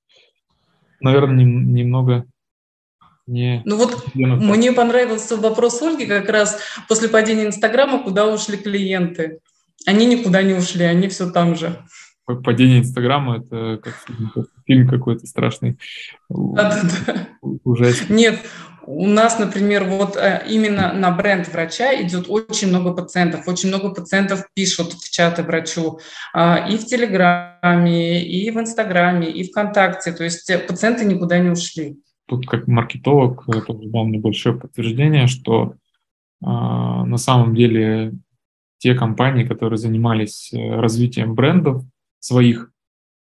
наверное, 0.99 1.43
немного 1.43 2.26
не... 3.28 3.61
Ну 3.65 3.78
вот 3.78 4.13
мне 4.15 4.72
понравился 4.72 5.38
вопрос 5.38 5.82
Ольги 5.82 6.05
как 6.05 6.30
раз 6.30 6.59
после 6.88 7.07
падения 7.07 7.45
Инстаграма, 7.45 8.03
куда 8.03 8.28
ушли 8.28 8.57
клиенты. 8.57 9.39
Они 9.86 10.06
никуда 10.06 10.44
не 10.44 10.54
ушли, 10.54 10.86
они 10.86 11.08
все 11.08 11.30
там 11.30 11.56
же. 11.56 11.84
Падение 12.26 12.80
Инстаграма– 12.80 13.38
это 13.40 13.82
как 13.84 13.96
фильм, 14.66 14.88
какой-то 14.88 15.26
страшный. 15.26 15.78
Да, 16.30 16.70
да, 16.70 16.90
да. 17.06 17.28
Ужасный. 17.64 18.16
Нет, 18.16 18.40
у 18.86 19.08
нас, 19.08 19.38
например, 19.38 19.86
вот 19.86 20.16
э, 20.16 20.44
именно 20.50 20.94
на 20.94 21.12
бренд 21.12 21.48
врача 21.48 22.02
идет 22.02 22.26
очень 22.30 22.70
много 22.70 22.94
пациентов. 22.94 23.48
Очень 23.48 23.70
много 23.70 23.90
пациентов 23.94 24.46
пишут 24.54 24.94
в 24.94 25.12
чаты 25.12 25.44
врачу 25.44 26.00
а, 26.34 26.68
и 26.70 26.78
в 26.78 26.86
Телеграме, 26.86 28.24
и 28.24 28.50
в 28.50 28.60
Инстаграме, 28.60 29.30
и 29.30 29.44
ВКонтакте. 29.44 30.12
То 30.14 30.24
есть 30.24 30.50
э, 30.50 30.58
пациенты 30.58 31.06
никуда 31.06 31.40
не 31.40 31.50
ушли. 31.50 31.98
Тут 32.28 32.48
как 32.48 32.68
маркетолог 32.68 33.44
э, 33.48 33.62
тоже 33.62 33.88
дам 33.90 34.12
небольшое 34.12 34.58
подтверждение, 34.58 35.28
что 35.28 35.76
а, 36.44 37.06
на 37.06 37.18
самом 37.18 37.54
деле 37.54 38.14
те 38.82 38.96
компании, 38.96 39.46
которые 39.46 39.78
занимались 39.78 40.52
развитием 40.54 41.36
брендов 41.36 41.84
своих, 42.20 42.72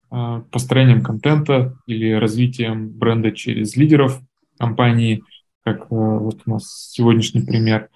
а, 0.09 0.41
построением 0.51 1.03
контента 1.03 1.77
или 1.85 2.11
развитием 2.13 2.89
бренда 2.89 3.31
через 3.31 3.75
лидеров 3.75 4.21
компании– 4.57 5.23
как 5.63 5.81
э, 5.83 5.85
вот 5.89 6.41
у 6.45 6.49
нас 6.51 6.89
сегодняшний 6.91 7.41
пример, 7.41 7.89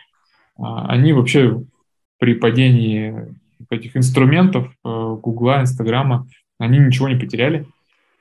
а, 0.58 0.88
они 0.88 1.14
вообще 1.14 1.62
при 2.20 2.36
падении 2.36 3.36
этих 3.70 3.98
инструментов 3.98 4.68
э, 4.68 4.72
Гугла, 4.84 5.62
Инстаграма, 5.62 6.28
они 6.60 6.80
ничего 6.80 7.10
не 7.10 7.16
потеряли, 7.16 7.66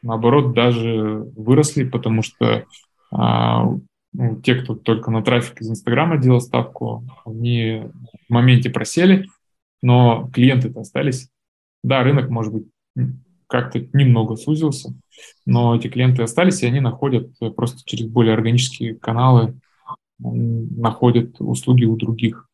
наоборот, 0.03 0.55
даже 0.55 1.27
выросли, 1.37 1.85
потому 1.85 2.23
что 2.23 2.65
а, 3.13 3.67
ну, 4.13 4.41
те, 4.41 4.57
кто 4.57 4.75
только 4.75 5.11
на 5.11 5.23
трафик 5.23 5.61
из 5.61 5.71
Инстаграма 5.71 6.19
делал 6.19 6.41
ставку, 6.41 7.05
они 7.25 7.85
в 8.29 8.33
моменте 8.33 8.71
просели, 8.71 9.29
но 9.81 10.31
клиенты-то 10.33 10.81
остались. 10.81 11.29
Да, 11.83 12.03
рынок, 12.03 12.29
может 12.31 12.53
быть, 12.53 12.67
как-то 13.47 13.81
немного 13.93 14.37
сузился, 14.37 14.95
но 15.45 15.77
эти 15.77 15.89
клиенты 15.89 16.23
остались, 16.23 16.63
и 16.63 16.67
они 16.67 16.81
находят 16.81 17.31
э, 17.41 17.51
просто 17.51 17.81
через 17.85 18.07
более 18.07 18.35
органические 18.35 18.95
каналы, 18.95 19.59
находят 20.19 21.37
услуги 21.41 21.85
у 21.85 21.97
других. 21.97 22.49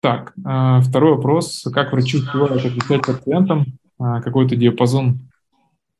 Так, 0.00 0.32
э, 0.36 0.80
второй 0.80 1.16
вопрос. 1.16 1.66
Как 1.72 1.92
врачи 1.92 2.16
успевают 2.16 2.64
отвечать 2.64 3.04
пациентам? 3.04 3.66
Э, 4.00 4.22
какой-то 4.22 4.56
диапазон 4.56 5.20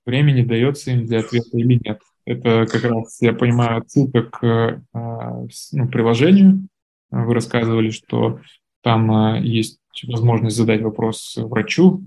времени 0.06 0.42
дается 0.42 0.92
им 0.92 1.04
для 1.06 1.20
ответа 1.20 1.58
или 1.58 1.78
нет? 1.84 2.00
Это 2.24 2.66
как 2.66 2.84
раз, 2.84 3.20
я 3.20 3.32
понимаю, 3.32 3.78
отсылка 3.78 4.22
к 4.22 4.82
ну, 4.92 5.88
приложению. 5.88 6.68
Вы 7.10 7.34
рассказывали, 7.34 7.90
что 7.90 8.40
там 8.82 9.42
есть 9.42 9.80
возможность 10.06 10.56
задать 10.56 10.82
вопрос 10.82 11.36
врачу 11.36 12.02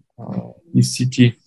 из 0.73 0.93
сети. 0.93 1.37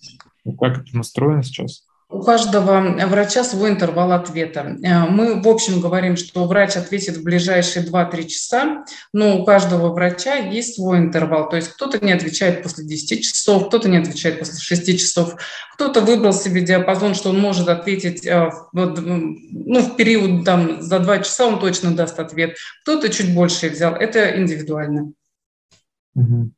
Как 0.59 0.79
это 0.79 0.95
настроено 0.95 1.43
сейчас? 1.43 1.88
У 2.11 2.23
каждого 2.23 2.81
врача 3.05 3.43
свой 3.43 3.69
интервал 3.69 4.11
ответа. 4.13 4.75
Э, 4.83 5.07
мы, 5.07 5.39
в 5.39 5.47
общем, 5.47 5.79
говорим, 5.79 6.17
что 6.17 6.45
врач 6.45 6.75
ответит 6.75 7.17
в 7.17 7.23
ближайшие 7.23 7.85
2-3 7.85 8.25
часа, 8.25 8.83
но 9.13 9.39
у 9.39 9.45
каждого 9.45 9.93
врача 9.93 10.37
есть 10.37 10.75
свой 10.75 10.97
интервал. 10.97 11.47
То 11.49 11.57
есть 11.57 11.69
кто-то 11.69 12.03
не 12.03 12.11
отвечает 12.11 12.63
после 12.63 12.83
10 12.85 13.23
часов, 13.23 13.67
кто-то 13.67 13.89
не 13.89 13.97
отвечает 13.97 14.39
после 14.39 14.59
6 14.59 14.99
часов, 14.99 15.35
кто-то 15.75 16.01
выбрал 16.01 16.33
себе 16.33 16.61
диапазон, 16.61 17.13
что 17.13 17.29
он 17.29 17.39
может 17.39 17.69
ответить 17.69 18.25
э, 18.25 18.49
ну, 18.73 19.79
в 19.79 19.95
период 19.95 20.43
там, 20.45 20.81
за 20.81 20.97
2 20.97 21.19
часа, 21.19 21.45
он 21.45 21.59
точно 21.59 21.91
даст 21.91 22.19
ответ. 22.19 22.57
Кто-то 22.81 23.09
чуть 23.09 23.35
больше 23.35 23.69
взял. 23.69 23.93
Это 23.93 24.35
индивидуально. 24.41 25.13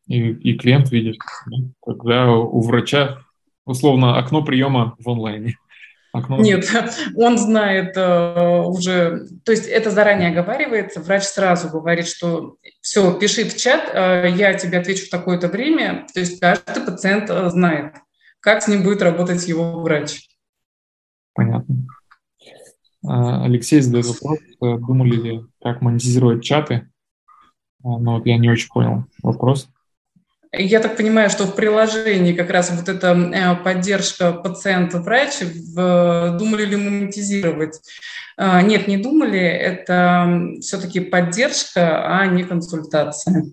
И, 0.08 0.30
и 0.30 0.58
клиент 0.58 0.90
видит, 0.92 1.18
когда 1.82 2.32
у 2.32 2.62
врача 2.62 3.20
условно 3.66 4.18
окно 4.18 4.44
приема 4.44 4.96
в 5.00 5.10
онлайне? 5.10 5.56
Окно... 6.14 6.38
Нет, 6.38 6.70
он 7.16 7.38
знает 7.38 7.96
э, 7.96 8.62
уже, 8.66 9.28
то 9.46 9.52
есть 9.52 9.68
это 9.68 9.92
заранее 9.92 10.32
оговаривается, 10.32 11.00
врач 11.02 11.24
сразу 11.24 11.70
говорит, 11.70 12.08
что 12.08 12.58
все, 12.82 13.14
пиши 13.18 13.46
в 13.46 13.56
чат, 13.56 13.90
э, 13.94 14.30
я 14.36 14.54
тебе 14.54 14.80
отвечу 14.80 15.06
в 15.06 15.10
такое-то 15.10 15.48
время, 15.48 16.06
то 16.14 16.20
есть 16.20 16.40
каждый 16.40 16.84
пациент 16.84 17.30
э, 17.30 17.50
знает, 17.50 17.96
как 18.42 18.62
с 18.62 18.68
ним 18.68 18.84
будет 18.84 19.02
работать 19.02 19.48
его 19.48 19.80
врач. 19.80 20.28
Понятно. 21.34 21.88
А, 23.08 23.46
Алексей 23.46 23.80
задает 23.82 24.06
вопрос, 24.08 24.40
э, 24.40 24.78
думали 24.78 25.16
ли, 25.16 25.46
как 25.62 25.82
монетизировать 25.82 26.44
чаты, 26.44 26.90
а, 27.84 27.98
но 27.98 28.18
вот 28.18 28.26
я 28.26 28.38
не 28.38 28.50
очень 28.50 28.70
понял 28.70 29.06
вопрос. 29.24 29.70
Я 30.54 30.82
так 30.82 30.98
понимаю, 30.98 31.30
что 31.30 31.46
в 31.46 31.56
приложении 31.56 32.34
как 32.34 32.50
раз 32.50 32.72
вот 32.72 32.90
эта 32.90 33.14
э, 33.14 33.64
поддержка 33.64 34.34
пациента-врач, 34.34 35.40
думали 35.76 36.66
ли 36.66 36.76
монетизировать? 36.76 37.80
А, 38.38 38.62
нет, 38.62 38.88
не 38.88 38.98
думали, 38.98 39.40
это 39.40 40.56
все-таки 40.60 41.00
поддержка, 41.00 42.20
а 42.20 42.26
не 42.28 42.44
консультация. 42.44 43.46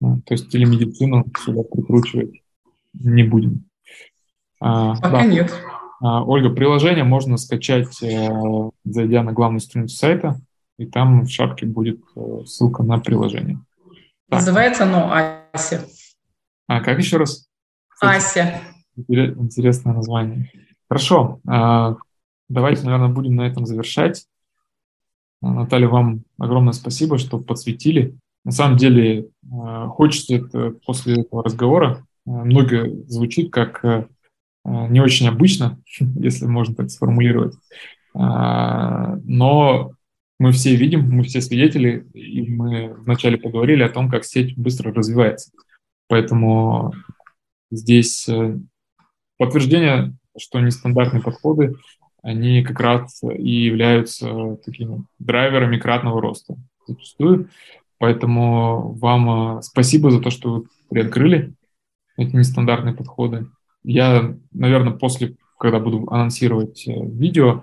То 0.00 0.22
есть 0.30 0.48
телемедицину 0.48 1.26
сюда 1.38 1.62
прикручивать 1.64 2.40
не 2.94 3.22
будем. 3.22 3.64
А, 4.60 4.94
Пока 4.96 5.22
да. 5.22 5.26
нет. 5.26 5.52
А, 6.00 6.24
Ольга, 6.24 6.50
приложение 6.50 7.04
можно 7.04 7.36
скачать, 7.36 8.02
э, 8.02 8.28
зайдя 8.84 9.22
на 9.22 9.32
главную 9.32 9.60
страницу 9.60 9.96
сайта 9.96 10.40
и 10.78 10.86
там 10.86 11.24
в 11.24 11.30
шапке 11.30 11.66
будет 11.66 12.00
ссылка 12.46 12.82
на 12.82 12.98
приложение. 12.98 13.58
Так. 14.30 14.38
Называется 14.38 14.84
оно 14.84 15.12
Ася. 15.52 15.86
А 16.66 16.80
как 16.80 16.98
еще 16.98 17.16
раз? 17.16 17.48
Кстати, 17.88 18.16
Ася. 18.16 18.60
Интересное 18.96 19.94
название. 19.94 20.50
Хорошо. 20.88 21.40
А, 21.46 21.96
давайте, 22.48 22.84
наверное, 22.84 23.08
будем 23.08 23.36
на 23.36 23.42
этом 23.46 23.66
завершать. 23.66 24.26
А, 25.42 25.52
Наталья, 25.52 25.88
вам 25.88 26.22
огромное 26.38 26.72
спасибо, 26.72 27.18
что 27.18 27.38
подсветили. 27.38 28.16
На 28.44 28.52
самом 28.52 28.76
деле, 28.76 29.28
а, 29.52 29.88
хочется 29.88 30.36
это 30.36 30.72
после 30.84 31.22
этого 31.22 31.42
разговора. 31.42 32.04
Много 32.24 32.88
звучит 33.06 33.50
как 33.52 33.82
не 34.64 35.00
очень 35.00 35.26
обычно, 35.26 35.80
если 35.98 36.46
можно 36.46 36.74
так 36.74 36.90
сформулировать. 36.90 37.54
Но 38.12 39.92
мы 40.40 40.52
все 40.52 40.74
видим, 40.74 41.02
мы 41.10 41.22
все 41.22 41.42
свидетели, 41.42 42.06
и 42.14 42.50
мы 42.50 42.94
вначале 42.94 43.36
поговорили 43.36 43.82
о 43.82 43.90
том, 43.90 44.08
как 44.08 44.24
сеть 44.24 44.56
быстро 44.56 44.90
развивается. 44.90 45.52
Поэтому 46.08 46.94
здесь 47.70 48.26
э, 48.26 48.56
подтверждение, 49.36 50.16
что 50.38 50.58
нестандартные 50.60 51.22
подходы, 51.22 51.74
они 52.22 52.62
как 52.62 52.80
раз 52.80 53.22
и 53.22 53.50
являются 53.50 54.56
такими 54.64 55.04
драйверами 55.18 55.76
кратного 55.76 56.22
роста 56.22 56.56
зачастую. 56.86 57.50
Поэтому 57.98 58.94
вам 58.94 59.58
э, 59.58 59.62
спасибо 59.62 60.10
за 60.10 60.20
то, 60.20 60.30
что 60.30 60.52
вы 60.54 60.66
приоткрыли 60.88 61.52
эти 62.16 62.34
нестандартные 62.34 62.94
подходы. 62.94 63.46
Я, 63.82 64.34
наверное, 64.52 64.94
после, 64.94 65.36
когда 65.58 65.80
буду 65.80 66.08
анонсировать 66.10 66.88
э, 66.88 66.92
видео, 66.94 67.62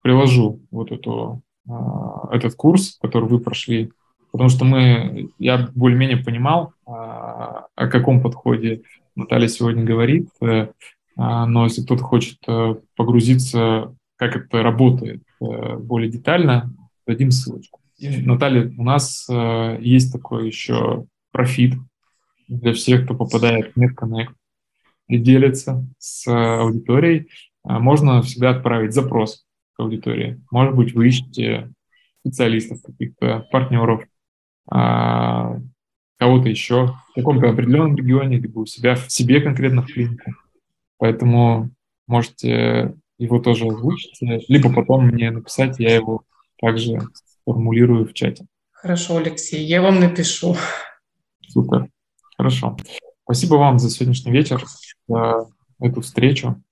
приложу 0.00 0.62
вот 0.70 0.90
эту, 0.90 1.42
этот 1.66 2.54
курс, 2.54 2.98
который 3.00 3.28
вы 3.28 3.38
прошли 3.38 3.92
потому 4.32 4.48
что 4.48 4.64
мы, 4.64 5.28
я 5.38 5.68
более-менее 5.74 6.16
понимал, 6.16 6.72
а, 6.86 7.66
о 7.76 7.86
каком 7.86 8.22
подходе 8.22 8.82
Наталья 9.14 9.46
сегодня 9.46 9.84
говорит, 9.84 10.28
э, 10.40 10.68
а, 11.16 11.46
но 11.46 11.64
если 11.64 11.82
кто-то 11.82 12.02
хочет 12.02 12.38
э, 12.48 12.76
погрузиться, 12.96 13.94
как 14.16 14.36
это 14.36 14.62
работает 14.62 15.22
э, 15.40 15.76
более 15.76 16.10
детально, 16.10 16.74
дадим 17.06 17.30
ссылочку. 17.30 17.80
И, 17.98 18.22
Наталья, 18.22 18.72
у 18.78 18.82
нас 18.82 19.28
есть 19.28 20.12
такой 20.12 20.46
еще 20.46 21.04
профит 21.30 21.74
для 22.48 22.72
всех, 22.72 23.04
кто 23.04 23.14
попадает 23.14 23.72
в 23.74 23.78
NetConnect 23.78 24.32
и 25.08 25.18
делится 25.18 25.86
с 25.98 26.26
аудиторией. 26.26 27.28
А, 27.64 27.78
можно 27.78 28.22
всегда 28.22 28.50
отправить 28.50 28.94
запрос 28.94 29.44
к 29.74 29.80
аудитории. 29.80 30.40
Может 30.50 30.74
быть, 30.74 30.94
вы 30.94 31.08
ищете 31.08 31.70
специалистов, 32.20 32.82
каких-то 32.82 33.46
партнеров, 33.50 34.04
а, 34.70 35.56
кого-то 36.18 36.48
еще 36.48 36.86
в 36.86 37.14
каком-то 37.16 37.50
определенном 37.50 37.96
регионе, 37.96 38.38
либо 38.38 38.60
у 38.60 38.66
себя 38.66 38.94
в 38.94 39.10
себе 39.10 39.40
конкретно 39.40 39.82
в 39.82 39.86
клинику. 39.86 40.32
Поэтому 40.98 41.70
можете 42.06 42.94
его 43.18 43.40
тоже 43.40 43.66
озвучить, 43.66 44.18
либо 44.48 44.72
потом 44.72 45.06
мне 45.06 45.30
написать, 45.30 45.78
я 45.78 45.94
его 45.94 46.22
также 46.60 47.00
формулирую 47.44 48.06
в 48.06 48.12
чате. 48.12 48.46
Хорошо, 48.70 49.16
Алексей, 49.16 49.64
я 49.64 49.82
вам 49.82 50.00
напишу. 50.00 50.56
Супер, 51.48 51.88
хорошо. 52.36 52.76
Спасибо 53.24 53.54
вам 53.54 53.78
за 53.78 53.90
сегодняшний 53.90 54.32
вечер, 54.32 54.64
за 55.08 55.46
эту 55.80 56.00
встречу. 56.00 56.62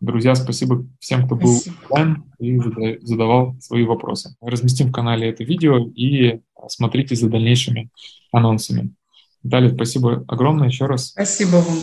Друзья, 0.00 0.34
спасибо 0.34 0.86
всем, 1.00 1.26
кто 1.26 1.36
был 1.36 1.58
онлайн 1.88 2.24
и 2.38 2.58
задавал 3.02 3.56
свои 3.60 3.84
вопросы. 3.84 4.36
Разместим 4.40 4.88
в 4.88 4.92
канале 4.92 5.30
это 5.30 5.42
видео 5.42 5.78
и 5.94 6.40
смотрите 6.68 7.16
за 7.16 7.28
дальнейшими 7.28 7.90
анонсами. 8.30 8.94
Далее, 9.42 9.72
спасибо 9.74 10.24
огромное 10.28 10.68
еще 10.68 10.86
раз. 10.86 11.08
Спасибо 11.08 11.56
вам. 11.56 11.78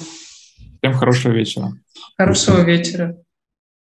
Всем 0.82 0.94
хорошего 0.94 1.32
вечера. 1.32 1.74
Хорошего 2.18 2.62
вечера. 2.62 3.18